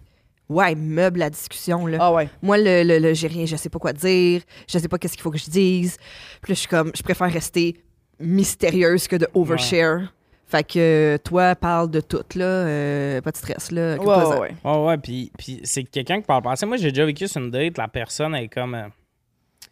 [0.48, 1.98] ouais, meuble la discussion, là.
[2.00, 2.28] Ah ouais.
[2.40, 5.14] Moi, le, le, le- j'ai rien, je sais pas quoi dire, je sais pas qu'est-ce
[5.14, 5.96] qu'il faut que je dise.
[6.40, 7.82] Puis là, je suis comme, je préfère rester
[8.20, 10.12] mystérieuse que de overshare.
[10.48, 12.44] Fait que toi, parle de tout, là.
[12.44, 13.96] euh, pas de stress, là.
[13.96, 14.54] Ouais, ouais, ouais.
[14.64, 16.64] Ouais, ouais, puis, puis c'est quelqu'un qui parle pas assez.
[16.66, 18.74] Moi, j'ai déjà vécu sur une date, la personne est comme.
[18.76, 18.86] euh,
[19.60, 19.68] tu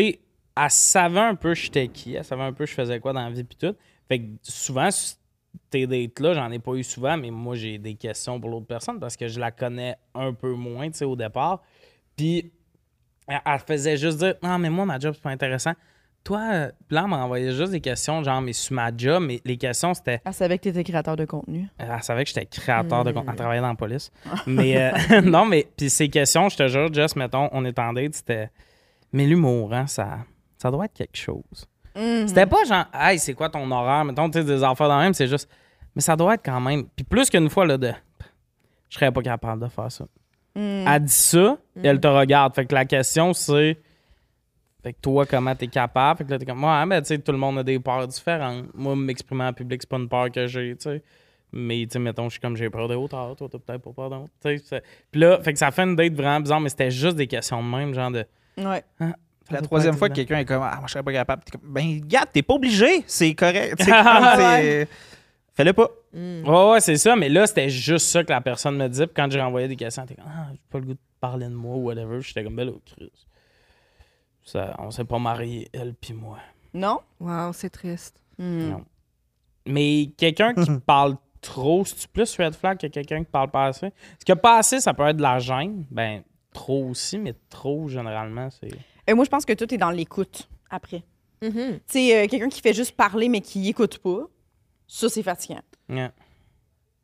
[0.00, 0.20] sais,
[0.56, 3.30] elle savait un peu j'étais qui, elle savait un peu je faisais quoi dans la
[3.30, 3.76] vie, puis tout.
[4.08, 4.88] Fait que souvent,
[5.70, 8.98] tes dates-là, j'en ai pas eu souvent, mais moi, j'ai des questions pour l'autre personne
[8.98, 11.62] parce que je la connais un peu moins, tu sais, au départ.
[12.16, 12.50] Puis,
[13.26, 15.72] elle, elle faisait juste dire Non, mais moi, ma job, c'est pas intéressant.
[16.24, 19.56] Toi, euh, là, elle m'envoyait juste des questions, genre, mais sur ma job, mais les
[19.56, 20.20] questions, c'était.
[20.24, 21.68] Elle savait que t'étais créateur de contenu.
[21.78, 23.30] Elle savait que j'étais créateur de contenu.
[23.30, 24.10] Elle travaillait dans la police.
[24.46, 27.92] Mais euh, non, mais puis ces questions, je te jure, Jess, mettons, on est en
[27.94, 28.50] date, c'était.
[29.12, 30.18] Mais l'humour, hein, ça,
[30.58, 31.66] ça doit être quelque chose.
[31.96, 32.28] Mhm.
[32.28, 34.04] C'était pas genre, hey, c'est quoi ton horaire?
[34.04, 35.48] Mettons, tu sais, des affaires dans le même, c'est juste.
[35.94, 36.84] Mais ça doit être quand même.
[36.94, 37.92] Puis plus qu'une fois, là, de.
[38.88, 40.04] Je serais pas capable de faire ça.
[40.54, 40.84] Mhm.
[40.86, 42.54] Elle dit ça, et elle te regarde.
[42.54, 43.78] Fait que la question, c'est.
[44.82, 46.18] Fait que toi, comment t'es capable?
[46.18, 48.06] Fait que là, t'es comme, ouais, mais tu sais, tout le monde a des peurs
[48.06, 48.66] différentes.
[48.74, 51.02] Moi, m'exprimer en public, c'est pas une peur que j'ai, tu sais.
[51.50, 53.34] Mais, tu sais, mettons, je suis comme, j'ai peur de hauteur.
[53.34, 54.26] Toi, t'as peut-être pas peur hauteur.
[54.42, 57.16] Tu sais, Puis là, fait que ça fait une date vraiment bizarre, mais c'était juste
[57.16, 58.24] des questions de même, genre de.
[58.58, 58.84] Ouais.
[59.50, 61.42] La Ça troisième fois que quelqu'un est comme Ah, moi, je serais pas capable.
[61.42, 63.02] T'es comme, ben, regarde, t'es pas obligé.
[63.06, 63.82] C'est correct.
[65.54, 65.88] Fais-le pas.
[66.12, 67.16] Ouais, ouais, c'est ça.
[67.16, 69.06] Mais là, c'était juste ça que la personne me disait.
[69.06, 71.46] Puis quand j'ai renvoyé des questions, était comme, ah, j'ai pas le goût de parler
[71.46, 72.20] de moi ou whatever.
[72.20, 73.10] J'étais comme, ben là, Chris.
[74.48, 76.38] Ça, on s'est pas mariés, elle puis moi.
[76.72, 77.00] Non?
[77.20, 78.22] Wow, c'est triste.
[78.38, 78.70] Hmm.
[78.70, 78.84] Non.
[79.66, 83.90] Mais quelqu'un qui parle trop, c'est-tu plus red flag que quelqu'un qui parle pas assez?
[83.90, 85.84] Parce que pas assez, ça peut être de la gêne.
[85.90, 86.22] Ben,
[86.54, 88.70] trop aussi, mais trop, généralement, c'est.
[89.06, 91.02] Et moi, je pense que tout est dans l'écoute après.
[91.42, 91.52] Mhm.
[91.52, 94.28] Tu sais, euh, quelqu'un qui fait juste parler mais qui écoute pas,
[94.86, 95.60] ça, c'est fatigant.
[95.90, 96.12] Yeah.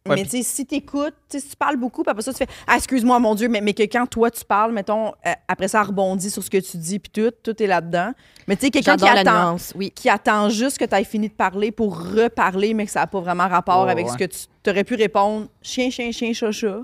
[0.07, 2.31] Ouais, mais tu sais, si t'écoutes, tu sais, si tu parles beaucoup, puis après ça,
[2.31, 5.33] tu fais Ah, excuse-moi, mon Dieu, mais, mais que quand toi, tu parles, mettons, euh,
[5.49, 8.13] après ça, rebondit sur ce que tu dis, puis tout, tout est là-dedans.
[8.47, 9.91] Mais tu sais, quelqu'un qui attend, oui.
[9.93, 13.07] qui attend juste que tu aies fini de parler pour reparler, mais que ça n'a
[13.07, 14.13] pas vraiment rapport avec ouais.
[14.13, 16.81] ce que tu aurais pu répondre chien, chien, chien, chat, chat.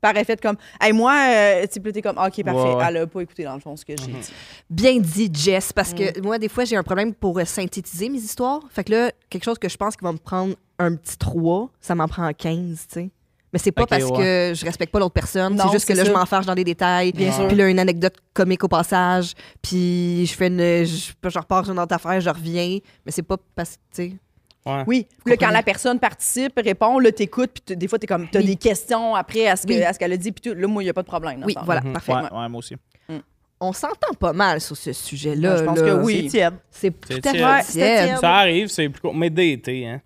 [0.00, 3.06] Par effet de comme, hey, moi, euh, tu sais, comme, OK, parfait, Ouais, elle a
[3.06, 4.18] pas écouté dans le fond ce que j'ai Mhm.
[4.18, 4.32] dit.
[4.70, 8.62] Bien dit, Jess, parce que moi, des fois, j'ai un problème pour synthétiser mes histoires.
[8.70, 11.70] Fait que là, quelque chose que je pense qui va me prendre un petit 3,
[11.80, 13.10] ça m'en prend 15, tu sais.
[13.52, 14.16] Mais c'est pas parce ouais.
[14.16, 16.18] que je respecte pas l'autre personne, c'est juste que là, je ça.
[16.18, 17.12] m'enfarge dans des détails.
[17.12, 17.48] Bien sûr.
[17.48, 20.58] Puis là, une anecdote comique au passage, puis je fais une.
[20.86, 22.78] Je, je repars sur une autre affaire, je reviens.
[23.04, 24.16] Mais c'est pas parce que, tu sais.
[24.64, 24.84] Ouais.
[24.86, 25.06] Oui.
[25.26, 28.46] Là, quand la personne participe, répond, là, t'écoutes, puis des fois, t'es comme, t'as Oui.
[28.46, 29.82] des questions après à ce Oui.
[29.98, 30.58] qu'elle a dit, puis tout.
[30.58, 31.42] Là, moi, il n'y a pas de problème.
[31.44, 31.92] Oui, voilà, Mhm.
[31.92, 32.12] parfait.
[32.12, 32.76] Ouais, ouais, moi aussi.
[33.64, 35.58] On s'entend pas mal sur ce sujet-là.
[35.58, 35.84] Je pense là.
[35.84, 36.22] que oui.
[36.24, 36.54] C'est tiède.
[36.70, 38.18] C'est tout à fait tiède.
[38.18, 39.14] Ça arrive, c'est plus court.
[39.14, 40.00] Mais d'été, hein.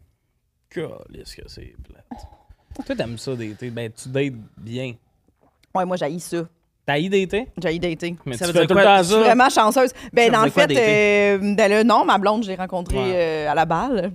[0.71, 2.23] Calisse que c'est plate.
[2.87, 3.71] Toi, t'aimes ça d'été?
[3.71, 4.95] Ben, tu dates bien.
[5.75, 6.47] Ouais, moi, j'haïs ça.
[6.85, 7.49] T'as eu d'été?
[7.61, 8.17] J'ai dating.
[8.27, 8.97] Mais Ça tu veut fais dire tout le quoi?
[8.97, 9.21] temps Je suis ça.
[9.21, 9.91] vraiment chanceuse.
[10.13, 11.47] Ben, Ça dans veut le dire quoi, fait, dater?
[11.51, 13.13] euh, ben là, non, ma blonde, je l'ai rencontrée Ouais.
[13.15, 14.13] euh, à la balle.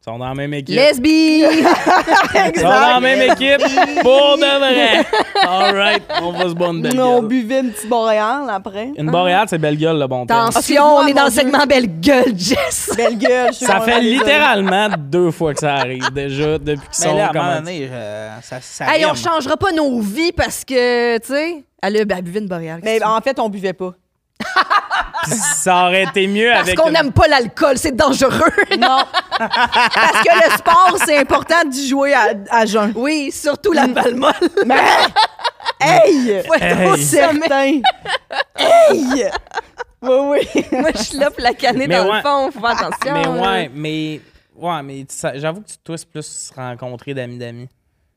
[0.00, 0.76] Ils sont dans la même équipe.
[0.76, 1.42] Lesbie!
[1.44, 3.60] Ils sont dans la même équipe
[4.00, 5.04] pour de vrai.
[5.46, 8.92] All right, on va se boire une belle On buvait une petite boréale après.
[8.96, 10.48] Une boréale, c'est belle gueule, le bon terme.
[10.48, 12.92] Attention, on est dans le segment belle gueule, Jess!
[12.96, 13.48] Belle gueule.
[13.48, 17.26] je suis Ça fait littéralement deux fois que ça arrive déjà depuis qu'ils sont là,
[17.26, 17.60] à un moment commencés.
[17.80, 21.98] donné, euh, ça, ça Hey, on changera pas nos vies parce que, tu sais, elle
[21.98, 22.80] a ben, une boréale.
[22.82, 23.92] Mais en fait, on buvait pas.
[25.24, 26.76] Puis ça aurait été mieux Parce avec.
[26.78, 28.30] qu'on une- n'aime pas l'alcool, c'est dangereux.
[28.78, 29.04] Non.
[29.38, 32.92] Parce que le sport, c'est important d'y jouer à, à jeun.
[32.94, 34.32] oui, surtout la balle molle.
[34.66, 34.76] Mais,
[35.80, 36.42] hey!
[36.46, 37.04] Faut être au Hey.
[37.04, 37.40] sommet?
[37.40, 37.80] Certain.
[38.58, 39.30] hey!
[40.02, 40.16] Oui,
[40.54, 40.64] oui.
[40.72, 42.16] Moi, je suis là pour la canner Mais dans ouais.
[42.16, 42.50] le fond.
[42.50, 43.12] Faut faire attention.
[43.12, 43.30] Mais là.
[43.30, 44.20] ouais, mais.
[44.56, 47.68] Ouais, mais ça- j'avoue que tu tous plus se rencontrer d'amis d'amis.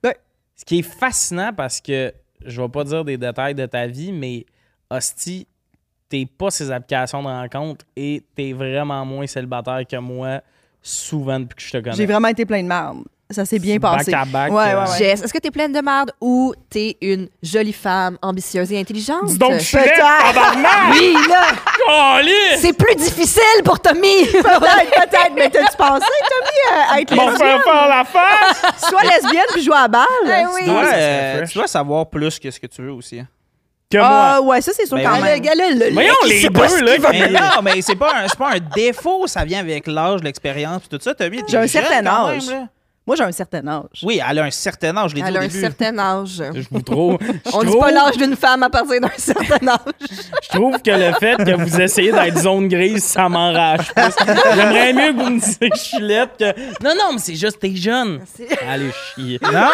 [0.04, 0.18] Ouais.
[0.56, 2.14] Ce qui est fascinant parce que
[2.46, 4.46] je vais pas dire des détails de ta vie, mais
[4.90, 5.48] hostie,
[6.14, 10.42] t'es pas ces applications de rencontre et t'es vraiment moins célibataire que moi
[10.80, 11.96] souvent depuis que je te connais.
[11.96, 13.00] J'ai vraiment été plein de merde.
[13.32, 14.14] Ça s'est bien Back passé.
[14.14, 14.98] à back, Ouais, euh, ouais, ouais.
[15.00, 19.26] Jess, est-ce que t'es pleine de merde ou t'es une jolie femme ambitieuse et intelligente?
[19.26, 19.78] Dis donc, je suis!
[19.80, 22.22] Oui, là,
[22.58, 24.26] c'est plus difficile pour Tommy.
[24.32, 25.32] Peut-être, peut-être.
[25.36, 27.50] Mais t'as-tu pensé, Tommy, à être M'en lesbienne?
[27.50, 28.62] faire faire la face!
[28.88, 30.06] Soit lesbienne puis jouer à la balle?
[30.28, 30.62] Eh oui.
[30.66, 33.20] Tu dois, euh, tu dois savoir plus que ce que tu veux aussi.
[33.20, 33.28] hein.
[33.94, 34.48] Que Ah, moi.
[34.56, 35.36] ouais, ça, c'est sûr Ben quand même.
[35.36, 37.30] Le gars, là, le- Voyons il les sait pas deux, ce là, qu'il va Mais
[37.30, 40.98] non, mais c'est pas, un- c'est pas un défaut, ça vient avec l'âge, l'expérience, puis
[40.98, 41.14] tout ça.
[41.14, 42.44] T'as vu, t'es J'ai un certain âge.
[43.06, 44.00] Moi, j'ai un certain âge.
[44.04, 45.60] Oui, elle a un certain âge, je l'ai dit Elle au a un début.
[45.60, 46.42] certain âge.
[46.56, 47.18] Je vous trouve.
[47.22, 49.80] je On dit trouve- pas l'âge d'une femme à partir d'un certain âge.
[50.42, 54.14] Je trouve que le fait que vous essayez d'être zone grise, ça m'enrage plus.
[54.56, 56.46] J'aimerais mieux que vous me disiez que je suis laide que.
[56.82, 58.22] Non, non, mais c'est juste t'es jeune.
[58.70, 59.38] Allez, chier.
[59.52, 59.68] Non?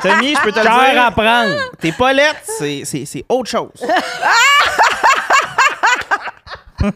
[0.00, 1.54] Tommy, je peux te le Cœur à dire, prendre.
[1.80, 3.70] t'es pas lettre, c'est, c'est, c'est autre chose.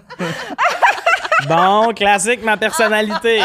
[1.46, 3.40] Bon, classique, ma personnalité.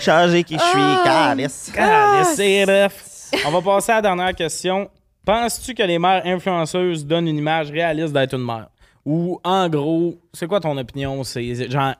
[0.00, 1.32] Changer qui je suis, Ah.
[1.34, 1.72] calice.
[1.76, 3.44] Allez, c'est rough.
[3.46, 4.88] On va passer à la dernière question.
[5.24, 8.68] Penses-tu que les mères influenceuses donnent une image réaliste d'être une mère?
[9.04, 11.22] Ou, en gros, c'est quoi ton opinion?
[11.24, 11.94] C'est genre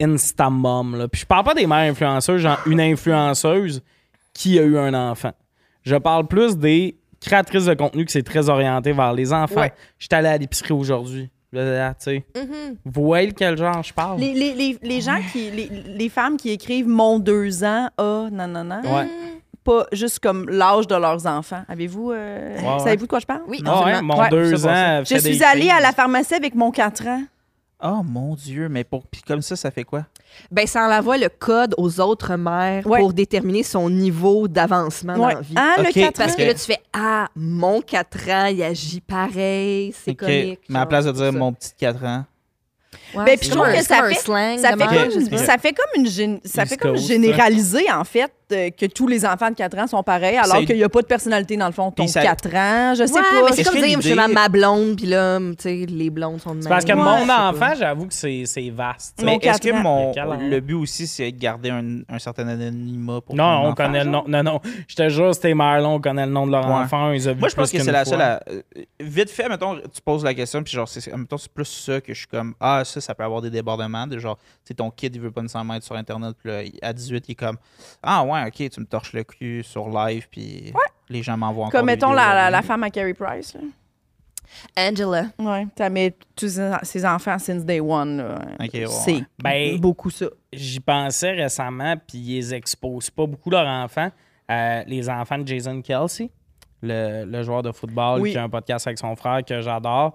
[0.00, 1.08] Instamom, là.
[1.08, 3.82] Puis je parle pas des mères influenceuses, genre une influenceuse
[4.34, 5.32] qui a eu un enfant.
[5.84, 9.60] Je parle plus des créatrices de contenu qui c'est très orienté vers les enfants.
[9.60, 9.72] Ouais.
[9.98, 11.30] J'étais allé à l'épicerie aujourd'hui.
[11.52, 12.24] Là, tu sais.
[12.34, 12.76] Mm-hmm.
[12.86, 14.18] Vous voyez de quel genre je parle?
[14.18, 15.50] Les, les, les, les gens qui.
[15.50, 18.80] Les, les femmes qui écrivent mon deux ans, ah, non, non, non.
[18.82, 19.06] Ouais.
[19.64, 21.62] Pas juste comme l'âge de leurs enfants.
[21.68, 22.10] Avez-vous.
[22.10, 22.78] euh, ouais.
[22.80, 23.42] Savez-vous de quoi je parle?
[23.46, 24.14] Oui, Ah ouais, absolument.
[24.16, 24.28] mon Ouais.
[24.30, 25.02] deux ans.
[25.08, 27.22] Je suis allée à la pharmacie avec mon 4 ans.
[27.84, 30.06] Oh mon Dieu, mais pour, puis comme ça, ça fait quoi?
[30.50, 33.00] Ben, ça envoie le code aux autres mères Ouais.
[33.00, 35.54] pour déterminer son niveau d'avancement dans la vie.
[35.56, 36.12] Ah, Ok, le 4 ans.
[36.24, 40.18] Parce que là, tu fais Ah, mon 4 ans, il agit pareil, c'est Ok.
[40.18, 40.60] comique.
[40.68, 41.32] Mais à la place de dire ça.
[41.32, 42.24] mon petit 4 ans.
[43.14, 44.14] Ouais, Ben, puis je trouve que c'est ça fait-
[44.58, 44.78] Ça comme,
[45.38, 46.96] ça fait comme une ça fait comme
[47.90, 48.32] en fait
[48.70, 51.06] que tous les enfants de 4 ans sont pareils, alors qu'il n'y a pas de
[51.06, 51.90] personnalité dans le fond.
[51.90, 53.46] Ton Puis ça- 4 ans, je sais Ouais, pas.
[53.50, 56.54] mais c'est comme dire, je suis ma, blonde, puis là, tu sais, les blondes sont
[56.54, 56.98] de C'est parce que même.
[57.04, 59.20] mon enfant, j'avoue que c'est c'est vaste.
[59.24, 63.34] Mais est-ce que mon, le but aussi, c'est de garder un, un certain anonymat pour
[63.34, 64.24] Non, on enfant, connaît le nom.
[64.26, 64.60] Non, non.
[64.88, 66.72] Je te jure, c'était Marlon, on connaît le nom de leur Ouais.
[66.74, 67.10] enfant.
[67.12, 68.20] Ils ont vu Moi, je pense que c'est la seule.
[68.20, 68.38] euh,
[69.00, 72.12] Vite fait, mettons, tu poses la question, puis genre, c'est mettons, c'est plus ça que
[72.14, 74.06] je suis comme, ah, ça, ça peut avoir des débordements.
[74.06, 76.92] De genre, tu sais, ton kid, il veut pas nécessairement être sur Internet, puis à
[76.92, 77.56] 18, il est comme,
[78.02, 80.72] ah, ouais, ok, tu me torches le cul sur live, puis
[81.08, 81.80] les gens m'envoient encore.
[81.80, 83.54] Comme mettons la, la, femme à Carrie Price.
[83.54, 83.60] Là.
[84.76, 85.26] Angela.
[85.38, 85.66] Ouais.
[85.74, 88.18] T'as mis tous ses- enfants since day one.
[88.18, 88.38] là.
[88.60, 89.24] Ok, ouais, c'est ouais.
[89.38, 90.26] Ben, beaucoup ça.
[90.52, 94.10] J'y pensais récemment, puis ils exposent pas beaucoup leurs enfants.
[94.50, 96.30] Euh, les enfants de Jason Kelsey,
[96.82, 98.32] le, le joueur de football Oui.
[98.32, 100.14] qui a un podcast avec son frère que j'adore.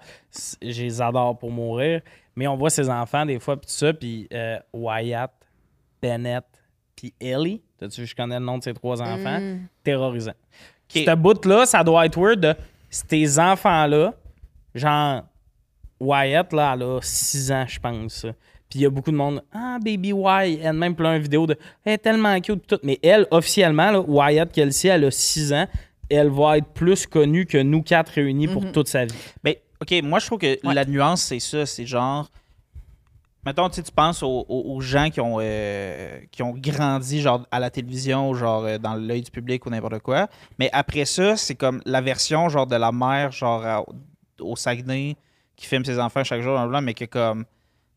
[0.62, 2.02] Je les adore pour mourir.
[2.36, 5.32] Mais on voit ses enfants des fois, puis tout ça, puis euh, Wyatt,
[6.02, 6.44] Bennett,
[6.96, 7.64] puis Ellie.
[7.78, 9.40] T'as-tu vu, je connais le nom de ces trois enfants?
[9.40, 9.68] Mm.
[9.84, 10.32] Terrorisant.
[10.32, 11.04] Ok.
[11.06, 12.56] Ce bout-là, ça doit être weird de
[12.90, 14.14] ces enfants-là,
[14.74, 15.24] genre
[16.00, 18.26] Wyatt, là, elle a 6 ans, je pense.
[18.70, 21.48] Puis il y a beaucoup de monde, ah, Baby Y, elle même plein de vidéos
[21.48, 22.80] de, elle est tellement cute, pis tout.
[22.84, 25.68] Mais elle, officiellement, là, Wyatt Kelsey, elle a 6 ans,
[26.10, 29.16] elle va être plus connue que nous quatre réunis pour toute sa vie.
[29.44, 31.66] Ben, OK, moi, je trouve que la nuance, c'est ça.
[31.66, 32.30] C'est genre.
[33.46, 37.22] Mettons, tu sais, tu penses aux, aux- aux gens qui ont, euh, qui ont grandi
[37.22, 40.28] genre à la télévision, genre euh, dans l'œil du public ou n'importe quoi.
[40.60, 43.84] Mais après ça, c'est comme la version genre de la mère, genre à-
[44.42, 45.16] au Saguenay,
[45.56, 47.46] qui filme ses enfants chaque jour, mais que comme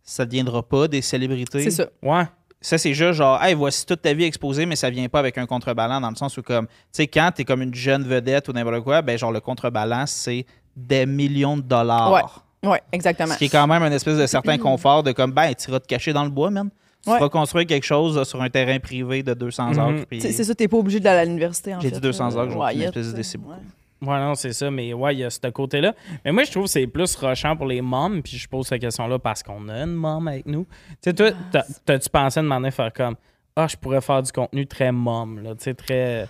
[0.02, 1.62] ça ne deviendra pas des célébrités.
[1.64, 1.86] C'est ça.
[2.02, 2.24] Ouais.
[2.62, 5.36] Ça, c'est juste genre, hey, voici toute ta vie exposée, mais ça vient pas avec
[5.38, 8.48] un contrebalan dans le sens où, comme, tu sais, quand t'es comme une jeune vedette
[8.48, 10.44] ou n'importe quoi, ben, genre, le contrebalan, c'est
[10.76, 12.12] des millions de dollars.
[12.12, 12.20] Ouais.
[12.64, 13.32] Oui, exactement.
[13.34, 15.80] Ce qui est quand même un espèce de certain confort de comme, ben, tu iras
[15.80, 16.70] te cacher dans le bois, man.
[17.02, 17.18] Tu Ouais.
[17.18, 19.78] vas construire quelque chose là, sur un terrain privé de 200 Mhm.
[19.78, 20.06] acres.
[20.06, 21.74] puis- C'est c'est ça, t'es pas obligé d'aller à l'université.
[21.74, 22.36] en J'ai fait, dit 200 là.
[22.42, 23.52] heures, j'ai Ouais, une espèce c'est beaucoup.
[23.52, 23.58] ouais.
[24.02, 24.70] Non, c'est ça.
[24.70, 25.94] Mais ouais, il y a ce côté-là.
[26.24, 28.20] Mais moi, je trouve que c'est plus rushant pour les moms.
[28.20, 30.66] Puis je pose cette question-là parce qu'on a une mom avec nous.
[30.90, 33.16] Tu sais, toi, t'as- t'as-tu pensé de m'en faire comme,
[33.56, 36.28] ah, je pourrais faire du contenu très mom, là, tu sais, très.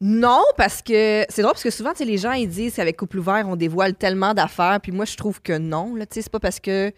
[0.00, 3.48] Non, parce que c'est drôle parce que souvent, les gens ils disent qu'avec couple ouvert,
[3.48, 5.94] on dévoile tellement d'affaires, puis moi je trouve que non.
[6.10, 6.92] C'est pas parce que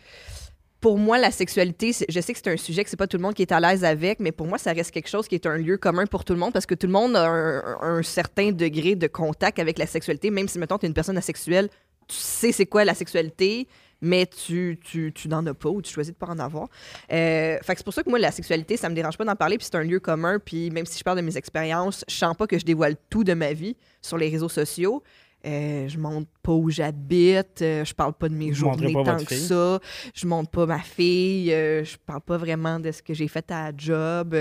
[0.80, 3.22] pour moi la sexualité, je sais que c'est un sujet que c'est pas tout le
[3.22, 5.46] monde qui est à l'aise avec, mais pour moi ça reste quelque chose qui est
[5.46, 8.02] un lieu commun pour tout le monde parce que tout le monde a un, un
[8.02, 11.68] certain degré de contact avec la sexualité, même si mettons tu es une personne asexuelle,
[12.08, 13.68] tu sais c'est quoi la sexualité.
[14.00, 16.68] Mais tu, tu, tu n'en as pas ou tu choisis de pas en avoir.
[17.12, 19.34] Euh, fait que c'est pour ça que moi, la sexualité, ça me dérange pas d'en
[19.36, 20.38] parler, puis c'est un lieu commun.
[20.38, 23.24] Puis même si je parle de mes expériences, je sens pas que je dévoile tout
[23.24, 25.02] de ma vie sur les réseaux sociaux.
[25.46, 29.18] Euh, je montre pas où j'habite, euh, je parle pas de mes Vous journées tant
[29.18, 29.46] que fille?
[29.46, 29.78] ça,
[30.12, 33.48] je montre pas ma fille, euh, je parle pas vraiment de ce que j'ai fait
[33.52, 34.34] à la job.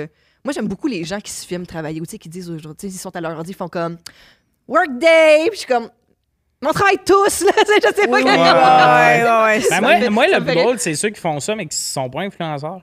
[0.44, 2.88] Moi, j'aime beaucoup les gens qui se filment travailler ou tu sais, qui disent aujourd'hui,
[2.88, 3.98] ils sont à leur ordi, ils font comme
[4.68, 5.90] Workday, puis je suis comme
[6.66, 9.64] on travaille tous, là, je sais pas ouais, ouais, ouais, ouais.
[9.70, 12.22] Ben moi, fait- moi, le drôle, c'est ceux qui font ça, mais qui sont pas
[12.22, 12.82] influenceurs.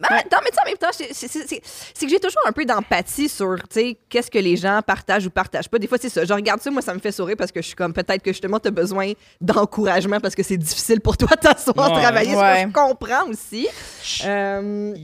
[0.00, 3.28] Ben, non, mais tu sais, en même temps, c'est- que j'ai toujours un peu d'empathie
[3.28, 5.78] sur, tu sais, qu'est-ce que les gens partagent ou partagent pas.
[5.80, 6.24] Des fois, c'est ça.
[6.24, 8.30] Je regarde ça, moi, ça me fait sourire parce que je suis comme, peut-être que
[8.30, 12.00] justement, tu as besoin d'encouragement parce que c'est difficile pour toi de t'asseoir, Ouais.
[12.00, 12.32] travailler.
[12.32, 12.62] Ce Ouais.
[12.64, 13.66] que je comprends aussi.
[14.24, 14.94] Euh,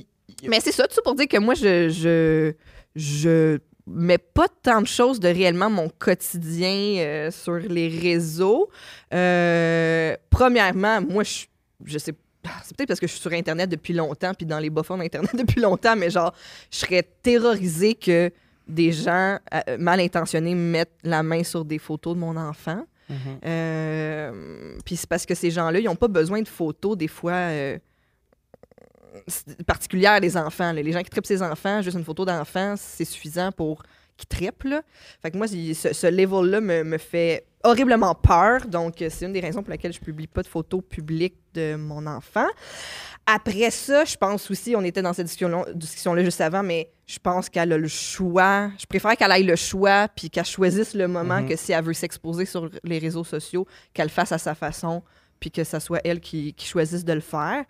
[0.47, 2.53] mais c'est ça, tout ça pour dire que moi, je, je,
[2.95, 8.69] je mets pas tant de choses de réellement mon quotidien euh, sur les réseaux.
[9.13, 11.45] Euh, premièrement, moi, je,
[11.85, 12.15] je sais
[12.63, 15.35] c'est peut-être parce que je suis sur Internet depuis longtemps, puis dans les bas-fonds d'Internet
[15.39, 16.35] depuis longtemps, mais genre,
[16.71, 18.31] je serais terrorisée que
[18.69, 22.85] des gens euh, mal intentionnés mettent la main sur des photos de mon enfant.
[23.09, 23.17] Mhm.
[23.45, 27.51] Euh, puis c'est parce que ces gens-là, ils n'ont pas besoin de photos, des fois,
[29.67, 30.73] particulières des enfants.
[30.73, 30.83] là.
[30.83, 33.83] Les gens qui trippent ses enfants, juste une photo d'enfant, c'est suffisant pour
[34.17, 34.65] qu'ils trippent.
[34.65, 34.83] là.
[35.23, 38.67] Fait que moi, ce, ce level-là me, me fait horriblement peur.
[38.67, 41.75] Donc, euh, c'est une des raisons pour lesquelles je publie pas de photos publiques de
[41.77, 42.47] mon enfant.
[43.27, 47.19] Après ça, je pense aussi, on était dans cette discussion-là discussion juste avant, mais je
[47.19, 48.71] pense qu'elle a le choix.
[48.79, 51.49] Je préfère qu'elle aille le choix puis qu'elle choisisse le moment Mhm.
[51.49, 55.03] que si elle veut s'exposer sur les réseaux sociaux, qu'elle le fasse à sa façon
[55.41, 57.65] puis que ça soit elle qui, qui choisisse de le faire.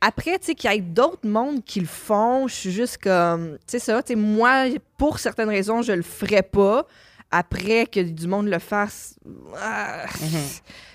[0.00, 3.58] Après, tu sais, qu'il y ait d'autres mondes qui le font, je suis juste comme,
[3.58, 4.66] tu sais ça, tu sais, moi,
[4.96, 6.86] pour certaines raisons, je le ferais pas.
[7.30, 9.18] Après que du monde le fasse,
[9.60, 10.26] ah, tu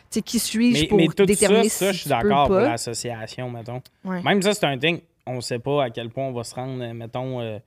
[0.09, 3.49] sais, qui suis-je pour mais tout déterminer ça, ça, si je suis d'accord pour l'association,
[3.51, 3.81] mettons.
[4.03, 4.21] Ouais.
[4.23, 5.01] Même ça, c'est un thing.
[5.27, 7.59] On sait pas à quel point on va se rendre, euh, mettons, euh,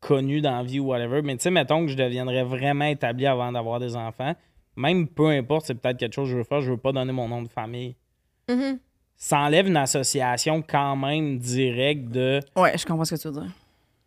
[0.00, 1.22] connu dans la vie ou whatever.
[1.22, 4.34] Mais tu sais, mettons que je deviendrais vraiment établi avant d'avoir des enfants.
[4.76, 7.12] Même peu importe, c'est peut-être quelque chose que je veux faire, je veux pas donner
[7.12, 7.94] mon nom de famille.
[8.48, 8.78] Mhm.
[9.20, 12.40] Ça enlève une association quand même directe de.
[12.56, 13.50] Ouais, je comprends ce que tu veux dire.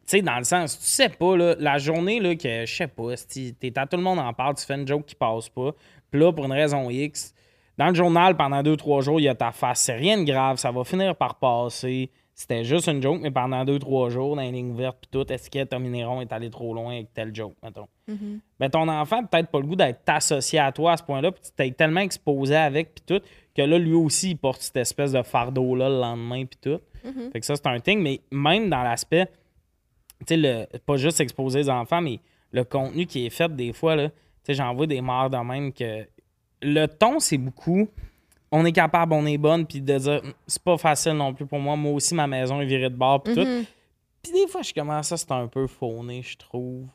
[0.07, 2.87] Tu sais, dans le sens, tu sais pas, là, la journée, là, que, je sais
[2.87, 5.49] pas, si t'es à tout le monde en parle, tu fais une joke qui passe
[5.49, 5.71] pas.
[6.09, 7.33] Puis là, pour une raison X,
[7.77, 9.81] dans le journal, pendant deux, trois jours, il y a ta face.
[9.81, 12.09] C'est rien de grave, ça va finir par passer.
[12.33, 15.31] C'était juste une joke, mais pendant deux, trois jours, dans les lignes vertes, puis tout,
[15.31, 17.87] est-ce que Tommy Néron est allé trop loin avec telle joke, mettons?
[18.59, 21.41] Ben, ton enfant, peut-être pas le goût d'être associé à toi à ce point-là, puis
[21.43, 23.23] tu t'es tellement exposé avec, puis tout,
[23.55, 26.79] que là, lui aussi, il porte cette espèce de fardeau-là le lendemain, puis tout.
[27.31, 29.25] Fait que ça, c'est un thing, mais même dans l'aspect,
[30.19, 32.19] tu sais, le- pas juste exposer les enfants, mais
[32.51, 35.37] le contenu qui est fait des fois, là, tu sais, j'en vois des morts de
[35.37, 36.05] même que
[36.61, 37.87] le ton, c'est beaucoup.
[38.51, 41.45] On est capable, on est bonne, puis de dire, Hum, c'est pas facile non plus
[41.45, 41.75] pour moi.
[41.75, 43.41] Moi aussi, ma maison est virée de bord, puis tout.
[44.21, 46.85] Puis des fois, je commence ça, c'est un peu fauné, je trouve.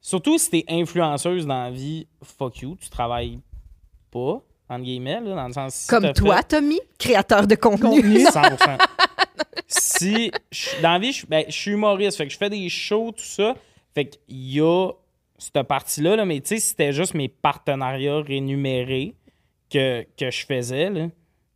[0.00, 3.40] Surtout si t'es influenceuse dans la vie, fuck you, tu travailles
[4.10, 5.74] pas, entre guillemets, là, dans le sens.
[5.74, 8.00] si Comme toi, fait- Tommy, créateur de contenu.
[8.24, 8.78] 100%.
[9.66, 12.68] si, je- dans la vie, je, ben, je suis humoriste, fait que je fais des
[12.68, 13.54] shows, tout ça.
[13.94, 14.20] Fait qu'il
[14.54, 14.90] y a
[15.38, 19.14] cette partie-là, là, mais tu sais, si c'était juste mes partenariats rémunérés
[19.70, 21.08] que, que je faisais, là,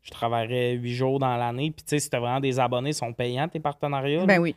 [0.02, 1.70] je travaillerais huit jours dans l'année.
[1.70, 4.20] Puis tu sais, si t'as vraiment des abonnés, ils sont payants tes partenariats.
[4.20, 4.26] là.
[4.26, 4.54] Ben oui.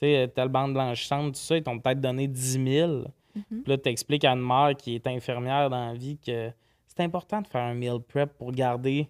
[0.00, 3.04] Tu sais, telle bande blanchissante, tout ça, ils t'ont peut-être donné 10 000.
[3.34, 6.50] Puis là, tu expliques à une mère qui est infirmière dans la vie que
[6.86, 9.08] c'est important de faire un meal prep pour garder,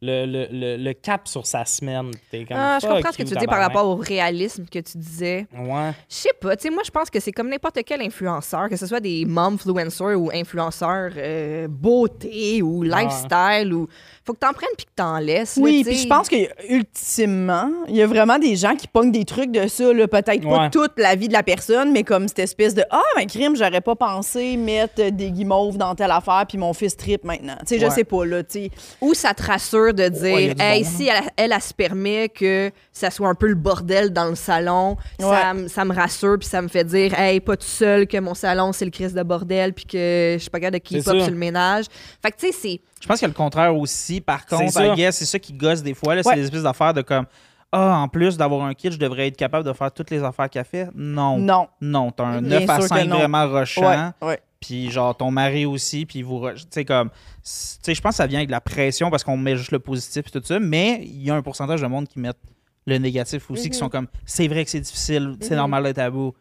[0.00, 2.12] le, le, le, le cap sur sa semaine.
[2.30, 5.46] Comme, Ah, je comprends ce que tu dis par rapport au réalisme que tu disais.
[5.52, 5.90] Ouais.
[6.08, 9.00] Je sais pas, moi je pense que c'est comme n'importe quel influenceur, que ce soit
[9.00, 13.88] des momfluencers ou influenceurs euh, beauté ou lifestyle ou
[14.28, 15.56] faut que t'en prennes puis que t'en laisses.
[15.56, 16.02] là, Oui, tu puis sais.
[16.04, 16.36] je pense que
[16.70, 20.42] ultimement, il y a vraiment des gens qui pognent des trucs de ça, là, peut-être
[20.42, 20.70] pas Ouais.
[20.70, 23.80] toute la vie de la personne, mais comme cette espèce de ah, mais crime, j'aurais
[23.80, 27.56] pas pensé mettre des guimauves dans telle affaire puis mon fils trip maintenant.
[27.60, 27.90] Tu sais, je Ouais.
[27.90, 28.70] sais pas là, tu sais.
[29.00, 31.52] Ou ça te rassure de dire, Ouais, y a du hey, bon, si elle, elle,
[31.52, 35.40] elle se permet que ça soit un peu le bordel dans le salon, ça, Ouais.
[35.50, 38.34] m- ça me rassure puis ça me fait dire, hey, pas tout seul que mon
[38.34, 41.10] salon c'est le crise de bordel puis que je suis pas capable de keep C'est
[41.10, 41.24] up ça.
[41.24, 41.86] sur le ménage.
[42.22, 42.80] Fait que tu sais, c'est.
[43.00, 44.20] Je pense qu'il y a le contraire aussi.
[44.20, 46.14] Par contre, c'est ça qui gosse des fois.
[46.14, 47.26] là, C'est des espèces d'affaires de comme
[47.70, 50.48] Ah, en plus d'avoir un kit, je devrais être capable de faire toutes les affaires
[50.48, 50.88] qu'elle fait.
[50.94, 51.36] Non.
[51.38, 51.68] Non.
[51.82, 53.18] Non, t'as un Bien 9 à sûr que 5 non.
[53.18, 53.82] vraiment rushant.
[54.22, 54.40] Ouais, ouais.
[54.58, 56.48] Puis genre ton mari aussi, puis vous.
[56.56, 57.10] Tu sais, comme.
[57.10, 57.14] Tu
[57.44, 59.78] sais, je pense que ça vient avec de la pression parce qu'on met juste le
[59.80, 60.58] positif et tout ça.
[60.58, 62.40] Mais il y a un pourcentage de monde qui mettent
[62.86, 65.56] le négatif aussi, qui sont comme C'est vrai que c'est difficile, c'est Mhm.
[65.58, 66.32] normal d'être à bout.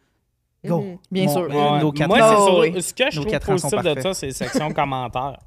[0.65, 0.79] Go.
[0.81, 0.97] Mhm.
[1.11, 1.41] Bien Mon- sûr.
[1.43, 1.79] euh, Ouais.
[1.81, 2.35] nos quatre Moi, ans.
[2.39, 2.81] Oh, sur- oui.
[2.81, 5.37] ce que je Nos trouve positif de ça, c'est section commentaires.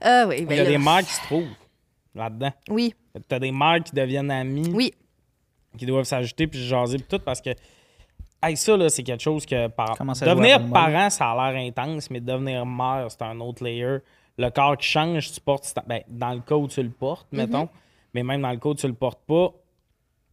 [0.00, 1.48] Ah oui, Il ben y a là, des mères qui se trouvent
[2.14, 2.52] là-dedans.
[2.68, 2.94] Oui,
[3.26, 4.92] T'as des mères qui deviennent amies, oui.
[5.76, 7.50] qui doivent s'ajouter puis jaser puis tout parce que
[8.42, 9.96] hey, ça là, c'est quelque chose que par...
[9.98, 13.98] Devenir parent, ça a l'air intense, mais devenir mère, c'est un autre layer.
[14.36, 17.68] Le corps qui change, tu portes ben, dans le cas où tu le portes, mettons,
[18.14, 19.52] mais même dans le cas où tu le portes pas,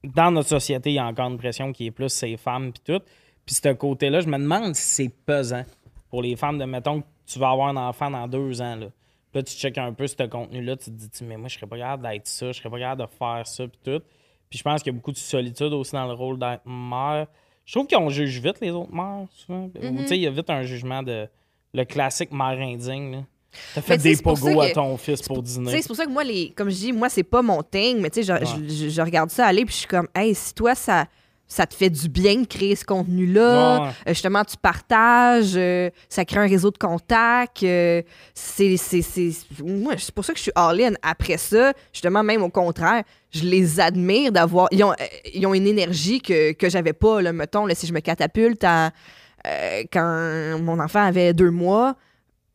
[0.04, 2.84] dans notre société, il y a encore une pression qui est plus ces femmes puis
[2.86, 3.04] tout.
[3.46, 5.64] Puis ce côté-là, je me demande si c'est pesant
[6.10, 8.88] pour les femmes de mettons que tu vas avoir un enfant dans deux ans là.
[9.36, 11.78] Là, tu checkes un peu ce contenu-là, tu te dis, mais moi, je serais pas
[11.78, 14.02] capable d'être ça, je serais pas capable de faire ça, puis tout.
[14.50, 17.28] Puis je pense qu'il y a beaucoup de solitude aussi dans le rôle d'être mère.
[17.66, 19.66] Je trouve qu'on juge vite les autres mères, souvent.
[19.66, 21.28] Ou, Tu sais, il y a vite un jugement de
[21.74, 23.12] le classique mère indigne.
[23.12, 23.24] là.
[23.74, 25.82] T'as fait des pogos à ton fils pour Tu sais, dîner.
[25.82, 28.10] c'est pour ça que moi, les, comme je dis, moi, c'est pas mon thing, mais
[28.10, 30.54] tu sais, je, je- je- je regarde ça aller, puis je suis comme, hey, si
[30.54, 31.08] toi, ça,
[31.48, 33.88] ça te fait du bien de créer ce contenu-là, Ouais.
[33.88, 38.02] euh, justement, tu partages, euh, ça crée un réseau de contacts, euh,
[38.34, 39.30] c'est, c'est, c'est,
[39.64, 40.94] moi, c'est pour ça que je suis all-in.
[41.04, 44.94] Après ça, justement, même au contraire, je les admire d'avoir, ils ont,
[45.34, 48.64] ils ont une énergie que, que j'avais pas, là, mettons, là, si je me catapulte
[48.64, 48.92] à,
[49.92, 51.96] quand mon enfant avait deux mois,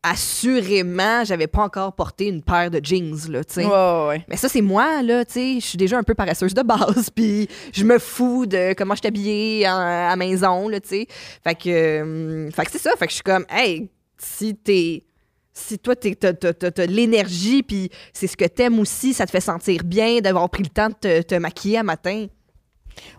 [0.02, 3.64] assurément, j'avais pas encore porté une paire de jeans, là, tu sais.
[3.64, 4.24] Ouais, ouais, ouais.
[4.28, 5.54] Mais ça, c'est moi, là, tu sais.
[5.60, 9.06] Je suis déjà un peu paresseuse de base, puis je me fous de comment je
[9.06, 11.06] habillée en- à maison, là, tu sais.
[11.44, 12.92] Fait que, euh, fait que c'est ça.
[12.98, 15.04] Fait que je suis comme, hey, si t'es.
[15.52, 19.82] Si toi, t'as de l'énergie, puis c'est ce que t'aimes aussi, ça te fait sentir
[19.84, 22.26] bien d'avoir pris le temps de te, te maquiller à matin.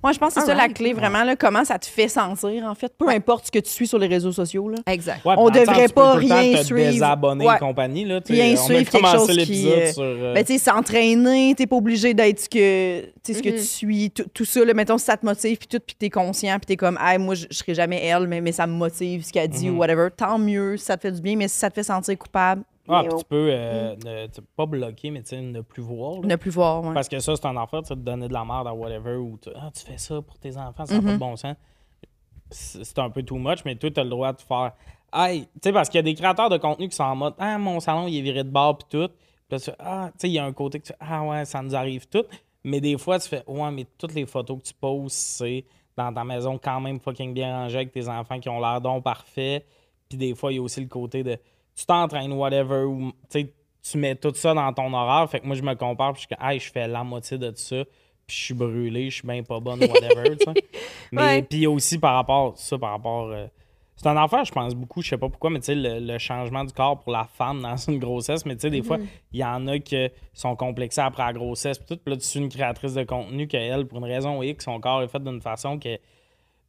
[0.04, 2.64] Moi, je pense que c'est ça la clé, vraiment, là, comment ça te fait sentir,
[2.66, 2.92] en fait.
[2.98, 4.70] Peu importe ce que tu suis sur les réseaux sociaux.
[4.70, 4.78] Là.
[4.88, 5.24] Exact.
[5.26, 6.92] Ouais, on le devrait tu pas rien te suivre.
[6.92, 7.56] désabonner Ouais.
[7.56, 8.06] et compagnie.
[8.06, 8.34] Là, tu.
[8.34, 10.04] Rien on a suivre, quelque chose qui, l'épisode euh, sur.
[10.04, 13.50] euh, Ben, tu sais, s'entraîner, t'es pas obligé d'être ce que, tu sais, ce que
[13.50, 13.56] Mhm.
[13.56, 14.12] tu suis.
[14.12, 16.66] Tout, ça, là, mettons, si ça te motive, puis tout, puis que t'es conscient, puis
[16.68, 19.32] t'es comme, hey, moi, je je serai jamais elle, mais, mais ça me motive, ce
[19.34, 20.08] qu'elle dit, ou whatever.
[20.16, 22.64] Tant mieux si ça te fait du bien, mais si ça te fait sentir coupable,
[22.94, 25.82] ah, puis tu peux euh, ne, tu sais, pas bloquer, mais tu sais, ne plus
[25.82, 26.22] voir.
[26.22, 26.28] là.
[26.28, 26.84] ne plus voir.
[26.84, 26.94] ouais.
[26.94, 29.16] Parce que ça, c'est un affaire, tu sais, de donner de la merde à whatever,
[29.16, 31.06] ou tu, ah, tu fais ça pour tes enfants, ça n'a Mhm.
[31.08, 31.56] pas de bon sens.
[32.50, 34.74] C'est un peu too much, mais toi, tu as le droit de faire.
[35.14, 37.34] Hey, tu sais, parce qu'il y a des créateurs de contenu qui sont en mode,
[37.40, 39.10] ah, mon salon, il est viré de bord, puis tout.
[39.50, 41.62] Puis tu ah, tu sais, il y a un côté que tu ah, ouais, ça
[41.62, 42.24] nous arrive tout.
[42.64, 45.66] Mais des fois, tu fais, ouais, mais toutes les photos que tu poses, c'est
[45.98, 49.04] dans ta maison quand même fucking bien rangée avec tes enfants qui ont l'air donc
[49.04, 49.66] parfait.
[50.08, 51.38] Puis des fois, il y a aussi le côté de
[51.76, 55.30] tu t'entraînes, whatever, ou tu mets tout ça dans ton horaire.
[55.30, 57.58] Fait que moi, je me compare, puis je hey, je fais la moitié de tout
[57.58, 57.84] ça,
[58.28, 60.36] puis je suis brûlé, je suis bien pas bonne, whatever.
[61.12, 63.30] Mais puis aussi par rapport, ça, par rapport.
[63.32, 63.48] euh,
[63.96, 66.18] c'est un affaire, je pense beaucoup, je sais pas pourquoi, mais tu sais, le, le
[66.18, 68.98] changement du corps pour la femme dans une grossesse, mais tu sais, des fois,
[69.32, 72.26] il y en a qui sont complexés après la grossesse, puis tout, puis là, tu
[72.26, 75.42] suis une créatrice de contenu qu'elle, pour une raison X, son corps est fait d'une
[75.42, 76.00] façon que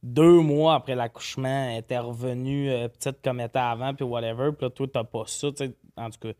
[0.03, 4.51] deux mois après l'accouchement, elle était revenue euh, petite comme elle était avant, puis whatever,
[4.51, 6.33] puis là, toi, t'as pas ça, tu sais, en tout cas.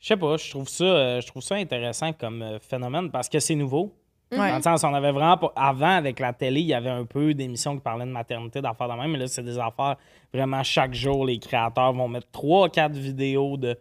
[0.00, 3.28] Je sais pas, je trouve ça, euh, je trouve ça intéressant comme euh, phénomène parce
[3.28, 3.94] que c'est nouveau.
[4.30, 4.50] Ouais.
[4.50, 5.52] Dans le sens, on avait vraiment pas.
[5.56, 8.88] Avant, avec la télé, il y avait un peu d'émissions qui parlaient de maternité, d'affaires
[8.88, 9.96] de même, mais là, c'est des affaires
[10.34, 13.78] vraiment chaque jour, les créateurs vont mettre trois, quatre vidéos de.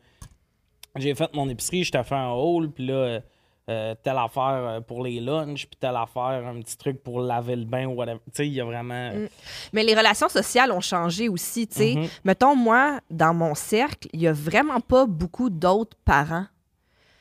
[0.95, 3.19] J'ai fait mon épicerie, je t'ai fait un haul, puis là,
[3.69, 7.19] euh, euh, telle affaire euh, pour les lunchs, puis telle affaire, un petit truc pour
[7.19, 8.19] laver le bain, whatever.
[8.27, 9.11] Tu sais, il y a vraiment.
[9.73, 11.95] Mais les relations sociales ont changé aussi, tu sais.
[11.95, 12.07] Mhm.
[12.23, 16.45] Mettons, moi, dans mon cercle, il y a vraiment pas beaucoup d'autres parents.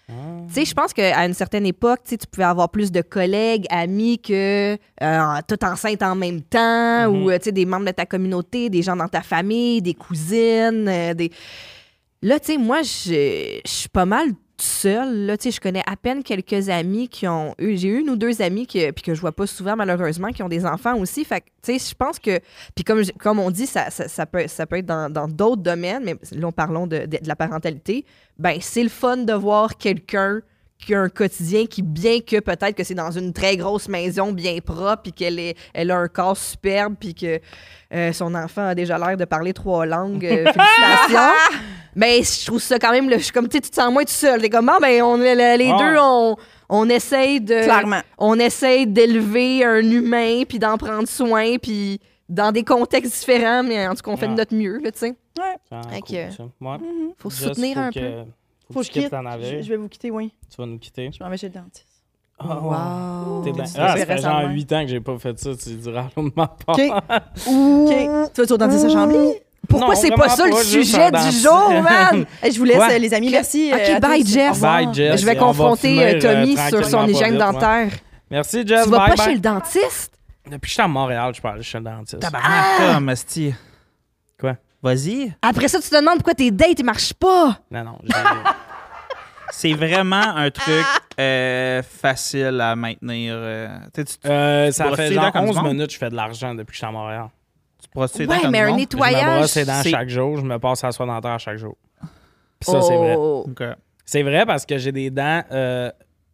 [0.08, 0.12] Ah.
[0.46, 4.20] Tu sais, je pense qu'à une certaine époque, tu pouvais avoir plus de collègues, amis
[4.20, 8.06] que euh, tout enceinte en même temps, ou euh, tu sais, des membres de ta
[8.06, 11.32] communauté, des gens dans ta famille, des cousines, euh, des.
[12.22, 14.28] Là, tu sais, moi, je suis pas mal
[14.62, 15.26] seule.
[15.26, 17.76] Là, je connais à peine quelques amis qui ont eu.
[17.76, 20.96] J'ai une ou deux amis que je vois pas souvent, malheureusement, qui ont des enfants
[20.98, 21.24] aussi.
[21.24, 22.40] Fait je pense que.
[22.74, 26.50] Puis comme, on dit, ça, ça, peut, ça peut être dans d'autres domaines, mais là,
[26.52, 28.04] parlons de, de, de la parentalité.
[28.38, 30.40] Ben, c'est le fun de voir quelqu'un
[30.78, 34.32] qui a un quotidien qui, bien que peut-être que c'est dans une très grosse maison
[34.32, 37.40] bien propre, puis qu'elle est, elle a un corps superbe, puis que
[37.94, 41.32] euh, son enfant a déjà l'air de parler trois langues, euh, félicitations.
[41.94, 43.90] Mais je trouve ça quand même, le- je suis comme, tu sais, tu te sens
[43.92, 44.40] moins tout seul.
[44.40, 45.78] T'es comme, ah, ben, on, les Ouais.
[45.78, 46.36] deux, on,
[46.68, 47.62] on essaye de.
[47.62, 48.00] Clairement.
[48.18, 53.86] On essaye d'élever un humain, puis d'en prendre soin, puis dans des contextes différents, mais
[53.88, 54.36] en tout cas, on fait de Ouais.
[54.36, 55.14] notre mieux, là, tu sais.
[55.70, 56.16] Ah, cool.
[56.60, 56.76] Ouais.
[57.18, 58.30] Faut Just, soutenir un que- peu.
[58.66, 59.10] Faut, Faut que je quitte.
[59.12, 60.32] Je, je vais vous quitter, oui.
[60.50, 61.10] Tu vas nous quitter?
[61.16, 61.86] Je m'en vais chez le dentiste.
[62.38, 63.42] Oh, Wow.
[63.44, 65.50] T'es bien- Ah, ça fait genre 8 ans que j'ai pas fait ça.
[65.56, 66.76] Tu diras de ma part.
[66.76, 66.80] OK.
[67.46, 68.30] OK.
[68.34, 69.34] Tu vas au dentiste à Chambly?
[69.68, 72.24] Pourquoi Non, c'est pas ça le sujet du jour, man?
[72.42, 73.30] Hey, je vous laisse, euh, les amis.
[73.30, 73.70] Merci.
[73.72, 74.84] OK, euh, bye, revoir.
[74.84, 75.20] Bye, Jess.
[75.20, 77.90] Je vais confronter finir, euh, Tommy euh, sur son hygiène dentaire.
[78.30, 78.84] Merci, Jess.
[78.84, 79.24] Tu vas pas bye.
[79.26, 80.12] chez le dentiste?
[80.44, 82.20] Depuis que j'étais à Montréal, je parle chez le dentiste.
[82.20, 83.50] Tabarnak, comme, esti.
[83.50, 83.58] Quoi?
[84.86, 85.34] Vas-y.
[85.42, 87.58] Après ça, tu te demandes pourquoi tes dates ne marchent pas.
[87.70, 87.98] Non, non.
[88.04, 88.12] j'ai-
[89.52, 90.84] C'est vraiment un truc
[91.18, 93.34] euh, facile à maintenir.
[93.36, 95.62] euh, tu sais, tu, tu, Euh, ça brosses fait les genre dents comme 11 du
[95.62, 95.72] monde?
[95.72, 97.28] minutes que je fais de l'argent depuis que je suis à Montréal.
[97.80, 98.74] tu brosses tes dents Ouais, comme mais du un monde?
[98.74, 99.38] Je me nettoyage.
[99.38, 100.36] brosse les dents c'est- chaque jour.
[100.36, 101.76] Je me passe à la soie dentaire chaque jour.
[102.60, 103.14] Puis ça, c'est vrai.
[103.16, 103.46] Oh.
[104.04, 105.42] C'est vrai parce que j'ai des dents.
[105.52, 105.90] euh,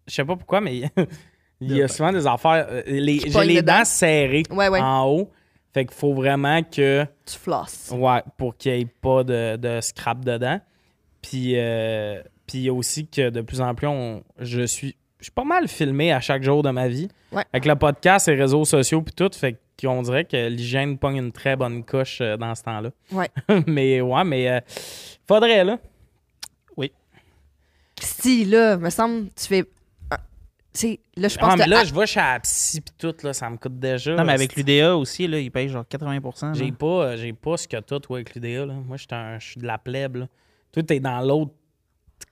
[0.06, 0.82] je sais pas pourquoi, mais
[1.60, 2.66] il y a souvent des affaires.
[2.70, 3.78] euh, les- J'ai pognent les dedans?
[3.78, 4.80] dents serrées Ouais, ouais.
[4.80, 5.30] en haut.
[5.72, 7.06] Fait qu'il faut vraiment que.
[7.26, 7.90] Tu flosses.
[7.92, 10.60] Ouais, pour qu'il n'y ait pas de, de scrap dedans.
[11.22, 14.96] Puis, euh, puis il y a aussi que de plus en plus, on, je suis.
[15.18, 17.08] Je suis pas mal filmé à chaque jour de ma vie.
[17.30, 17.44] Ouais.
[17.52, 19.30] Avec le podcast, les réseaux sociaux, puis tout.
[19.32, 22.90] Fait qu'on dirait que l'hygiène pogne une très bonne coche euh, dans ce temps-là.
[23.12, 23.30] Ouais.
[23.66, 24.60] mais ouais, mais euh,
[25.26, 25.78] faudrait, là.
[28.02, 29.64] Si, là, me semble, tu fais.
[30.74, 30.86] Ah,
[31.16, 31.86] là, je pense Ah, mais que.
[31.86, 34.14] je vais chez la psy, puis tout, là, ça me coûte déjà.
[34.14, 37.56] Non, mais avec l'UDA aussi, là, il paye genre 80 J'ai pas, euh, j'ai pas
[37.56, 38.66] ce que t'as, toi, avec l'UDA.
[38.66, 38.74] Là.
[38.86, 40.16] Moi, je suis un- je suis de la plèbe.
[40.16, 40.26] Là.
[40.72, 41.52] Toi, t'es dans l'autre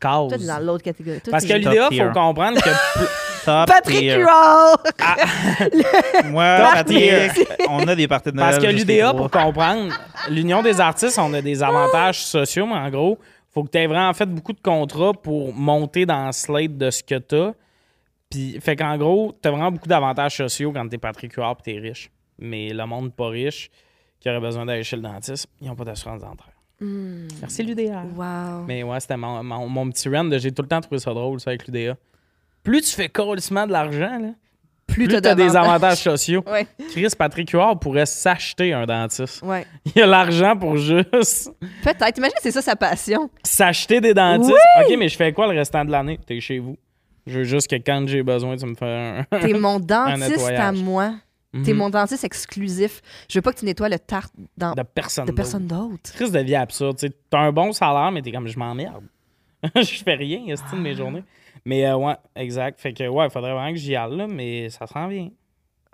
[0.00, 0.28] case.
[0.28, 1.20] Toi, t'es dans l'autre catégorie.
[1.20, 2.06] Toi, Parce que l'UDA, Top faut tier.
[2.14, 2.70] comprendre que
[3.44, 4.16] Top Patrick tier.
[4.20, 4.80] Huard!
[6.30, 6.98] Moi, Top Patrick,
[7.34, 7.46] tier.
[7.68, 8.50] on a des partenaires.
[8.50, 9.92] Parce que l'UDA, pour comprendre,
[10.28, 13.18] l'Union des artistes, on a des avantages sociaux, mais en gros,
[13.52, 16.90] faut que tu aies vraiment fait beaucoup de contrats pour monter dans le slate de
[16.90, 17.52] ce que tu as.
[18.30, 21.56] Puis, fait qu'en gros, tu as vraiment beaucoup d'avantages sociaux quand tu es Patrick Huard
[21.60, 22.10] et tu es riche.
[22.38, 23.70] Mais le monde pas riche,
[24.20, 26.52] qui aurait besoin d'aller chez le dentiste, ils n'ont pas d'assurance dentaire.
[26.80, 27.26] Hmm.
[27.40, 28.04] Merci l'UDA.
[28.16, 28.64] Wow.
[28.66, 31.38] Mais ouais, c'était mon, mon- mon petit run j'ai tout le temps trouvé ça drôle,
[31.40, 31.96] ça, avec l'UDA.
[32.62, 34.28] Plus tu fais colissement de l'argent, là,
[34.86, 36.42] Plus, plus t'as tu as des avantages sociaux.
[36.50, 39.42] Ouais, Chris Patrick Huard pourrait s'acheter un dentiste.
[39.42, 39.66] ouais.
[39.94, 41.50] Il a l'argent pour juste
[41.82, 42.16] Peut-être.
[42.16, 43.28] Imagine, c'est ça sa passion.
[43.44, 44.52] s'acheter des dentistes.
[44.80, 46.18] OK, mais je fais quoi le restant de l'année?
[46.26, 46.76] T'es chez vous.
[47.30, 49.38] Je veux juste que quand j'ai besoin, tu me fais un.
[49.40, 51.14] T'es mon dentiste à moi.
[51.64, 51.78] T'es Mhm.
[51.78, 53.00] mon dentiste exclusif.
[53.28, 54.72] Je veux pas que tu nettoies le tarte dans...
[54.72, 55.24] De personne.
[55.24, 55.36] de d'autre.
[55.36, 56.12] personne d'autre.
[56.14, 56.96] Crise de vie absurde.
[57.28, 59.02] T'as un bon salaire, mais t'es comme je m'emmerde.
[59.74, 61.24] je fais rien, c'est de mes journées?
[61.64, 62.80] Mais euh, ouais, exact.
[62.80, 65.28] Fait que ouais, il faudrait vraiment que j'y aille, là, mais ça s'en vient.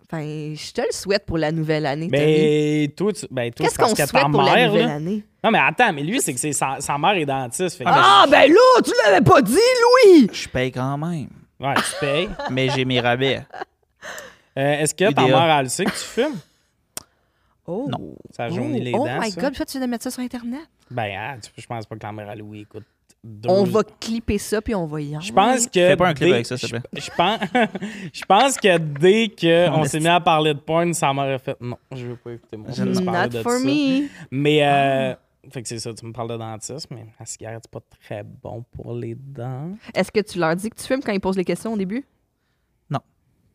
[0.05, 0.23] Enfin,
[0.55, 2.09] je te le souhaite pour la nouvelle année.
[2.11, 5.25] Mais toi, tu, ben, toi, Qu'est-ce qu'on que souhaite ta pour la nouvelle là- année?
[5.43, 7.77] Non, mais attends, mais lui, c'est que c'est sa, sa mère est dentiste.
[7.77, 10.29] Fait que- Ah, ben là, tu l'avais pas dit, Louis!
[10.33, 11.29] Je paye quand même.
[11.59, 12.29] Ouais, tu payes.
[12.51, 13.43] Mais j'ai mes rabais.
[14.59, 16.39] Euh, Est-ce que ta mère, elle sait que tu fumes?
[17.67, 17.89] Oh.
[17.91, 18.15] Non.
[18.31, 19.21] Ça les oh dents.
[19.21, 19.41] my ça.
[19.41, 20.61] God, tu viens de mettre ça sur Internet?
[20.91, 22.85] Ben, ah, tu- je pense pas que la mère à Louis écoute.
[23.25, 25.73] Deux- On va clipper ça, puis on va y Je pense que.
[25.73, 26.89] Fais pas un clip dès- avec ça, s'il te plaît.
[26.93, 27.41] Je, je pense,
[28.13, 31.57] je pense que dès qu'on s'est mis à parler de porn, ça m'aurait fait.
[31.61, 33.59] Non, je veux pas écouter mon fils parler Not de for ça.
[33.61, 34.09] me.
[34.31, 35.15] Mais, euh,
[35.51, 38.23] fait que c'est ça, tu me parles de dentiste, mais la cigarette, c'est pas très
[38.23, 39.71] bon pour les dents.
[39.95, 42.05] Est-ce que tu leur dis que tu fumes quand ils posent les questions au début?
[42.91, 43.01] Non.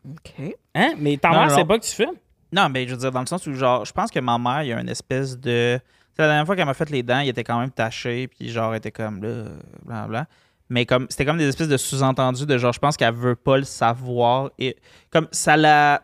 [0.09, 0.55] OK.
[0.75, 0.93] Hein?
[0.97, 1.67] Mais ta Non, mère, non, c'est non.
[1.67, 2.15] pas que tu fumes?
[2.53, 4.63] Non, mais je veux dire, dans le sens où, genre, je pense que ma mère,
[4.63, 5.79] il y a une espèce de.
[6.17, 8.71] La dernière fois qu'elle m'a fait les dents, il était quand même taché, puis genre,
[8.73, 9.45] elle était comme là,
[9.85, 10.27] blablabla.
[10.69, 13.57] Mais comme, c'était comme des espèces de sous-entendus de genre, je pense qu'elle veut pas
[13.57, 14.51] le savoir.
[14.59, 14.77] Et
[15.09, 16.01] comme ça la.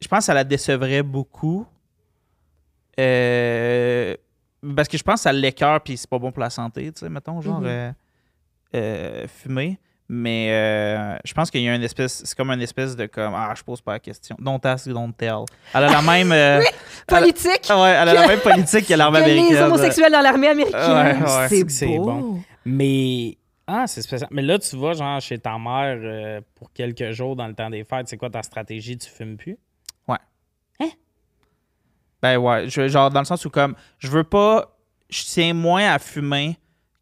[0.00, 1.66] Je pense que ça la décevrait beaucoup.
[2.98, 4.14] Euh,
[4.76, 7.00] parce que je pense que ça l'écœure, puis c'est pas bon pour la santé, tu
[7.00, 7.66] sais, mettons, genre, Mhm.
[7.66, 7.92] euh,
[8.74, 9.78] euh, fumer.
[10.08, 13.32] Mais euh, je pense qu'il y a une espèce, c'est comme une espèce de comme,
[13.34, 14.36] ah, je pose pas la question.
[14.38, 15.44] Don't ask, don't tell.
[15.74, 16.30] Elle a la même.
[16.30, 16.60] euh,
[17.06, 17.66] Politique!
[17.70, 19.62] elle- ouais, elle a la même politique que l'armée que les américaine.
[19.64, 20.80] homosexuels dans l'armée américaine.
[21.22, 21.48] Ouais, ouais.
[21.48, 22.04] c'est C'est beau.
[22.04, 22.42] bon.
[22.66, 23.38] Mais.
[23.66, 24.28] Ah, c'est spécial.
[24.30, 27.70] Mais là, tu vas, genre, chez ta mère euh, pour quelques jours dans le temps
[27.70, 28.08] des fêtes.
[28.08, 28.98] C'est quoi ta stratégie?
[28.98, 29.56] Tu fumes plus?
[32.22, 34.78] Ben ouais, je- genre dans le sens où comme, je veux pas,
[35.10, 36.56] je tiens moins à fumer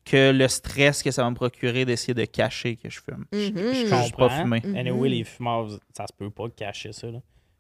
[0.05, 3.25] que le stress que ça va me procurer d'essayer de cacher que je fume.
[3.33, 3.53] Je- Mhm.
[3.57, 4.43] Je Je peux juste pas comprends.
[4.43, 4.63] fumer.
[4.77, 7.07] Anyway, les fumeurs, ça se peut pas cacher ça.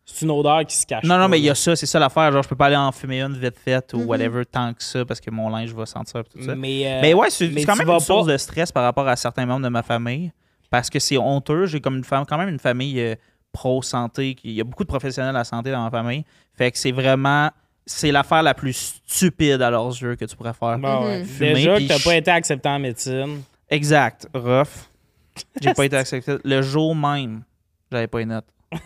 [0.04, 1.04] C'est une odeur qui se cache.
[1.04, 2.32] Non, non, pas, mais il y a ça, c'est ça l'affaire.
[2.32, 4.06] Genre, je peux pas aller en fumer une vite faite ou Mhm.
[4.06, 6.56] whatever tant que ça parce que mon linge va sentir pis tout ça.
[6.56, 9.14] Mais, euh, Mais ouais, c'est quand même une source pas- de stress par rapport à
[9.14, 10.32] certains membres de ma famille.
[10.70, 11.66] Parce que c'est honteux.
[11.66, 13.14] J'ai comme une femme, quand même une famille euh,
[13.52, 14.34] pro-santé.
[14.34, 16.24] qui- Il y a beaucoup de professionnels à la santé dans ma famille.
[16.54, 17.50] Fait que c'est vraiment.
[17.84, 20.78] C'est l'affaire la plus stupide à leurs yeux que tu pourrais faire.
[20.78, 21.18] Bah ouais.
[21.20, 21.24] Mhm.
[21.26, 23.42] Fumer, Déjà que t'as pas été accepté en médecine.
[23.68, 24.28] Exact.
[24.34, 24.68] Rough.
[25.60, 26.36] J'ai pas été accepté.
[26.44, 27.42] Le jour même,
[27.90, 28.44] j'avais pas une note.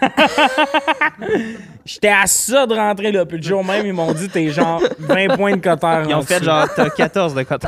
[1.85, 3.24] J'étais à ça de rentrer là.
[3.24, 6.02] Puis le jour même, ils m'ont dit t'es genre 20 points de coteur.
[6.09, 7.64] Ils en ont fait genre, t'as 14 de cote.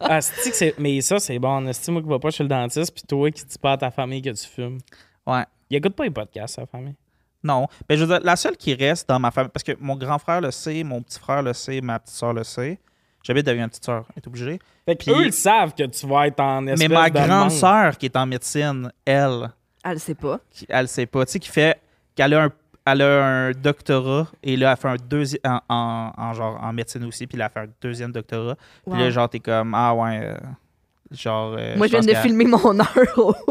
[0.00, 1.66] Ah, c'est-tu que c'est- Mais ça, c'est bon.
[1.68, 3.90] Est-ce moi qui va pas chez le dentiste, puis toi qui dis pas à ta
[3.90, 4.78] famille que tu fumes.
[5.26, 5.44] Ouais.
[5.70, 6.94] Il écoute pas les podcasts, sa famille.
[7.42, 7.66] Non.
[7.88, 10.18] Mais je veux dire, la seule qui reste dans ma famille, parce que mon grand
[10.18, 12.78] frère le sait, mon petit frère le sait, ma petite soeur le sait.
[13.22, 14.58] J'habite avec une petite soeur, elle est obligée.
[14.86, 17.50] Fait Puis- eux, ils savent que tu vas être en espèce Mais ma de grande
[17.50, 19.50] sœur qui est en médecine, elle,
[19.84, 20.40] Elle le sait pas.
[20.50, 21.80] qui- elle sait pas, tu sais, qui fait
[22.14, 22.50] qu'elle a un
[22.90, 26.72] elle a un doctorat et là elle fait un deuxième en, en- en genre en
[26.72, 28.56] médecine aussi puis là elle fait un deuxième doctorat
[28.90, 30.36] puis là genre t'es comme ah ouais euh,
[31.10, 32.86] genre euh, Moi, je viens de filmer mon heure.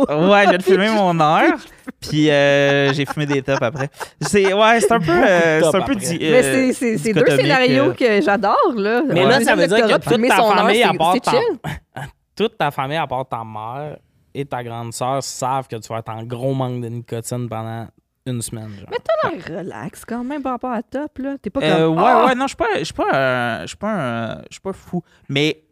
[0.07, 1.53] ouais je viens de filmer mon heure
[1.99, 3.89] puis euh, j'ai fumé des tops après
[4.21, 7.13] c'est ouais c'est un peu euh, c'est un peu di- Mais euh, c'est- c'est c'est
[7.13, 7.93] deux scénarios euh.
[7.93, 9.01] que j'adore, là.
[9.07, 11.19] Mais là, ça veut dire que toute ta son heure, famille, à c'est- part c'est
[11.21, 11.41] ta- chill.
[12.35, 13.97] Toute ta famille, à part ta mère
[14.35, 17.87] et ta grande sœur, savent que tu vas être en gros manque de nicotine pendant
[18.27, 18.69] une semaine.
[18.77, 18.87] genre.
[18.91, 21.35] Mais t'as l'air relax quand même par rapport à top, là.
[21.41, 21.69] T'es pas comme.
[21.69, 22.25] Euh, ouais, Ah!
[22.27, 24.61] ouais, non, je suis pas, je suis pas, un- je suis pas, un- je suis
[24.61, 25.01] pas fou.
[25.29, 25.63] Mais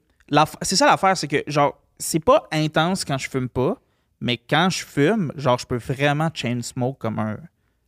[0.61, 3.77] c'est ça l'affaire, c'est que, genre, c'est pas intense quand je fume pas,
[4.19, 7.37] mais quand je fume, genre, je peux vraiment chain smoke comme un,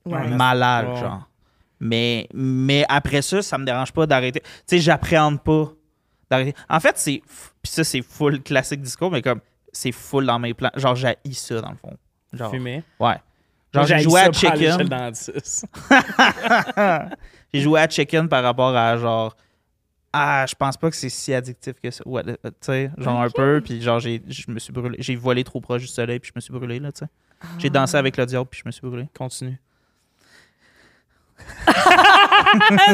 [0.06, 0.18] Ouais.
[0.20, 0.96] un malade, Ouais.
[0.98, 1.28] genre.
[1.80, 4.40] Mais, mais après ça, ça me dérange pas d'arrêter.
[4.42, 5.72] Tu sais, j'appréhende pas
[6.30, 6.56] d'arrêter.
[6.70, 7.22] En fait, c'est.
[7.62, 9.42] Puis ça, c'est full classique discours, mais comme,
[9.72, 10.72] c'est full dans mes plans.
[10.76, 11.96] Genre, j'ai ça, dans le fond.
[12.34, 12.84] Genre, Fumer?
[13.00, 13.16] ouais.
[13.74, 14.90] Genre, j'ai joué à Chicken.
[17.54, 19.36] J'ai joué à Chicken par rapport à genre.
[20.14, 22.02] Ah, je pense pas que c'est si addictif que ça.
[22.08, 23.62] Ouais, euh, tu sais, genre un peu.
[23.64, 24.96] Puis genre, j'ai, je me suis brûlé.
[25.00, 27.06] J'ai volé trop proche du soleil, puis je me suis brûlé, là, tu sais.
[27.60, 28.00] J'ai dansé Ah.
[28.00, 29.08] avec le diable, puis je me suis brûlé.
[29.18, 29.60] Continue.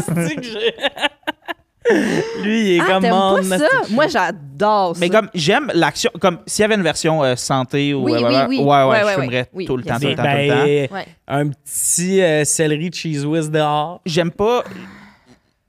[0.05, 0.75] C'est que j'ai-
[2.43, 3.67] Lui, il est Ah, comme mon pas ça?
[3.89, 4.99] Moi, j'adore ça.
[5.01, 6.09] Mais comme, j'aime l'action.
[6.21, 8.05] Comme, s'il y avait une version euh, santé ou.
[8.05, 8.59] Oui, euh, oui, ouais, oui.
[8.59, 9.65] Ouais, ouais, Ouais, je fumerais ouais.
[9.65, 10.63] Tout le temps, tout le temps, tout le temps.
[10.65, 11.07] Ben, Ouais.
[11.27, 13.99] un petit euh, céleri cheese whiz dehors.
[14.05, 14.63] j'aime pas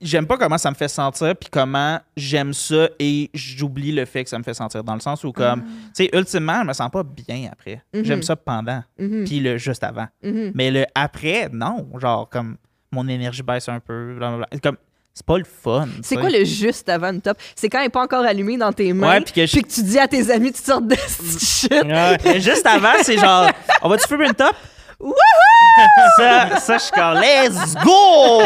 [0.04, 4.22] j'aime pas comment ça me fait sentir puis comment j'aime ça et j'oublie le fait
[4.24, 5.70] que ça me fait sentir dans le sens où comme Ah.
[5.96, 8.04] tu sais ultimement je me sens pas bien après Mhm.
[8.04, 10.52] j'aime ça pendant Mhm, puis le juste avant mhm.
[10.54, 12.56] mais le après non genre comme
[12.92, 14.46] mon énergie baisse un peu blablabla.
[14.62, 14.76] comme
[15.16, 17.38] c'est pas le fun C'est tu quoi le juste avant une top?
[17.54, 19.08] C'est quand elle n'est pas encore allumée dans tes mains.
[19.10, 20.96] Ouais, puis que je- que tu dis à tes amis toutes sortes de
[21.40, 21.70] shit.
[21.72, 22.40] Ouais.
[22.40, 23.48] Juste avant c'est genre
[23.82, 24.54] on va-tu fumer une top?
[26.16, 28.42] Ça, ça, je suis comme, let's go!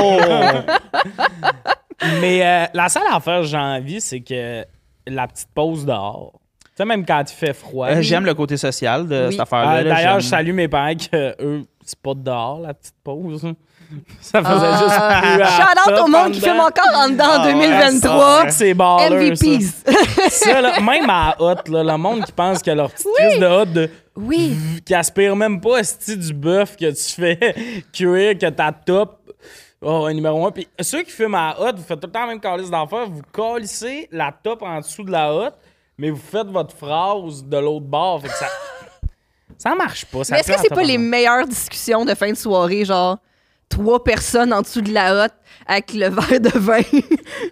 [2.20, 4.64] Mais euh, la seule affaire que j'ai envie, c'est que
[5.06, 6.32] la petite pause dehors.
[6.64, 7.88] Tu sais, même quand il fait froid.
[7.88, 9.32] Euh, J'aime le côté social de Oui.
[9.32, 9.78] cette affaire-là.
[9.80, 13.42] Ah, D'ailleurs, je salue mes parents que eux, c'est pas dehors, la petite pause.
[14.20, 14.78] Ça faisait Ah.
[14.78, 16.52] juste plus à Shout out top au monde qui dedans.
[16.52, 18.42] fume encore en dedans en Ah ouais, 2023.
[18.44, 19.30] Ah, C'est baller.
[19.30, 19.84] MVPs.
[20.28, 23.46] Ça, là, même à hot, là, le monde qui pense que leur petite crise de
[23.46, 24.56] hot de, oui.
[24.84, 29.18] qui aspire même pas esti, du bœuf que tu fais cuire, que ta top
[29.80, 30.50] Oh, numéro un.
[30.50, 32.70] Puis ceux qui fument à la hotte, vous faites tout le temps la même calice
[32.70, 33.08] d'enfer.
[33.08, 35.54] Vous calissez la top en dessous de la hotte,
[35.96, 38.20] mais vous faites votre phrase de l'autre bord.
[38.20, 38.48] Fait que ça.
[39.56, 40.24] Ça marche pas.
[40.24, 43.18] Ça Mais est-ce que c'est pas les meilleures discussions de fin de soirée, genre
[43.68, 45.34] trois personnes en dessous de la hotte
[45.66, 46.80] avec le verre de vin,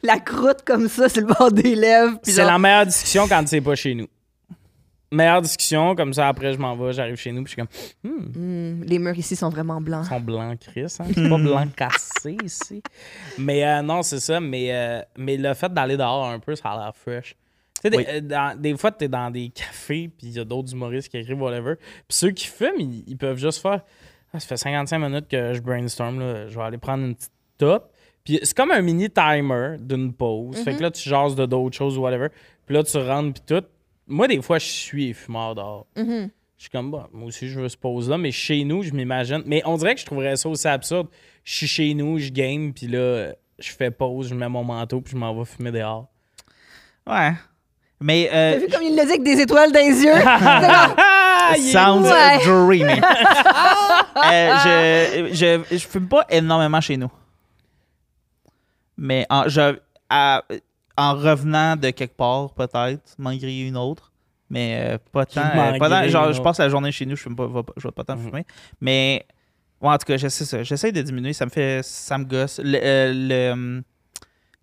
[0.02, 3.46] la croûte comme ça sur le bord des lèvres, C'est genre, la meilleure discussion quand
[3.46, 4.06] c'est pas chez nous.
[5.16, 7.66] Meilleure discussion, comme ça après je m'en vais, j'arrive chez nous, puis je suis
[8.02, 10.04] comme, hmm, Hmm, les murs ici sont vraiment blancs.
[10.04, 10.96] ils sont blancs, Chris.
[11.00, 11.04] Hein?
[11.14, 12.82] C'est pas blanc cassé ici.
[13.38, 14.40] Mais euh, non, c'est ça.
[14.40, 17.34] Mais, euh, mais le fait d'aller dehors un peu, ça a l'air fresh.
[17.76, 18.04] Tu sais, des, Oui.
[18.08, 21.18] euh, dans- des fois, t'es dans des cafés, puis il y a d'autres humoristes qui
[21.18, 21.74] écrivent whatever.
[21.76, 23.80] Puis ceux qui fument, ils, ils peuvent juste faire
[24.32, 26.48] Ah, Ça fait 55 minutes que je brainstorm, là.
[26.48, 27.92] je vais aller prendre une petite top.
[28.24, 30.56] Puis c'est comme un mini timer d'une pause.
[30.64, 32.28] Fait que là, tu jases de d'autres choses ou whatever.
[32.66, 33.64] Puis là, tu rentres, puis tout.
[34.06, 35.86] Moi, des fois, je suis fumeur dehors.
[35.96, 36.30] Mhm.
[36.56, 39.42] Je suis comme, bah, moi aussi, je veux ce pause-là, mais chez nous, je m'imagine.
[39.46, 41.08] Mais on dirait que je trouverais ça aussi absurde.
[41.44, 45.00] Je suis chez nous, je game, puis là, je fais pause, je mets mon manteau,
[45.00, 46.06] puis je m'en vais fumer dehors.
[47.06, 47.32] Ouais.
[48.00, 50.12] Mais T'as euh, vu comme il le dit avec des étoiles dans les yeux?
[51.48, 52.38] Ah, est- sounds Ouais.
[52.44, 53.00] dreamy.
[54.32, 55.34] Euh, je,
[55.70, 57.10] je, je fume pas énormément chez nous.
[58.96, 59.76] Mais en, je,
[60.08, 60.42] à-
[60.96, 64.12] en revenant de quelque part, peut-être, griller une autre.
[64.48, 65.40] Mais euh, pas tant.
[65.42, 67.92] euh, pas tant- genre, je passe la journée chez nous, je fume pas, je vais
[67.92, 68.24] pas tant Mhm.
[68.26, 68.46] fumer.
[68.80, 69.26] Mais
[69.80, 70.62] ouais, en tout cas, j'essaie ça.
[70.62, 71.80] J'essaie de diminuer, ça me fait.
[71.84, 72.60] Ça me gosse.
[72.62, 73.82] Le, euh, le, hum,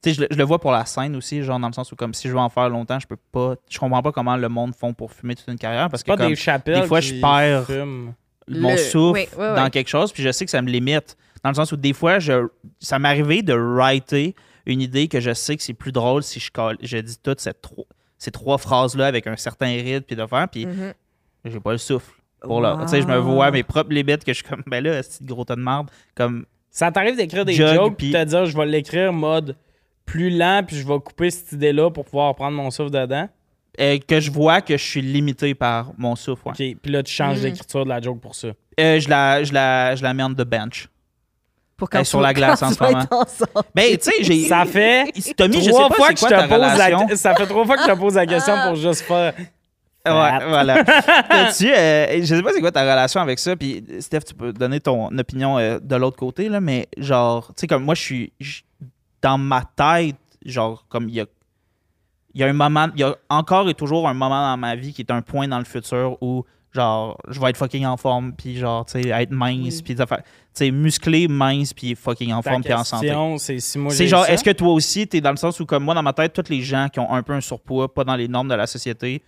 [0.01, 1.91] tu sais, je, le- je le vois pour la scène aussi, genre dans le sens
[1.91, 3.55] où comme si je veux en faire longtemps, je peux pas.
[3.69, 6.17] Je comprends pas comment le monde font pour fumer toute une carrière parce que pas
[6.17, 6.81] comme, des chapelles.
[6.81, 8.13] des fois, je perds- Fume.
[8.47, 9.55] mon Le- souffle oui, oui, oui.
[9.55, 11.17] dans quelque chose, puis je sais que ça me limite.
[11.43, 12.47] Dans le sens où des fois, je,
[12.79, 14.33] ça m'est arrivé de writer
[14.65, 17.39] une idée que je sais que c'est plus drôle si je, colle- je dis toutes
[17.41, 17.85] ces trois,
[18.17, 20.93] ces trois phrases-là avec un certain rythme, puis de faire, puis Mhm.
[21.45, 22.11] j'ai pas le souffle.
[22.41, 22.77] Pour là.
[22.81, 25.23] Tu sais, je me vois mes propres limites que je suis comme, ben là, c'est
[25.25, 25.89] gros tas de merde.
[26.13, 29.55] Comme, Ça t'arrive d'écrire des Jog, jokes, puis te dire, je vais l'écrire mode
[30.05, 33.29] plus lent, puis je vais couper cette idée-là pour pouvoir prendre mon souffle dedans?
[33.79, 36.47] euh, que je vois que je suis limité par mon souffle.
[36.49, 36.71] ouais.
[36.73, 37.43] OK, puis là, tu changes Mm.
[37.45, 38.49] l'écriture de la joke pour ça.
[38.79, 40.89] Euh, je, la, je, la, je la mets on the bench.
[41.77, 43.05] Pour sur la glace quand en tu ce moment.
[43.75, 44.47] Ben, tu sais, j'ai.
[44.47, 47.07] Ça fait Tommy, je sais trois pas fois que quoi je te pose relation.
[47.09, 49.33] la Ça fait trois fois que je te pose la question pour juste faire.
[50.05, 50.83] Ouais, voilà.
[51.29, 54.51] T'as-tu, euh, je sais pas c'est quoi ta relation avec ça, puis Steph, tu peux
[54.51, 58.01] donner ton opinion euh, de l'autre côté, là, mais genre, tu sais, comme moi, je
[58.01, 58.33] suis.
[59.21, 61.25] Dans ma tête, genre, comme il y a.
[62.35, 64.75] Il y a un moment, il y a encore et toujours un moment dans ma
[64.75, 66.43] vie qui est un point dans le futur où,
[66.73, 69.81] genre, je vais être fucking en forme, puis genre, tu sais, être mince, Oui.
[69.85, 73.07] puis des affaires- tu sais, musclé, mince, puis fucking en Ta forme, puis en santé.
[73.37, 73.59] c'est
[73.91, 76.13] si genre, est-ce que toi aussi, t'es dans le sens où, comme moi, dans ma
[76.13, 78.55] tête, tous les gens qui ont un peu un surpoids, pas dans les normes de
[78.55, 79.21] la société,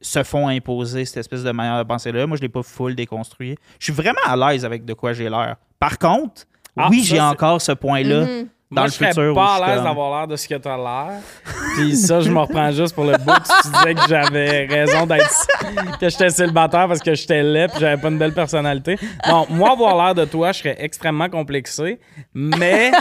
[0.00, 2.26] se font imposer cette espèce de manière de penser-là?
[2.26, 3.56] Moi, je l'ai pas full déconstruit.
[3.78, 5.56] Je suis vraiment à l'aise avec de quoi j'ai l'air.
[5.78, 6.42] Par contre,
[6.76, 8.48] Ah, oui, j'ai encore ce point-là Mhm.
[8.72, 9.34] Dans Moi, le je serais futur.
[9.34, 11.20] pas à l'aise d'avoir l'air de ce que t'as l'air.
[11.76, 15.06] Puis ça, je me reprends juste pour le bout que tu disais que j'avais raison
[15.06, 15.46] d'être...
[16.00, 18.98] que j'étais célibataire parce que j'étais laid puis j'avais pas une belle personnalité.
[19.28, 22.00] Non, moi, avoir l'air de toi, je serais extrêmement complexé.
[22.34, 22.92] Mais,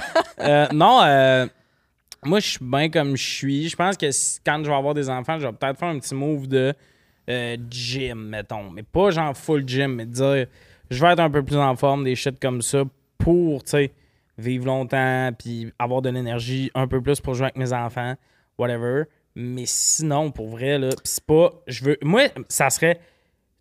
[0.42, 1.02] euh, non...
[1.04, 1.48] euh,
[2.24, 3.70] moi, je suis bien comme je suis.
[3.70, 4.06] Je pense que
[4.46, 6.74] quand je vais avoir des enfants, je vais peut-être faire un petit move de
[7.30, 8.70] euh, gym, mettons.
[8.72, 10.46] Mais pas genre full gym, mais dire
[10.92, 12.84] je vais être un peu plus en forme, des shit comme ça
[13.18, 13.92] pour, tu sais,
[14.38, 18.16] vivre longtemps puis avoir de l'énergie un peu plus pour jouer avec mes enfants,
[18.58, 19.04] whatever.
[19.36, 21.52] Mais sinon, pour vrai, là, c'est pas.
[21.68, 21.98] Je veux.
[22.02, 23.00] Moi, ça serait.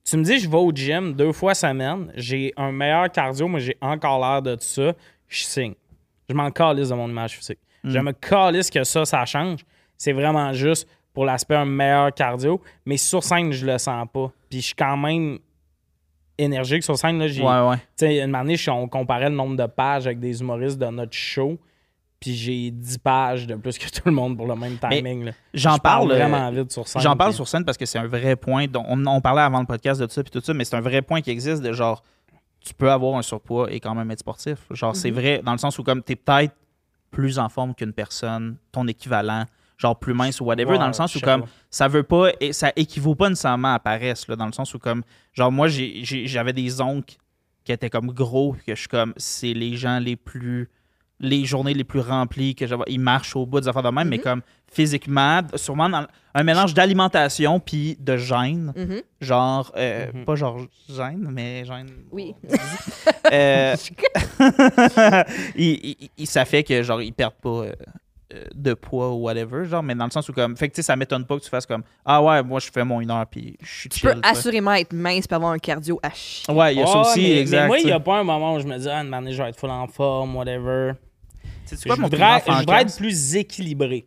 [0.04, 3.60] Tu me dis, je vais au gym deux fois semaine, j'ai un meilleur cardio, moi
[3.60, 4.94] j'ai encore l'air de tout ça,
[5.28, 5.74] je signe.
[6.28, 7.58] Je m'en calisse de mon image physique.
[7.84, 9.60] Je me calisse que ça, ça change.
[9.96, 14.32] C'est vraiment juste pour l'aspect un meilleur cardio, mais sur scène, je le sens pas.
[14.48, 15.38] Puis je suis quand même
[16.42, 17.18] énergique sur scène.
[17.18, 18.24] Là, j'ai, Ouais, ouais.
[18.24, 21.58] une année, on comparait le nombre de pages avec des humoristes de notre show,
[22.18, 25.24] puis j'ai 10 pages de plus que tout le monde pour le même timing.
[25.26, 25.32] là.
[25.54, 26.12] J'en Je parle parle.
[26.20, 27.02] euh, vraiment vite sur scène.
[27.02, 28.66] J'en parle sur scène parce que c'est un vrai point.
[28.66, 30.80] dont- on, on parlait avant le podcast de ça puis tout ça, mais c'est un
[30.80, 32.02] vrai point qui existe de genre
[32.62, 34.58] tu peux avoir un surpoids et quand même être sportif.
[34.70, 36.54] Genre c'est vrai dans le sens où comme tu es peut-être
[37.10, 39.44] plus en forme qu'une personne, ton équivalent,
[39.80, 42.70] genre plus mince ou whatever, dans le sens où comme ça veut pas et ça
[42.76, 45.02] équivaut pas nécessairement à paresse là, dans le sens où comme
[45.32, 47.16] genre moi j'avais des oncles
[47.64, 50.68] qui étaient comme gros que je suis comme c'est les gens les plus
[51.22, 54.08] les journées les plus remplies que j'avais ils marchent au bout des affaires de même
[54.08, 59.00] mais comme physiquement sûrement dans un mélange d'alimentation puis de gêne Mhm.
[59.22, 60.24] genre euh, Mhm.
[60.26, 60.58] pas genre
[60.90, 62.34] gêne mais gêne Oui.
[63.32, 63.76] euh,
[65.56, 67.72] il- il- il- ça fait que genre ils perdent pas euh,
[68.54, 70.86] de poids ou whatever genre mais dans le sens où comme fait que tu sais
[70.86, 73.26] ça m'étonne pas que tu fasses comme ah ouais moi je fais mon une heure
[73.26, 76.52] puis je suis Tu chill peux assurément être mince et avoir un cardio à chier.
[76.54, 78.18] ouais il y a ça Ah, aussi mais, exact Mais moi, il n'y a pas
[78.20, 80.36] un moment où je me dis, ah, une année, je vais être full en forme,
[80.36, 80.92] whatever.
[81.64, 82.88] C'est Je quoi mon plus voudrais, je voudrais fantasme?
[82.88, 84.06] être plus équilibré.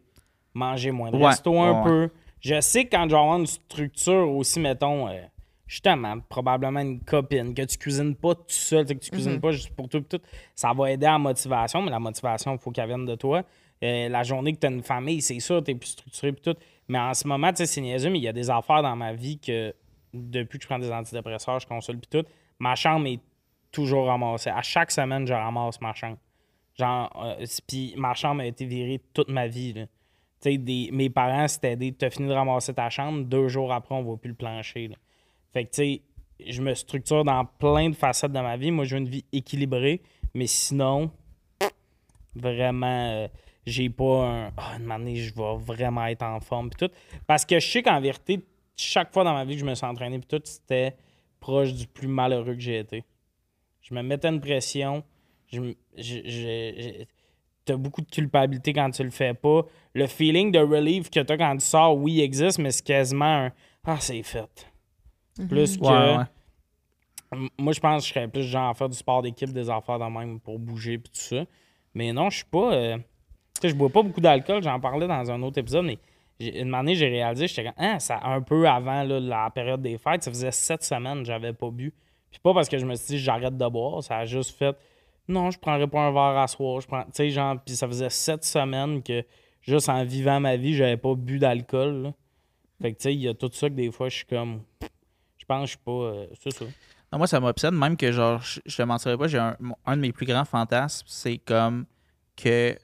[0.54, 2.10] Manger moins de Ouais, resto un ouais, peu.
[2.40, 5.14] Je sais que quand je vais avoir une structure aussi, mettons, euh,
[5.66, 9.40] justement, probablement une copine, que tu cuisines pas tout seul, tu sais, que tu cuisines
[9.40, 10.20] pas juste pour pis tout,
[10.56, 13.44] ça va aider à la motivation, mais la motivation, il faut qu'elle vienne de toi.
[13.84, 16.42] Euh, la journée que tu as une famille, c'est sûr, tu es plus structuré pis
[16.42, 16.56] tout.
[16.88, 19.40] Mais en ce moment, c'est niaiseux, mais il y a des affaires dans ma vie
[19.40, 19.74] que
[20.14, 22.28] depuis que je prends des antidépresseurs, je consulte pis tout,
[22.60, 23.20] ma chambre est
[23.72, 24.52] toujours ramassée.
[24.52, 26.18] À chaque semaine, je ramasse ma chambre.
[26.78, 29.86] Genre, euh, puis ma chambre a été virée toute ma vie.
[30.46, 31.92] mes parents, c'était des.
[31.92, 34.90] T'as fini de ramasser ta chambre, deux jours après, on voit plus le plancher.
[35.52, 36.02] Fait que, tu sais,
[36.48, 38.72] je me structure dans plein de facettes de ma vie.
[38.72, 40.02] Moi, je veux une vie équilibrée,
[40.34, 41.12] mais sinon,
[42.36, 43.28] vraiment, euh,
[43.66, 44.52] j'ai pas un.
[44.58, 46.94] Ah, une année, je vais vraiment être en forme, puis tout.
[47.28, 48.46] Parce que je sais qu'en vérité,
[48.76, 50.96] chaque fois dans ma vie que je me suis entraîné, puis tout, c'était
[51.40, 53.04] proche du plus malheureux que j'ai été.
[53.82, 55.04] Je me mettais une pression.
[55.52, 57.06] Je, me- je, je- je-
[57.66, 59.62] t'as beaucoup de culpabilité quand tu le fais pas.
[59.94, 63.46] Le feeling de relief que t'as quand tu sors, oui, il existe, mais c'est quasiment
[63.46, 63.52] un
[63.86, 64.68] Ah, c'est fait.
[65.50, 65.84] Plus que.
[65.84, 66.24] Ouais, ouais.
[67.34, 69.70] M- Moi, je pense que je serais plus genre à faire du sport d'équipe, des
[69.70, 71.46] affaires de même pour bouger puis tout ça.
[71.94, 72.74] Mais non, je suis pas.
[72.74, 72.98] euh,
[73.62, 76.00] sais, je bois pas beaucoup d'alcool, j'en parlais dans un autre épisode, mais
[76.40, 80.32] une année, j'ai réalisé, j'étais comme, ça, un peu avant la période des fêtes, ça
[80.32, 81.94] faisait sept semaines que j'avais pas bu.
[82.32, 84.76] Puis pas parce que je me suis dit, j'arrête de boire, ça a juste fait,
[85.28, 86.82] non, je prendrais pas un verre à soir.
[86.82, 89.24] Je prends, tu sais, genre, puis ça faisait sept semaines que,
[89.62, 92.14] juste en vivant ma vie, j'avais pas bu d'alcool.
[92.82, 94.64] Fait que, tu sais, il y a tout ça que des fois, je suis comme,
[95.38, 96.66] je pense je suis pas, euh, c'est ça.
[97.12, 100.02] Non, moi, ça m'obsède, même que, genre, je, je te mentirais pas, j'ai un de
[100.02, 101.86] mes plus grands fantasmes, c'est comme
[102.36, 102.76] que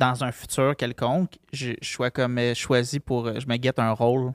[0.00, 3.26] dans un futur quelconque, je, je sois comme euh, choisi pour.
[3.28, 4.32] euh, Je me guette un rôle,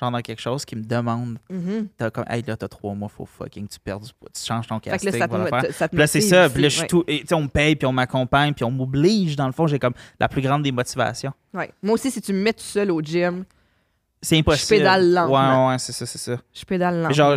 [0.00, 1.38] genre dans quelque chose qui me demande.
[1.48, 1.88] Mhm.
[1.96, 4.28] T'as comme, hey, là, t'as trois mois, faut fucking tu perdes du poids.
[4.34, 5.12] Tu changes ton Fait que casting.
[5.18, 6.50] là, ça ça Puis là, c'est ça.
[6.50, 6.88] Puis là, je suis ouais.
[6.88, 7.04] tout.
[7.08, 9.36] et, on me paye, puis on m'accompagne, puis on m'oblige.
[9.36, 11.32] Dans le fond, j'ai comme la plus grande des motivations.
[11.54, 11.70] Ouais.
[11.82, 13.44] Moi aussi, si tu me mets tout seul au gym,
[14.20, 14.78] C'est impossible.
[14.80, 15.66] pédale lentement.
[15.68, 16.36] Ouais, ouais, c'est ça, c'est ça.
[16.52, 17.12] je pédale lentement.
[17.14, 17.36] Genre,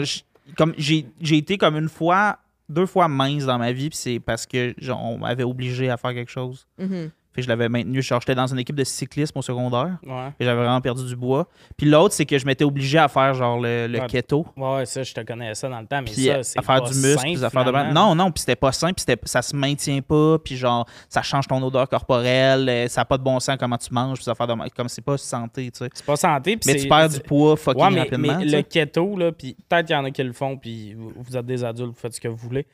[0.57, 4.19] comme j'ai j'ai été comme une fois, deux fois mince dans ma vie, puis c'est
[4.19, 6.65] parce que genre, on m'avait obligé à faire quelque chose.
[6.79, 7.11] Mhm.
[7.39, 8.01] Fait que je l'avais maintenu.
[8.01, 10.29] Genre, j'étais dans une équipe de cyclisme au secondaire, Ouais.
[10.39, 11.47] et j'avais vraiment perdu du bois.
[11.77, 14.07] Puis l'autre, c'est que je m'étais obligé à faire genre le, le Ouais.
[14.07, 14.45] keto.
[14.57, 16.81] Ouais, ça, je te connais ça dans le temps, mais Puis ça, à c'est faire
[16.83, 17.93] pas du muscle, puis des affaires de.
[17.93, 21.21] Non, non, puis c'était pas sain, puis c'était- ça se maintient pas, puis genre, ça
[21.21, 24.29] change ton odeur corporelle, euh, ça n'a pas de bon sens comment tu manges, puis
[24.29, 24.53] affaires de.
[24.75, 25.89] Comme c'est pas santé, tu sais.
[25.93, 26.57] C'est pas santé.
[26.57, 28.37] puis Mais tu perds du poids fucking Ouais, mais, rapidement.
[28.39, 31.11] mais le keto, là, puis peut-être qu'il y en a qui le font, puis vous,
[31.15, 32.65] vous êtes des adultes, vous faites ce que vous voulez.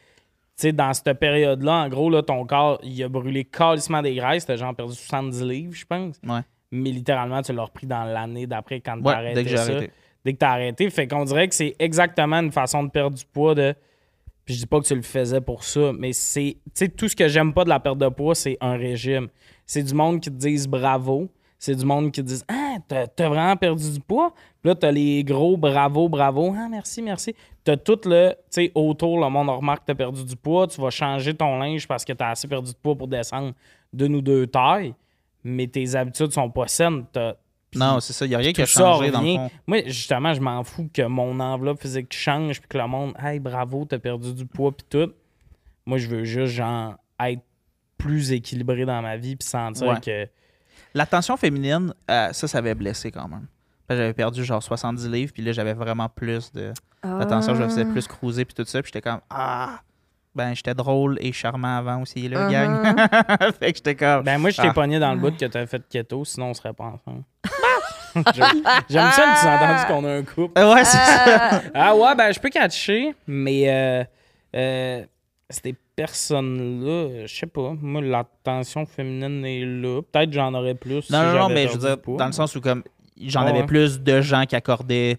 [0.58, 4.46] Sais, dans cette période-là, en gros, là, ton corps, il a brûlé calissement des graisses.
[4.46, 6.16] T'as genre perdu 70 livres, je pense.
[6.26, 6.40] Ouais.
[6.72, 9.64] Mais littéralement, tu l'as repris dans l'année d'après quand t'as Ouais, arrêté dès que ça.
[9.64, 9.92] arrêté.
[10.24, 10.90] Dès que t'as arrêté.
[10.90, 13.76] Fait qu'on dirait que c'est exactement une façon de perdre du poids de...
[14.46, 16.58] Puis je dis pas que tu le faisais pour ça, mais c'est...
[16.66, 19.28] Tu sais, tout ce que j'aime pas de la perte de poids, c'est un régime.
[19.66, 21.30] C'est du monde qui te disent bravo.
[21.58, 24.34] C'est du monde qui disent Ah, t'as t'as vraiment perdu du poids.
[24.62, 26.54] Puis là, t'as les gros bravo, bravo.
[26.58, 27.34] Ah, merci, merci.
[27.64, 30.68] T'as tout le, tu sais, autour, le monde remarque que t'as perdu du poids.
[30.68, 33.54] Tu vas changer ton linge parce que t'as assez perdu de poids pour descendre
[33.94, 34.94] d'une ou deux tailles.
[35.44, 37.06] Mais tes habitudes sont pas saines.
[37.12, 37.36] T'as-
[37.76, 38.26] Non, c'est ça.
[38.26, 39.50] Il n'y a rien qui a changé dans le fond.
[39.68, 43.40] Moi, justement, je m'en fous que mon enveloppe physique change puis que le monde, hey,
[43.40, 45.12] bravo, t'as perdu du poids puis tout.
[45.86, 47.42] Moi, je veux juste, genre, être
[47.98, 50.00] plus équilibré dans ma vie puis sentir Ouais.
[50.02, 50.28] que.
[50.96, 53.46] L'attention féminine, euh, ça, ça avait blessé quand même.
[53.90, 56.74] J'avais perdu genre 70 livres, puis là, j'avais vraiment plus de.
[57.04, 57.92] Attention, je me faisais Ah.
[57.92, 59.80] plus cruiser, puis tout ça, puis j'étais comme Ah!
[60.34, 62.52] Ben, j'étais drôle et charmant avant aussi, là, Uh-huh.
[62.52, 63.54] gang.
[63.60, 64.24] fait que j'étais comme.
[64.24, 64.74] Ben, moi, je t'ai Ah.
[64.74, 67.24] pogné dans le bout que t'as fait keto, sinon on serait pas ensemble.
[68.90, 70.60] J'aime ça, le sous-entendu qu'on a un couple.
[70.60, 71.50] Ouais, c'est ça.
[71.52, 74.04] Ah, Ah ouais, ben je peux catcher, mais euh,
[74.56, 75.06] euh,
[75.50, 80.02] ces personnes-là, je sais pas, moi l'attention féminine est là.
[80.02, 81.04] Peut-être j'en aurais plus.
[81.04, 82.84] si Non, non, non, mais je veux dire, dans le sens où, comme,
[83.22, 85.18] j'en Ouais, avais plus de gens qui accordaient.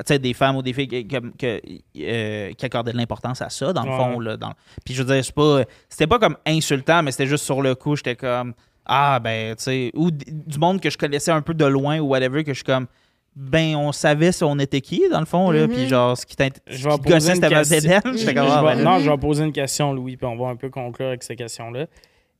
[0.00, 1.60] Tu sais, des femmes ou des filles qui, que-
[2.00, 3.96] euh, qui accordaient de l'importance à ça, dans le Ouais.
[3.96, 4.20] fond.
[4.20, 4.52] Là, dans...
[4.86, 7.74] Puis je veux dire, c'est pas, c'était pas comme insultant, mais c'était juste sur le
[7.74, 8.54] coup, j'étais comme,
[8.86, 11.98] ah, ben, tu sais, ou d- du monde que je connaissais un peu de loin
[12.00, 12.86] ou whatever, que je suis comme,
[13.34, 15.72] ben, on savait si on était qui, dans le fond, là, Mhm.
[15.72, 17.78] puis genre, ce qui t'int- Je vais poser une question.
[18.04, 20.56] Je ah, vais- ben, non, je vais poser une question, Louis, puis on va un
[20.56, 21.86] peu conclure avec ces questions-là.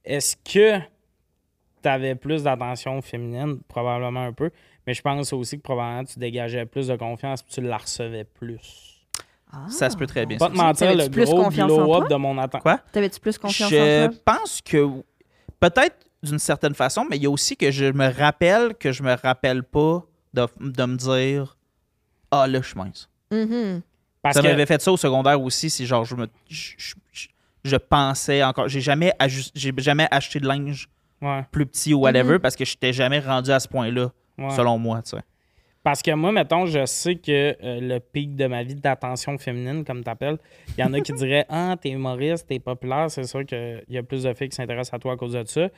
[0.04, 0.78] Est-ce que
[1.82, 3.60] tu avais plus d'attention féminine?
[3.68, 4.50] Probablement un peu.
[4.86, 8.24] Mais je pense aussi que probablement tu dégageais plus de confiance puis tu la recevais
[8.24, 8.88] plus.
[9.68, 10.38] ça se peut très bien.
[10.38, 12.08] Pas te mentir, le T'avais-tu plus gros confiance en glow-up toi?
[12.08, 12.62] de mon attention.
[12.62, 12.80] Quoi?
[12.90, 14.18] T'avais-tu plus confiance je en toi?
[14.24, 14.88] pense que
[15.60, 19.02] peut-être d'une certaine façon, mais il y a aussi que je me rappelle que je
[19.02, 20.04] me rappelle pas
[20.34, 21.56] de, de me dire
[22.30, 23.08] Ah là, je suis mince.
[23.30, 23.82] Mhm.
[24.22, 26.28] Parce ça que m'avait fait ça au secondaire aussi, si genre je me.
[26.48, 27.28] Je, je- je-
[27.64, 28.68] je pensais encore.
[28.68, 29.12] J'ai jamais,
[29.54, 30.88] j'ai jamais acheté de linge
[31.20, 34.50] Ouais, plus petit ou whatever parce que je n'étais jamais rendu à ce point-là, ouais.
[34.56, 35.00] selon moi.
[35.02, 35.22] tu sais.
[35.84, 37.30] Parce que moi, mettons, je sais que
[37.62, 40.38] euh, le pic de ma vie d'attention féminine, comme t'appelles,
[40.76, 43.98] il y en a qui diraient Ah, t'es humoriste, t'es populaire, c'est sûr qu'il y
[43.98, 45.68] a plus de filles qui s'intéressent à toi à cause de ça.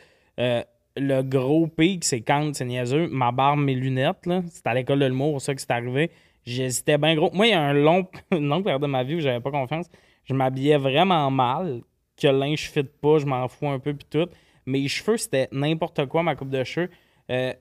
[0.40, 0.62] Euh,
[0.96, 5.00] le gros pic, c'est quand, c'est niaiseux, ma barbe, mes lunettes, là, c'était à l'école
[5.00, 6.10] de l'humour, ça que c'est arrivé.
[6.46, 7.30] J'hésitais bien gros.
[7.32, 9.50] Moi, il y a un long, une longue période de ma vie où j'avais pas
[9.50, 9.86] confiance.
[10.24, 11.80] Je m'habillais vraiment mal,
[12.16, 14.28] que le linge fit pas, je m'en fous un peu, puis tout.
[14.66, 16.90] Mes cheveux, c'était n'importe quoi, ma coupe de cheveux.
[17.30, 17.52] Euh,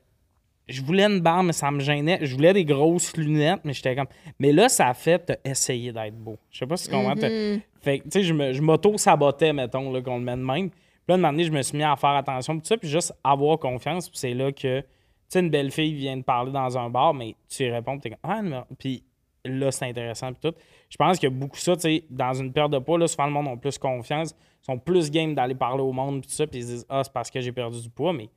[0.68, 2.19] je voulais une barbe, mais ça me gênait.
[2.22, 4.07] Je voulais des grosses lunettes, mais j'étais comme.
[4.39, 6.38] Mais là, ça a fait t'as essayé d'être beau.
[6.51, 7.15] Je sais pas si tu comprends.
[7.15, 10.69] Fait que, tu sais, je m'auto-sabotais, mettons, là, qu'on le met de même.
[11.05, 12.88] Puis là, un moment je me suis mis à faire attention, puis tout ça, puis
[12.88, 14.09] juste avoir confiance.
[14.09, 14.88] Puis c'est là que, tu
[15.27, 18.09] sais, une belle fille vient de parler dans un bar, mais tu y réponds, puis
[18.09, 18.65] t'es comme, ah, non.
[18.80, 19.03] Puis
[19.43, 20.57] là, c'est intéressant, puis tout.
[20.89, 23.07] Je pense qu'il y a beaucoup ça, tu sais, dans une période de poids, là,
[23.07, 26.35] souvent le monde a plus confiance, sont plus game d'aller parler au monde, puis tout
[26.35, 28.31] ça, puis ils se disent, ah, c'est parce que j'ai perdu du poids, mais, tu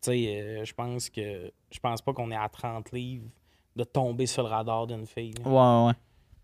[0.00, 3.28] sais, euh, je pense que, je pense pas qu'on est à 30 livres
[3.76, 5.34] de tomber sur le radar d'une fille.
[5.44, 5.50] là.
[5.50, 5.94] Ouais, ouais.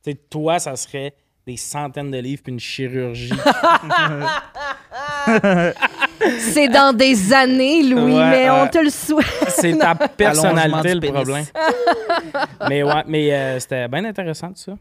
[0.03, 1.15] Tu sais, toi, ça serait
[1.51, 3.33] des centaines de livres puis une chirurgie.
[6.39, 9.27] C'est dans des années, Louis, Ouais, mais on te le souhaite.
[9.49, 11.45] C'est ta personnalité le problème.
[12.69, 14.77] mais ouais, mais euh, c'était bien intéressant tout ça.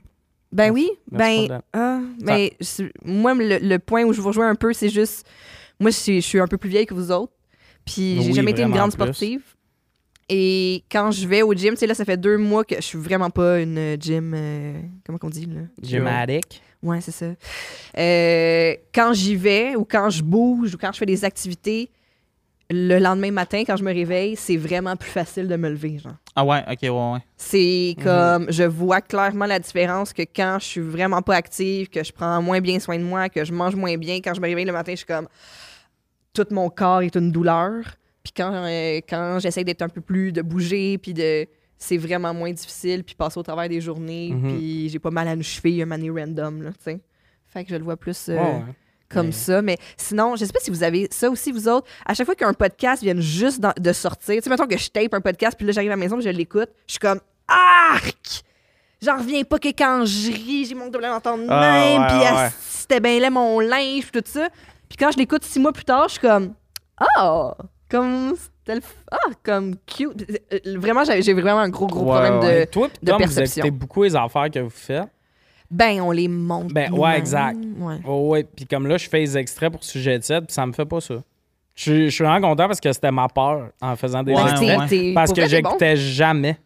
[0.51, 1.99] Ben oui, Merci ben, ah,
[2.59, 5.25] c'est- moi, le, le point où je vous rejoins un peu, c'est juste,
[5.79, 7.33] moi, je suis, je suis un peu plus vieille que vous autres,
[7.85, 9.03] puis j'ai Oui, jamais été une grande plus.
[9.03, 9.41] sportive.
[10.29, 12.81] Et quand je vais au gym, tu sais, là, ça fait deux mois que je
[12.81, 15.61] suis vraiment pas une gym, euh, comment qu'on dit, là?
[15.81, 16.61] Gymatic.
[16.83, 17.25] Ouais, c'est ça.
[17.97, 21.89] Euh, quand j'y vais ou quand je bouge ou quand je fais des activités,
[22.69, 26.13] le lendemain matin, quand je me réveille, c'est vraiment plus facile de me lever, genre.
[26.35, 27.19] Ah ouais, ok, ouais, ouais.
[27.35, 28.03] C'est Mhm.
[28.03, 32.11] comme, je vois clairement la différence que quand je suis vraiment pas active, que je
[32.13, 34.65] prends moins bien soin de moi, que je mange moins bien, quand je me réveille
[34.65, 35.27] le matin, je suis comme,
[36.33, 37.83] tout mon corps est une douleur.
[38.23, 41.45] Puis quand, euh, quand j'essaie d'être un peu plus, de bouger, puis de,
[41.77, 44.41] c'est vraiment moins difficile, puis passer au travers des journées, Mhm.
[44.57, 46.99] puis j'ai pas mal à une cheville, un mané random, là, tu sais.
[47.47, 48.61] Fait que je le vois plus euh, ouais.
[49.09, 49.61] comme Mais- ça.
[49.61, 51.87] Mais sinon, je sais pas si vous avez ça aussi, vous autres.
[52.05, 55.13] À chaque fois qu'un podcast vient juste de sortir, tu sais, mettons que je tape
[55.13, 58.43] un podcast, puis là, j'arrive à la maison, puis je l'écoute, je suis comme Arc!
[59.01, 62.07] J'en reviens pas que quand je ris, j'ai mon double entendre de Ah, même, ouais,
[62.09, 62.49] puis ouais.
[62.59, 64.49] c'était bien là mon linge, puis tout ça.
[64.89, 66.53] Puis quand je l'écoute six mois plus tard, je suis comme
[66.97, 67.55] Ah!
[67.89, 68.35] Comme.
[69.11, 70.25] Ah, comme cute.
[70.53, 72.65] Euh, Vraiment, j'ai vraiment un gros, gros Ouais, problème ouais.
[72.65, 72.71] de.
[72.71, 73.63] Toi, de Tom, vous perception.
[73.65, 75.07] écoutez beaucoup les affaires que vous faites.
[75.71, 76.71] Ben, on les monte.
[76.73, 77.57] Ben, ouais, exact.
[77.77, 77.97] Ouais.
[78.07, 80.65] Oh, ouais, puis comme là, je fais les extraits pour sujet de set, puis ça
[80.65, 81.15] me fait pas ça.
[81.75, 85.13] Je suis- je suis vraiment content parce que c'était ma peur en faisant des extraits.
[85.13, 85.47] Parce que t'es bon.
[85.47, 86.57] j'écoutais jamais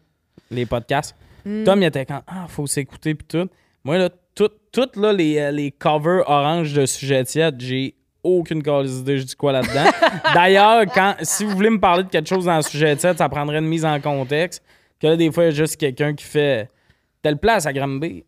[0.50, 1.14] les podcasts.
[1.44, 1.64] Mm.
[1.64, 3.48] Tom, il était quand Ah, faut s'écouter puis tout.
[3.84, 7.94] Moi, là, tout- toutes là, les, euh, les covers orange de sujet tiède, j'ai
[8.24, 9.90] aucune calice idée, je dis quoi là-dedans.
[10.34, 13.28] D'ailleurs, quand si vous voulez me parler de quelque chose dans le sujet tiède, ça
[13.28, 14.62] prendrait une mise en contexte.
[15.00, 16.70] Que là, des fois, il y a juste quelqu'un qui fait
[17.22, 18.24] telle place à Granby.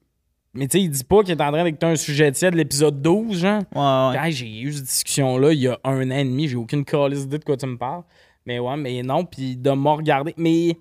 [0.55, 2.59] Mais tu sais, il dit pas qu'il est en train d'écouter un sujet tiède de
[2.59, 3.63] l'épisode 12, genre.
[3.75, 4.23] Ouais, ouais.
[4.23, 7.25] Quand j'ai eu cette discussion-là il y a un an et demi, j'ai aucune calice
[7.25, 8.03] idée de quoi tu me parles.
[8.47, 10.33] Mais ouais, mais non, puis de me regarder.
[10.37, 10.79] Mais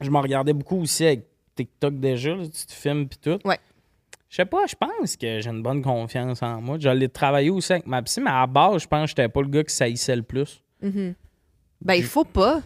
[0.00, 1.24] je me regardais beaucoup aussi avec
[1.54, 3.38] TikTok déjà, là, tu te filmes puis tout.
[3.46, 3.58] Ouais.
[4.28, 6.76] Je sais pas, je pense que j'ai une bonne confiance en moi.
[6.78, 9.40] J'allais travailler aussi avec ma psy, mais à la base, je pense que j'étais pas
[9.40, 10.62] le gars qui saillissait le plus.
[10.82, 11.14] Mhm.
[11.80, 12.60] Ben, il faut pas.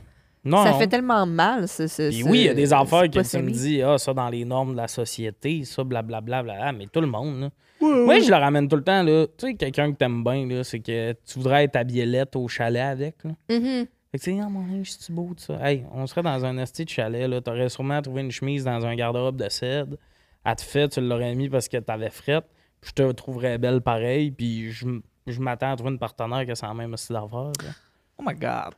[0.44, 0.78] Non, ça non.
[0.80, 1.68] fait tellement mal.
[1.68, 4.12] Ce, ce- Puis oui, il y a des affaires que tu me dis, ah, ça
[4.12, 7.50] dans les normes de la société, ça, blablabla, bla, bla, mais tout le monde, là.
[7.80, 9.26] Moi, je le ramène tout le temps, là.
[9.38, 12.48] Tu sais, quelqu'un que t'aimes bien, là, c'est que tu voudrais être habillé lettre au
[12.48, 13.30] chalet avec, là.
[13.50, 13.86] Mhm.
[14.10, 15.58] Fait que tu sais, ah, mon linge, c'est beau, tout ça?
[15.68, 17.40] Hey, on serait dans un esti de chalet, là.
[17.40, 19.96] T'aurais sûrement trouvé une chemise dans un garde-robe de cèdre.
[20.44, 22.44] À te fait, tu l'aurais mis parce que t'avais frette.
[22.80, 24.30] Puis je te trouverais belle pareil.
[24.32, 24.86] Puis je,
[25.26, 27.52] je m'attends à trouver une partenaire qui a la même style d'affaires.
[28.18, 28.74] Oh my god.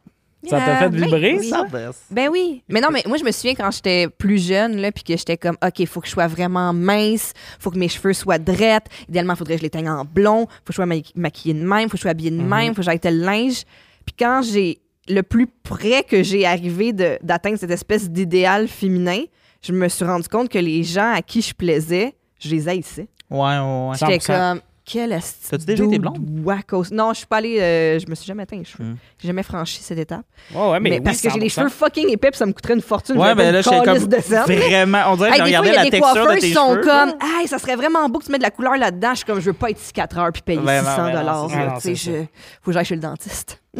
[0.46, 1.48] Ça t'a fait ben vibrer, oui.
[1.48, 1.64] ça?
[2.10, 2.62] Ben oui.
[2.68, 5.38] Mais non, mais moi, je me souviens quand j'étais plus jeune, là, puis que j'étais
[5.38, 8.88] comme, OK, il faut que je sois vraiment mince, faut que mes cheveux soient drettes.
[9.08, 11.54] Idéalement, il faudrait que je les teigne en blond, faut que je sois ma- maquillée
[11.54, 12.46] de même, faut que je sois habillée de Mhm.
[12.46, 13.62] même, faut que j'aille tel linge.
[14.04, 19.22] Puis quand j'ai, le plus près que j'ai arrivé de- d'atteindre cette espèce d'idéal féminin,
[19.66, 23.08] je me suis rendu compte que les gens à qui je plaisais, je les haïssais.
[23.30, 23.96] Ouais, ouais, ouais.
[23.98, 24.26] J'étais 100%.
[24.26, 26.18] comme, quel esti T'as-tu déjà été blonde?
[26.44, 26.84] wackos.
[26.92, 28.84] Non, je suis pas allée, euh, je me suis jamais teint les cheveux.
[28.84, 28.96] Mm.
[29.18, 30.26] J'ai jamais franchi cette étape.
[30.54, 31.54] Ouais, ouais, mais, Mais, oui, parce que j'ai les 100%.
[31.54, 33.14] cheveux fucking épais, puis ça me coûterait une fortune.
[33.16, 34.16] Ouais, j'aurais ben là, une j'étais comme de
[34.60, 35.02] vraiment.
[35.08, 36.82] On dirait que Hey, je y a la des texture de tes sont cheveux.
[36.82, 39.10] comme, hey, ça serait vraiment beau que tu mettes de la couleur là-dedans.
[39.12, 40.96] Je suis comme, je veux pas être ici 4 heures puis payer Ben non, 600
[41.04, 41.78] ben non, dollars.
[41.80, 42.24] Tu sais, je-
[42.60, 43.62] faut que j'aille chez le dentiste.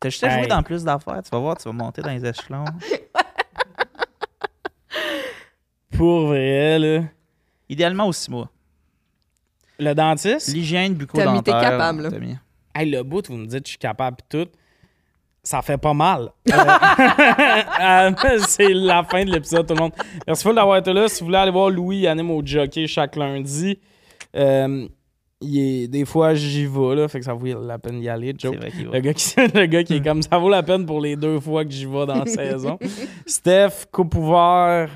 [0.00, 1.22] T'as juste à jouer dans plus d'affaires.
[1.22, 2.64] Tu vas voir, tu vas monter dans les échelons.
[5.96, 7.02] Pour vrai, là.
[7.68, 8.50] Idéalement, aux six mois.
[9.78, 10.52] Le dentiste?
[10.54, 11.32] L'hygiène T'as bucco-dentaire.
[11.34, 12.10] mis- t'es capable, là.
[12.10, 12.36] t'as mis.
[12.74, 14.48] Hey, le bout, vous me dites, je suis capable pis tout.
[15.42, 16.30] Ça fait pas mal.
[17.78, 19.92] Euh, euh, c'est la fin de l'épisode, tout le monde.
[20.26, 21.08] Merci beaucoup d'avoir été là.
[21.08, 23.78] Si vous voulez aller voir Louis, il anime au jockey chaque lundi.
[24.34, 24.88] Euh,
[25.40, 28.34] il est, des fois, j'y vais, là, fait que ça vaut la peine d'y aller,
[28.36, 28.52] Joe.
[28.54, 28.94] C'est vrai qu'il va.
[28.94, 31.38] Le gars, qui, le gars qui est comme ça vaut la peine pour les deux
[31.38, 32.78] fois que j'y vais dans la saison.
[33.26, 34.88] Steph, coupe ouvert,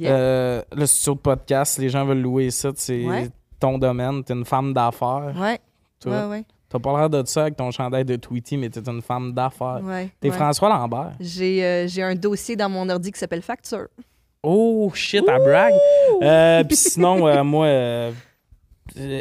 [0.00, 0.12] Yeah.
[0.12, 3.28] euh, le studio de podcast, les gens veulent louer ça, c'est Ouais.
[3.58, 5.32] ton domaine, t'es une femme d'affaires.
[5.36, 5.58] Ouais.
[6.00, 6.12] toi.
[6.26, 6.44] Ouais, ouais.
[6.68, 9.80] T'as pas l'air de ça avec ton chandail de Tweety, mais t'es une femme d'affaires.
[9.82, 10.36] ouais T'es ouais.
[10.36, 11.12] François Lambert.
[11.18, 13.88] J'ai euh, j'ai un dossier dans mon ordi qui s'appelle Facture.
[14.42, 15.74] Oh shit, à brag.
[16.22, 17.66] Euh, Puis sinon, euh, moi,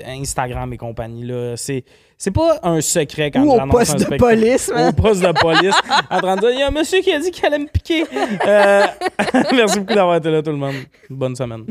[0.05, 1.83] Instagram et compagnie, là, c'est,
[2.19, 4.89] c'est pas un secret quand Ou au poste un de police, man.
[4.89, 5.75] Au poste de police.
[6.09, 7.67] en train de dire, il y a un monsieur qui a dit qu'il allait me
[7.67, 8.03] piquer.
[8.45, 8.85] Euh,
[9.53, 10.75] merci beaucoup d'avoir été là, tout le monde.
[11.09, 11.65] Bonne semaine.